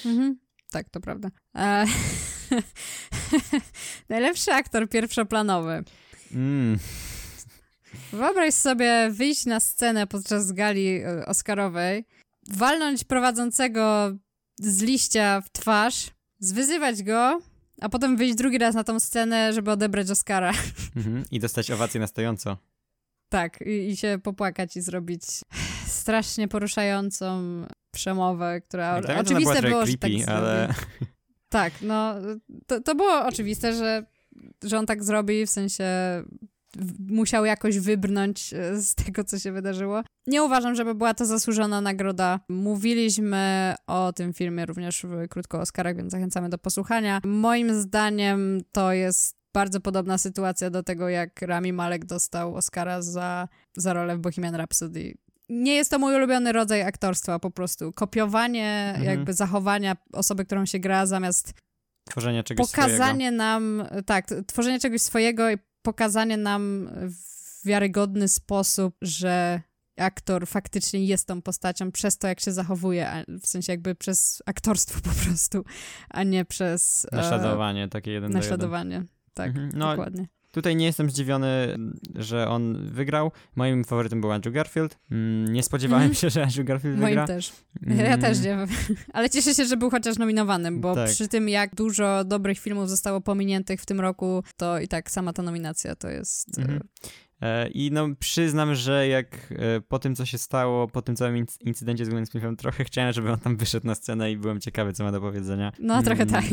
Mhm. 0.06 0.39
Tak, 0.72 0.89
to 0.89 1.00
prawda. 1.00 1.30
E... 1.56 1.86
Najlepszy 4.10 4.52
aktor 4.52 4.90
pierwszoplanowy. 4.90 5.84
Mm. 6.32 6.80
Wyobraź 8.14 8.54
sobie 8.54 9.10
wyjść 9.12 9.46
na 9.46 9.60
scenę 9.60 10.08
podczas 10.08 10.52
gali 10.52 10.88
e, 10.88 11.26
Oscarowej, 11.26 12.06
walnąć 12.50 13.04
prowadzącego 13.04 14.12
z 14.60 14.82
liścia 14.82 15.42
w 15.42 15.52
twarz, 15.52 16.08
zwyzywać 16.40 17.04
go 17.04 17.40
a 17.82 17.90
potem 17.90 18.18
wyjść 18.18 18.36
drugi 18.36 18.58
raz 18.58 18.76
na 18.76 18.84
tą 18.84 19.00
scenę, 19.00 19.54
żeby 19.54 19.72
odebrać 19.72 20.12
Oscara. 20.12 20.52
Mhm. 20.96 21.24
I 21.32 21.40
dostać 21.40 21.72
owację 21.72 22.00
na 22.00 22.08
stojąco. 22.08 22.58
Tak, 23.30 23.60
i, 23.62 23.90
i, 23.90 23.98
się 23.98 24.20
popłakać 24.24 24.78
i 24.78 24.82
zrobić 24.82 25.24
strasznie 25.86 26.48
poruszającą 26.48 27.42
przemowę, 27.92 28.62
która 28.62 29.02
tak, 29.02 29.18
oczywiste 29.20 29.62
było, 29.62 29.86
że 29.86 29.98
tak 29.98 30.12
ale... 30.28 30.74
Tak, 31.54 31.74
no 31.82 32.16
to, 32.68 32.82
to 32.82 32.96
było 32.96 33.26
oczywiste, 33.26 33.74
że, 33.74 34.06
że 34.63 34.80
on 34.80 34.86
tak 34.86 35.04
zrobi, 35.04 35.46
w 35.46 35.50
sensie 35.50 35.86
musiał 37.10 37.46
jakoś 37.46 37.80
wybrnąć 37.80 38.54
e, 38.54 38.82
z 38.82 38.96
tego, 38.96 39.24
co 39.24 39.39
się 39.39 39.52
wydarzyło. 39.52 40.04
Nie 40.28 40.44
uważam, 40.44 40.76
żeby 40.76 40.96
była 40.96 41.13
to 41.13 41.26
zasłużona 41.26 41.82
nagroda. 41.82 42.39
Mówiliśmy 42.50 43.76
o 43.88 44.13
tym 44.13 44.34
filmie 44.34 44.66
również 44.66 45.04
w 45.04 45.28
Krótko 45.28 45.60
Oscarach, 45.60 45.96
więc 45.96 46.12
zachęcamy 46.12 46.50
do 46.50 46.58
posłuchania. 46.58 47.22
Moim 47.26 47.82
zdaniem 47.82 48.62
to 48.72 48.94
jest 48.94 49.36
bardzo 49.54 49.80
podobna 49.80 50.18
sytuacja 50.18 50.70
do 50.70 50.84
tego, 50.84 51.10
jak 51.10 51.42
Rami 51.42 51.74
Malek 51.74 52.06
dostał 52.06 52.56
Oscara 52.56 53.02
za, 53.02 53.48
za 53.78 53.94
rolę 53.94 54.18
w 54.18 54.20
Bohemian 54.20 54.56
Rhapsody. 54.56 55.13
Nie 55.50 55.76
jest 55.76 55.92
to 55.92 56.00
mój 56.00 56.16
ulubiony 56.16 56.52
rodzaj 56.52 56.82
aktorstwa, 56.82 57.40
po 57.40 57.52
prostu 57.52 57.94
kopiowanie 57.94 58.94
mhm. 58.96 59.06
jakby 59.06 59.34
zachowania 59.34 59.98
osoby, 60.14 60.46
którą 60.46 60.66
się 60.66 60.80
gra, 60.80 61.06
zamiast 61.06 61.54
Tworzenie 62.10 62.44
czegoś 62.44 62.72
pokazanie 62.72 63.28
swojego. 63.28 63.38
nam, 63.38 63.84
tak, 64.06 64.28
tworzenie 64.48 64.80
czegoś 64.80 65.02
swojego 65.02 65.52
i 65.52 65.58
pokazanie 65.82 66.38
nam 66.38 66.90
w 66.94 67.66
wiarygodny 67.66 68.28
sposób, 68.28 68.96
że 69.02 69.62
aktor 69.98 70.48
faktycznie 70.48 71.06
jest 71.06 71.28
tą 71.28 71.42
postacią 71.42 71.92
przez 71.92 72.18
to, 72.18 72.28
jak 72.28 72.40
się 72.40 72.52
zachowuje, 72.52 73.24
w 73.42 73.48
sensie 73.48 73.74
jakby 73.74 73.96
przez 73.96 74.42
aktorstwo 74.46 75.02
po 75.10 75.26
prostu, 75.26 75.66
a 76.10 76.24
nie 76.24 76.46
przez... 76.46 77.08
E, 77.12 77.16
naśladowanie, 77.16 77.88
takie 77.88 78.12
jeden 78.12 78.32
Naśladowanie, 78.32 79.06
tak, 79.34 79.48
mhm. 79.48 79.72
no, 79.74 79.90
dokładnie. 79.90 80.28
Tutaj 80.54 80.76
nie 80.76 80.86
jestem 80.86 81.10
zdziwiony, 81.10 81.78
że 82.16 82.48
on 82.48 82.89
wygrał. 82.92 83.32
Moim 83.56 83.84
faworytem 83.84 84.22
był 84.22 84.32
Andrew 84.32 84.54
Garfield. 84.54 85.00
Mm, 85.12 85.54
nie 85.54 85.63
spodziewałem 85.63 86.04
mm. 86.04 86.16
się, 86.16 86.30
że 86.30 86.44
Andrew 86.44 86.68
Garfield 86.68 87.00
Moim 87.00 87.10
wygra. 87.10 87.28
też. 87.28 87.54
Ja, 87.82 88.04
ja 88.04 88.18
też 88.18 88.42
nie. 88.42 88.58
Ale 89.13 89.30
cieszę 89.30 89.56
się, 89.56 89.66
że 89.66 89.78
był 89.78 89.89
chociaż 89.89 90.18
nominowanym, 90.18 90.82
bo 90.82 90.96
tak. 90.96 91.10
przy 91.10 91.28
tym, 91.28 91.50
jak 91.50 91.76
dużo 91.76 92.24
dobrych 92.24 92.60
filmów 92.60 92.89
zostało 92.89 93.22
pominiętych 93.22 93.82
w 93.82 93.86
tym 93.86 94.00
roku, 94.00 94.44
to 94.58 94.80
i 94.80 94.88
tak 94.88 95.12
sama 95.12 95.34
ta 95.34 95.44
nominacja 95.44 95.96
to 95.96 96.10
jest... 96.10 96.60
Mm 96.60 96.80
I 97.74 97.90
no 97.92 98.08
przyznam, 98.20 98.76
że 98.76 99.08
jak 99.08 99.28
e, 99.52 99.82
po 99.82 100.00
tym, 100.00 100.16
co 100.16 100.26
się 100.26 100.38
stało, 100.38 100.88
po 100.88 101.02
tym 101.02 101.16
całym 101.16 101.46
incydencie 101.62 102.06
z 102.06 102.10
Glenn 102.10 102.26
Smithem, 102.26 102.56
trochę 102.56 102.84
chciałem, 102.84 103.14
żeby 103.14 103.32
on 103.32 103.40
tam 103.40 103.58
wyszedł 103.58 103.88
na 103.88 103.96
scenę 103.96 104.32
i 104.32 104.38
byłem 104.38 104.60
ciekawy, 104.60 104.94
co 104.94 105.04
ma 105.04 105.12
do 105.12 105.22
powiedzenia. 105.22 105.72
No, 105.80 106.04
trochę 106.04 106.24
mm, 106.24 106.34
tak. 106.34 106.44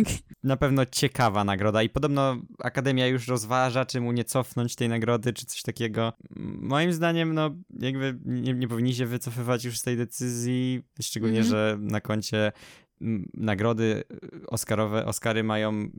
Na 0.45 0.57
pewno 0.57 0.87
ciekawa 0.87 1.45
nagroda 1.45 1.83
i 1.83 1.89
podobno 1.89 2.37
Akademia 2.59 3.07
już 3.07 3.29
rozważa, 3.29 3.85
czy 3.85 4.01
mu 4.01 4.13
nie 4.13 4.25
cofnąć 4.25 4.77
tej 4.77 4.89
nagrody, 4.89 5.33
czy 5.33 5.47
coś 5.47 5.63
takiego. 5.63 6.13
Moim 6.61 6.93
zdaniem, 6.93 7.35
no 7.35 7.51
jakby 7.81 8.19
nie, 8.25 8.55
nie 8.55 8.69
powinni 8.69 8.95
się 8.95 9.07
wycofywać 9.07 9.65
już 9.65 9.79
z 9.79 9.83
tej 9.83 9.97
decyzji, 9.97 10.83
szczególnie, 11.03 11.39
mm 11.39 11.49
-hmm. 11.49 11.51
że 11.51 11.77
na 11.81 12.01
koncie 12.01 12.53
nagrody 13.35 14.03
Oscarowe, 14.47 15.07
Oscary 15.07 15.45
mają 15.45 15.91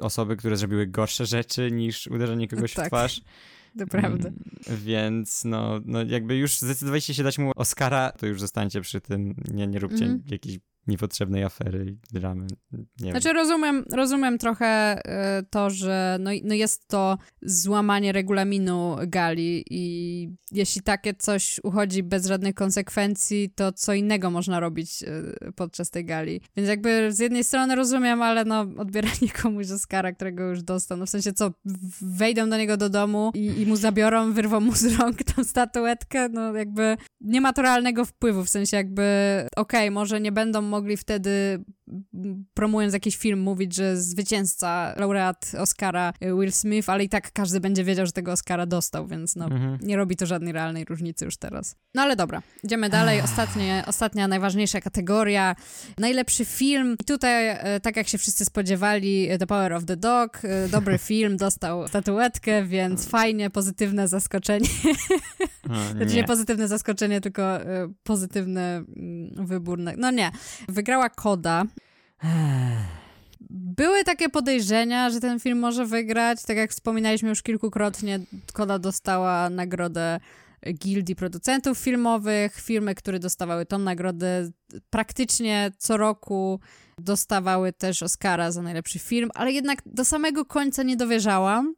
osoby, 0.00 0.36
które 0.36 0.56
zrobiły 0.56 0.86
gorsze 0.86 1.26
rzeczy 1.26 1.70
niż 1.70 2.06
uderzenie 2.06 2.48
kogoś 2.48 2.74
tak. 2.74 2.86
w 2.86 2.88
twarz. 2.88 3.20
Naprawdę. 3.74 4.28
Mm, 4.28 4.80
więc 4.84 5.44
no, 5.44 5.80
no 5.84 6.02
jakby 6.02 6.36
już 6.36 6.58
zdecydowaliście 6.58 7.14
się 7.14 7.22
dać 7.22 7.38
mu 7.38 7.52
Oscara, 7.56 8.12
to 8.12 8.26
już 8.26 8.40
zostańcie 8.40 8.80
przy 8.80 9.00
tym, 9.00 9.34
nie, 9.52 9.66
nie 9.66 9.78
róbcie 9.78 10.04
mm. 10.04 10.22
jakichś 10.26 10.58
niepotrzebnej 10.86 11.44
afery 11.44 11.86
i 11.90 12.14
dramy. 12.14 12.46
Nie 13.00 13.10
znaczy 13.10 13.28
wiem. 13.28 13.36
rozumiem, 13.36 13.84
rozumiem 13.92 14.38
trochę 14.38 14.98
y, 15.40 15.44
to, 15.50 15.70
że 15.70 16.16
no, 16.20 16.30
no 16.44 16.54
jest 16.54 16.88
to 16.88 17.18
złamanie 17.42 18.12
regulaminu 18.12 18.96
gali 19.06 19.64
i 19.70 20.28
jeśli 20.52 20.82
takie 20.82 21.14
coś 21.14 21.60
uchodzi 21.62 22.02
bez 22.02 22.26
żadnych 22.26 22.54
konsekwencji, 22.54 23.52
to 23.54 23.72
co 23.72 23.94
innego 23.94 24.30
można 24.30 24.60
robić 24.60 25.02
y, 25.02 25.52
podczas 25.52 25.90
tej 25.90 26.04
gali. 26.04 26.40
Więc 26.56 26.68
jakby 26.68 27.12
z 27.12 27.18
jednej 27.18 27.44
strony 27.44 27.74
rozumiem, 27.74 28.22
ale 28.22 28.44
no 28.44 28.60
odbieranie 28.60 29.28
komuś 29.42 29.70
Oscara, 29.70 30.12
którego 30.12 30.44
już 30.44 30.62
dostał, 30.62 30.98
no 30.98 31.06
w 31.06 31.10
sensie 31.10 31.32
co, 31.32 31.50
wejdą 32.00 32.50
do 32.50 32.56
niego 32.56 32.76
do 32.76 32.88
domu 32.88 33.30
i, 33.34 33.60
i 33.60 33.66
mu 33.66 33.76
zabiorą, 33.76 34.32
wyrwą 34.32 34.60
mu 34.60 34.72
z 34.74 34.84
rąk 34.84 35.22
tą 35.22 35.44
statuetkę, 35.44 36.28
no 36.28 36.54
jakby 36.54 36.96
nie 37.20 37.40
ma 37.40 37.52
to 37.52 37.62
realnego 37.62 38.04
wpływu, 38.04 38.44
w 38.44 38.48
sensie 38.48 38.76
jakby 38.76 39.02
okej, 39.56 39.80
okay, 39.80 39.90
może 39.90 40.20
nie 40.20 40.32
będą 40.32 40.62
mogli 40.72 40.96
wtedy 40.96 41.60
promując 42.54 42.94
jakiś 42.94 43.16
film 43.16 43.40
mówić, 43.40 43.74
że 43.74 43.96
zwycięzca, 43.96 44.94
laureat 44.96 45.52
Oscara 45.58 46.12
y, 46.24 46.34
Will 46.34 46.52
Smith, 46.52 46.88
ale 46.88 47.04
i 47.04 47.08
tak 47.08 47.32
każdy 47.32 47.60
będzie 47.60 47.84
wiedział, 47.84 48.06
że 48.06 48.12
tego 48.12 48.32
Oscara 48.32 48.66
dostał, 48.66 49.06
więc 49.06 49.36
no 49.36 49.44
mhm. 49.44 49.78
nie 49.82 49.96
robi 49.96 50.16
to 50.16 50.26
żadnej 50.26 50.52
realnej 50.52 50.84
różnicy 50.84 51.24
już 51.24 51.36
teraz. 51.36 51.76
No 51.94 52.02
ale 52.02 52.16
dobra, 52.16 52.42
idziemy 52.64 52.88
dalej. 52.88 53.20
Ostatnie, 53.20 53.84
ostatnia, 53.86 54.28
najważniejsza 54.28 54.80
kategoria. 54.80 55.56
Najlepszy 55.98 56.44
film. 56.44 56.96
I 57.00 57.04
tutaj, 57.04 57.50
y, 57.76 57.80
tak 57.80 57.96
jak 57.96 58.08
się 58.08 58.18
wszyscy 58.18 58.44
spodziewali, 58.44 59.28
The 59.38 59.46
Power 59.46 59.72
of 59.72 59.84
the 59.84 59.96
Dog, 59.96 60.44
y, 60.44 60.68
dobry 60.68 60.98
film, 61.08 61.36
dostał 61.36 61.88
statuetkę, 61.88 62.64
więc 62.64 63.08
fajnie, 63.08 63.50
pozytywne 63.50 64.08
zaskoczenie. 64.08 64.68
O, 65.70 65.92
znaczy 65.96 66.14
nie 66.14 66.24
pozytywne 66.24 66.68
zaskoczenie, 66.68 67.20
tylko 67.20 67.58
pozytywny 68.02 68.60
mm, 68.60 69.46
wybór. 69.46 69.78
No 69.96 70.10
nie. 70.10 70.30
Wygrała 70.68 71.08
Koda. 71.08 71.64
Były 73.50 74.04
takie 74.04 74.28
podejrzenia, 74.28 75.10
że 75.10 75.20
ten 75.20 75.40
film 75.40 75.58
może 75.58 75.86
wygrać. 75.86 76.42
Tak 76.42 76.56
jak 76.56 76.70
wspominaliśmy 76.70 77.28
już 77.28 77.42
kilkukrotnie, 77.42 78.20
Koda 78.52 78.78
dostała 78.78 79.50
nagrodę 79.50 80.20
Gildii 80.74 81.16
Producentów 81.16 81.78
Filmowych. 81.78 82.60
Filmy, 82.60 82.94
które 82.94 83.18
dostawały 83.18 83.66
tą 83.66 83.78
nagrodę 83.78 84.50
praktycznie 84.90 85.72
co 85.78 85.96
roku 85.96 86.60
dostawały 86.98 87.72
też 87.72 88.02
Oscara 88.02 88.50
za 88.50 88.62
najlepszy 88.62 88.98
film, 88.98 89.30
ale 89.34 89.52
jednak 89.52 89.78
do 89.86 90.04
samego 90.04 90.44
końca 90.44 90.82
nie 90.82 90.96
dowierzałam. 90.96 91.74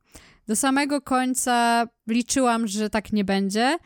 Do 0.48 0.56
samego 0.56 1.00
końca 1.00 1.86
liczyłam, 2.06 2.68
że 2.68 2.90
tak 2.90 3.12
nie 3.12 3.24
będzie. 3.24 3.78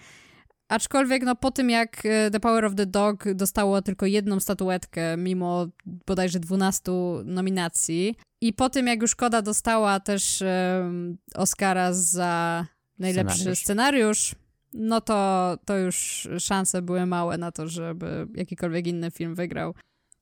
Aczkolwiek 0.68 1.22
no 1.22 1.36
po 1.36 1.50
tym 1.50 1.70
jak 1.70 2.06
e, 2.06 2.30
The 2.30 2.40
Power 2.40 2.64
of 2.64 2.74
the 2.74 2.86
Dog 2.86 3.24
dostało 3.34 3.82
tylko 3.82 4.06
jedną 4.06 4.40
statuetkę 4.40 5.16
mimo 5.16 5.66
bodajże 6.06 6.40
12 6.40 6.92
nominacji 7.24 8.14
i 8.40 8.52
po 8.52 8.70
tym 8.70 8.86
jak 8.86 9.02
już 9.02 9.14
Koda 9.14 9.42
dostała 9.42 10.00
też 10.00 10.42
um, 10.80 11.18
Oscara 11.34 11.92
za 11.92 12.66
najlepszy 12.98 13.36
scenariusz. 13.38 13.58
scenariusz, 13.58 14.34
no 14.72 15.00
to, 15.00 15.58
to 15.64 15.78
już 15.78 16.28
szanse 16.38 16.82
były 16.82 17.06
małe 17.06 17.38
na 17.38 17.52
to, 17.52 17.68
żeby 17.68 18.26
jakikolwiek 18.34 18.86
inny 18.86 19.10
film 19.10 19.34
wygrał. 19.34 19.74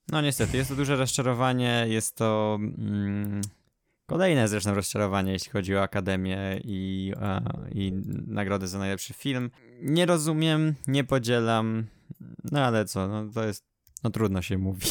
No 0.09 0.21
niestety, 0.21 0.57
jest 0.57 0.71
to 0.71 0.77
duże 0.77 0.97
rozczarowanie, 0.97 1.85
jest 1.89 2.15
to... 2.15 2.59
Mm 2.61 3.41
Kolejne 4.07 4.49
zresztą 4.49 4.75
rozczarowanie, 4.75 5.33
jeśli 5.33 5.51
chodzi 5.51 5.77
o 5.77 5.83
Akademię 5.83 6.61
i, 6.65 7.13
a, 7.21 7.41
i 7.75 7.93
nagrodę 8.27 8.69
za 8.69 8.79
najlepszy 8.79 9.15
film. 9.15 9.51
Nie 9.83 10.07
rozumiem, 10.07 10.75
nie 10.87 11.05
podzielam, 11.05 11.87
no 12.53 12.61
ale 12.61 12.85
co, 12.85 13.09
no 13.09 13.33
to 13.33 13.45
jest, 13.45 13.65
no 14.05 14.11
trudno 14.11 14.43
się 14.43 14.59
mówi. 14.59 14.87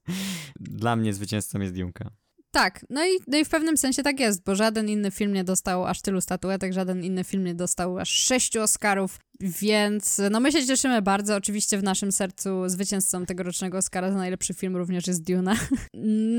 Dla 0.60 0.96
mnie 0.96 1.12
zwycięzcą 1.12 1.60
jest 1.60 1.74
Dunka. 1.74 2.10
Tak, 2.50 2.86
no 2.90 3.06
i, 3.06 3.10
no 3.26 3.38
i 3.38 3.44
w 3.44 3.48
pewnym 3.48 3.76
sensie 3.76 4.02
tak 4.02 4.20
jest, 4.20 4.44
bo 4.44 4.54
żaden 4.54 4.88
inny 4.88 5.10
film 5.10 5.32
nie 5.32 5.44
dostał 5.44 5.86
aż 5.86 6.02
tylu 6.02 6.20
statuetek, 6.20 6.72
żaden 6.72 7.04
inny 7.04 7.24
film 7.24 7.44
nie 7.44 7.54
dostał 7.54 7.98
aż 7.98 8.08
sześciu 8.08 8.62
Oscarów, 8.62 9.18
więc 9.40 10.20
no 10.30 10.40
my 10.40 10.52
się 10.52 10.66
cieszymy 10.66 11.02
bardzo. 11.02 11.36
Oczywiście 11.36 11.78
w 11.78 11.82
naszym 11.82 12.12
sercu 12.12 12.68
zwycięzcą 12.68 13.26
tegorocznego 13.26 13.78
Oscara 13.78 14.10
za 14.10 14.18
najlepszy 14.18 14.54
film 14.54 14.76
również 14.76 15.06
jest 15.06 15.22
Duna. 15.22 15.56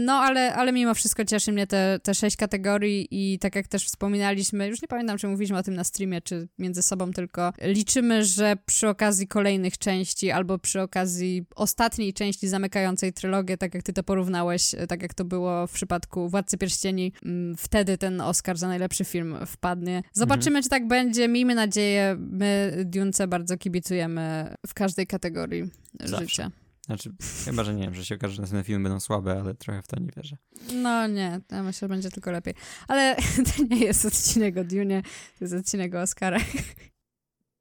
No 0.10 0.14
ale, 0.14 0.55
ale 0.55 0.72
mimo 0.72 0.93
wszystko 0.93 1.26
cieszy 1.26 1.51
mnie 1.51 1.68
te, 1.68 1.99
te 2.03 2.16
sześć 2.16 2.38
kategorii 2.38 3.07
i 3.12 3.39
tak 3.39 3.55
jak 3.55 3.68
też 3.68 3.86
wspominaliśmy, 3.86 4.68
już 4.68 4.82
nie 4.82 4.88
pamiętam 4.88 5.18
czy 5.18 5.28
mówiliśmy 5.28 5.57
o 5.57 5.64
tym 5.64 5.74
na 5.74 5.84
streamie, 5.84 6.22
czy 6.22 6.47
między 6.57 6.82
sobą 6.82 7.12
tylko, 7.12 7.53
liczymy, 7.62 8.26
że 8.26 8.57
przy 8.66 8.88
okazji 8.88 9.28
kolejnych 9.28 9.78
części 9.78 10.32
albo 10.32 10.60
przy 10.60 10.82
okazji 10.82 11.45
ostatniej 11.55 12.14
części 12.14 12.47
zamykającej 12.47 13.14
trylogię, 13.14 13.57
tak 13.57 13.74
jak 13.74 13.84
ty 13.84 13.93
to 13.93 14.03
porównałeś, 14.03 14.76
tak 14.88 15.01
jak 15.01 15.14
to 15.14 15.26
było 15.26 15.68
w 15.68 15.72
przypadku 15.72 15.99
Władcy 16.30 16.58
Pierścieni, 16.58 17.14
mm, 17.26 17.58
wtedy 17.58 17.97
ten 17.97 18.22
Oscar 18.22 18.58
za 18.58 18.68
najlepszy 18.68 19.06
film 19.06 19.38
wpadnie. 19.45 20.04
Zobaczymy, 20.14 20.58
mhm. 20.58 20.64
czy 20.64 20.70
tak 20.70 20.88
będzie. 20.88 21.28
Miejmy 21.28 21.56
nadzieję, 21.56 22.16
my 22.20 22.84
Dunce 22.86 23.28
bardzo 23.28 23.58
kibicujemy 23.58 24.56
w 24.68 24.74
każdej 24.74 25.08
kategorii 25.08 25.64
Zawsze. 26.00 26.26
życia. 26.26 26.52
Znaczy, 26.89 27.12
chyba, 27.45 27.64
że 27.64 27.74
nie 27.74 27.84
wiem, 27.84 27.93
że 27.93 28.06
się 28.06 28.16
okaże, 28.16 28.36
że 28.36 28.41
następne 28.41 28.64
filmy 28.64 28.84
będą 28.84 29.00
słabe, 29.00 29.39
ale 29.39 29.56
trochę 29.56 29.82
w 29.82 29.88
to 29.88 30.00
nie 30.00 30.10
wierzę. 30.18 30.38
No 30.74 31.08
nie, 31.08 31.39
ja 31.52 31.64
myślę, 31.64 31.80
że 31.80 31.89
będzie 31.89 32.12
tylko 32.12 32.32
lepiej. 32.32 32.54
Ale 32.88 33.16
to 33.58 33.64
nie 33.70 33.80
jest 33.80 34.06
odcinek 34.06 34.58
o 34.58 34.64
Dune, 34.64 35.02
to 35.39 35.45
jest 35.45 35.54
odcinek 35.54 35.95
o 35.95 36.02
Oscarach. 36.02 36.43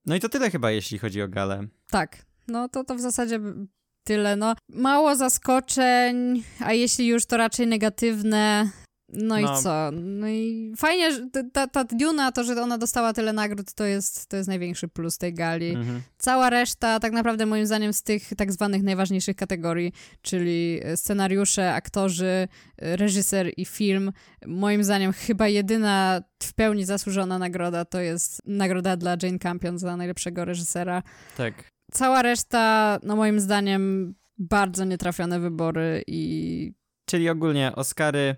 No 0.06 0.14
i 0.14 0.20
to 0.20 0.28
tyle 0.28 0.50
chyba, 0.50 0.70
jeśli 0.70 0.98
chodzi 0.98 1.22
o 1.22 1.28
galę. 1.28 1.66
Tak, 1.90 2.26
no 2.48 2.68
to, 2.68 2.84
to 2.84 2.94
w 2.94 3.00
zasadzie 3.00 3.40
tyle. 4.08 4.36
No, 4.36 4.54
mało 4.68 5.16
zaskoczeń, 5.16 6.42
a 6.60 6.72
jeśli 6.72 7.06
już, 7.06 7.26
to 7.26 7.36
raczej 7.36 7.66
negatywne. 7.66 8.70
No, 9.12 9.40
no, 9.40 9.40
i 9.40 9.62
co? 9.62 9.90
No 9.92 10.28
i 10.28 10.72
fajnie, 10.76 11.12
że 11.12 11.20
ta, 11.52 11.66
ta 11.66 11.84
Duna, 11.84 12.32
to, 12.32 12.44
że 12.44 12.62
ona 12.62 12.78
dostała 12.78 13.12
tyle 13.12 13.32
nagród, 13.32 13.74
to 13.74 13.84
jest, 13.84 14.26
to 14.26 14.36
jest 14.36 14.48
największy 14.48 14.88
plus 14.88 15.18
tej 15.18 15.34
gali. 15.34 15.70
Mhm. 15.70 16.02
Cała 16.18 16.50
reszta, 16.50 17.00
tak 17.00 17.12
naprawdę 17.12 17.46
moim 17.46 17.66
zdaniem 17.66 17.92
z 17.92 18.02
tych 18.02 18.34
tak 18.36 18.52
zwanych 18.52 18.82
najważniejszych 18.82 19.36
kategorii, 19.36 19.92
czyli 20.22 20.80
scenariusze, 20.96 21.74
aktorzy, 21.74 22.48
reżyser 22.78 23.52
i 23.56 23.64
film, 23.64 24.12
moim 24.46 24.84
zdaniem 24.84 25.12
chyba 25.12 25.48
jedyna 25.48 26.22
w 26.42 26.54
pełni 26.54 26.84
zasłużona 26.84 27.38
nagroda 27.38 27.84
to 27.84 28.00
jest 28.00 28.42
nagroda 28.46 28.96
dla 28.96 29.16
Jane 29.22 29.38
Campion 29.38 29.78
za 29.78 29.96
najlepszego 29.96 30.44
reżysera. 30.44 31.02
Tak. 31.36 31.77
Cała 31.92 32.22
reszta, 32.22 32.98
no 33.02 33.16
moim 33.16 33.40
zdaniem, 33.40 34.14
bardzo 34.38 34.84
nietrafione 34.84 35.40
wybory 35.40 36.04
i... 36.06 36.72
Czyli 37.04 37.28
ogólnie 37.28 37.72
Oscary 37.76 38.36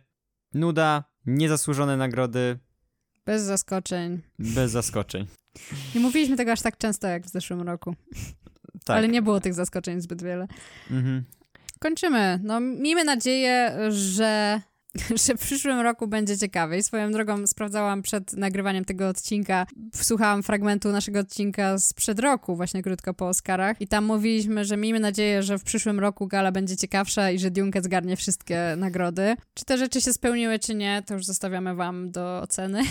nuda, 0.55 1.05
niezasłużone 1.27 1.97
nagrody. 1.97 2.59
Bez 3.27 3.43
zaskoczeń. 3.43 4.23
Bez 4.39 4.73
zaskoczeń. 4.73 5.27
Nie 5.95 6.01
mówiliśmy 6.01 6.37
tego 6.37 6.53
aż 6.53 6.63
tak 6.63 6.79
często 6.79 7.09
jak 7.09 7.27
w 7.27 7.29
zeszłym 7.31 7.63
roku. 7.63 7.95
Tak. 8.85 8.97
Ale 8.97 9.09
nie 9.09 9.23
było 9.23 9.41
tych 9.41 9.55
zaskoczeń 9.55 10.01
zbyt 10.01 10.23
wiele. 10.23 10.47
Mhm. 10.91 11.25
Kończymy. 11.79 12.41
No, 12.43 12.61
miejmy 12.61 13.05
nadzieję, 13.05 13.77
że 13.89 14.61
że 15.27 15.35
w 15.35 15.41
przyszłym 15.41 15.81
roku 15.81 16.07
będzie 16.09 16.39
ciekawiej. 16.39 16.83
Swoją 16.83 17.13
drogą 17.13 17.47
sprawdzałam 17.47 18.03
przed 18.03 18.33
nagrywaniem 18.33 18.85
tego 18.85 19.09
odcinka, 19.09 19.67
wsłuchałam 19.95 20.43
fragmentu 20.43 20.93
naszego 20.93 21.19
odcinka 21.19 21.79
sprzed 21.79 22.19
roku, 22.19 22.57
właśnie 22.57 22.83
krótko 22.83 23.15
po 23.15 23.29
Oscarach 23.29 23.81
i 23.81 23.89
tam 23.89 24.05
mówiliśmy, 24.05 24.65
że 24.65 24.77
miejmy 24.77 25.01
nadzieję, 25.01 25.43
że 25.43 25.59
w 25.59 25.65
przyszłym 25.65 26.01
roku 26.01 26.27
gala 26.27 26.53
będzie 26.53 26.77
ciekawsza 26.77 27.31
i 27.31 27.39
że 27.39 27.51
Dune 27.51 27.71
zgarnie 27.81 28.17
wszystkie 28.17 28.75
nagrody. 28.77 29.35
Czy 29.55 29.65
te 29.65 29.79
rzeczy 29.79 30.01
się 30.01 30.13
spełniły, 30.13 30.59
czy 30.59 30.75
nie, 30.75 31.03
to 31.07 31.15
już 31.15 31.27
zostawiamy 31.27 31.75
wam 31.75 32.11
do 32.11 32.41
oceny. 32.43 32.83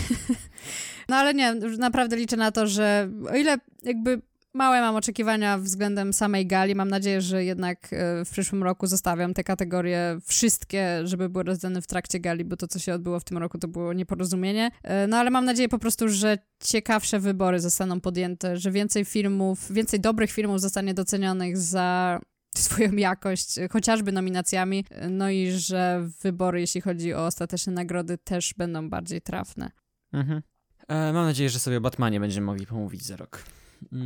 no 1.08 1.16
ale 1.16 1.34
nie, 1.34 1.54
naprawdę 1.78 2.16
liczę 2.16 2.36
na 2.36 2.52
to, 2.52 2.66
że 2.66 3.10
o 3.30 3.36
ile 3.36 3.56
jakby 3.82 4.22
Małe 4.54 4.80
mam 4.80 4.96
oczekiwania 4.96 5.58
względem 5.58 6.12
samej 6.12 6.46
gali. 6.46 6.74
Mam 6.74 6.88
nadzieję, 6.88 7.20
że 7.20 7.44
jednak 7.44 7.92
e, 7.92 8.24
w 8.24 8.30
przyszłym 8.30 8.62
roku 8.62 8.86
zostawiam 8.86 9.34
te 9.34 9.44
kategorie 9.44 10.18
wszystkie, 10.24 11.00
żeby 11.04 11.28
były 11.28 11.44
rozdane 11.44 11.82
w 11.82 11.86
trakcie 11.86 12.20
gali, 12.20 12.44
bo 12.44 12.56
to, 12.56 12.68
co 12.68 12.78
się 12.78 12.94
odbyło 12.94 13.20
w 13.20 13.24
tym 13.24 13.38
roku, 13.38 13.58
to 13.58 13.68
było 13.68 13.92
nieporozumienie. 13.92 14.70
E, 14.82 15.06
no 15.06 15.16
ale 15.16 15.30
mam 15.30 15.44
nadzieję 15.44 15.68
po 15.68 15.78
prostu, 15.78 16.08
że 16.08 16.38
ciekawsze 16.62 17.20
wybory 17.20 17.60
zostaną 17.60 18.00
podjęte, 18.00 18.56
że 18.56 18.70
więcej 18.70 19.04
filmów, 19.04 19.72
więcej 19.72 20.00
dobrych 20.00 20.30
filmów 20.30 20.60
zostanie 20.60 20.94
docenionych 20.94 21.58
za 21.58 22.20
swoją 22.56 22.92
jakość, 22.92 23.56
chociażby 23.70 24.12
nominacjami, 24.12 24.84
no 25.10 25.30
i 25.30 25.50
że 25.50 26.08
wybory, 26.22 26.60
jeśli 26.60 26.80
chodzi 26.80 27.14
o 27.14 27.26
ostateczne 27.26 27.72
nagrody, 27.72 28.18
też 28.18 28.54
będą 28.54 28.90
bardziej 28.90 29.20
trafne. 29.20 29.70
Mhm. 30.12 30.42
E, 30.88 31.12
mam 31.12 31.26
nadzieję, 31.26 31.50
że 31.50 31.58
sobie 31.58 31.76
o 31.76 31.80
Batmanie 31.80 32.20
będziemy 32.20 32.46
mogli 32.46 32.66
pomówić 32.66 33.04
za 33.04 33.16
rok. 33.16 33.44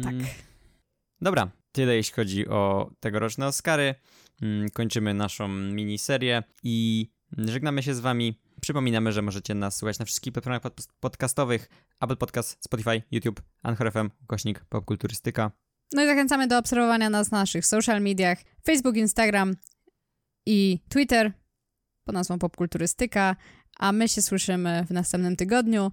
Tak. 0.02 0.14
Mm. 0.14 0.26
Dobra, 1.20 1.50
tyle 1.72 1.96
jeśli 1.96 2.14
chodzi 2.14 2.48
o 2.48 2.90
tegoroczne 3.00 3.46
Oscary. 3.46 3.94
Mm, 4.42 4.70
kończymy 4.70 5.14
naszą 5.14 5.48
miniserię 5.48 6.42
i 6.62 7.08
żegnamy 7.38 7.82
się 7.82 7.94
z 7.94 8.00
wami. 8.00 8.40
Przypominamy, 8.60 9.12
że 9.12 9.22
możecie 9.22 9.54
nas 9.54 9.76
słuchać 9.76 9.98
na 9.98 10.04
wszystkich 10.04 10.32
platformach 10.32 10.62
podcastowych 11.00 11.68
Apple 12.00 12.16
Podcast, 12.16 12.64
Spotify, 12.64 13.02
YouTube, 13.10 13.42
Anchor 13.62 13.92
FM, 13.92 14.10
ukośnik 14.22 14.64
popkulturystyka. 14.64 15.50
No 15.92 16.04
i 16.04 16.06
zachęcamy 16.06 16.46
do 16.46 16.58
obserwowania 16.58 17.10
nas 17.10 17.30
na 17.30 17.38
naszych 17.38 17.66
social 17.66 18.02
mediach 18.02 18.38
Facebook, 18.66 18.96
Instagram 18.96 19.56
i 20.46 20.78
Twitter 20.88 21.32
pod 22.04 22.14
nazwą 22.14 22.38
Popkulturystyka, 22.38 23.36
a 23.78 23.92
my 23.92 24.08
się 24.08 24.22
słyszymy 24.22 24.84
w 24.88 24.90
następnym 24.90 25.36
tygodniu. 25.36 25.90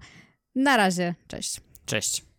Na 0.54 0.76
razie, 0.76 1.14
cześć. 1.28 1.60
Cześć. 1.86 2.31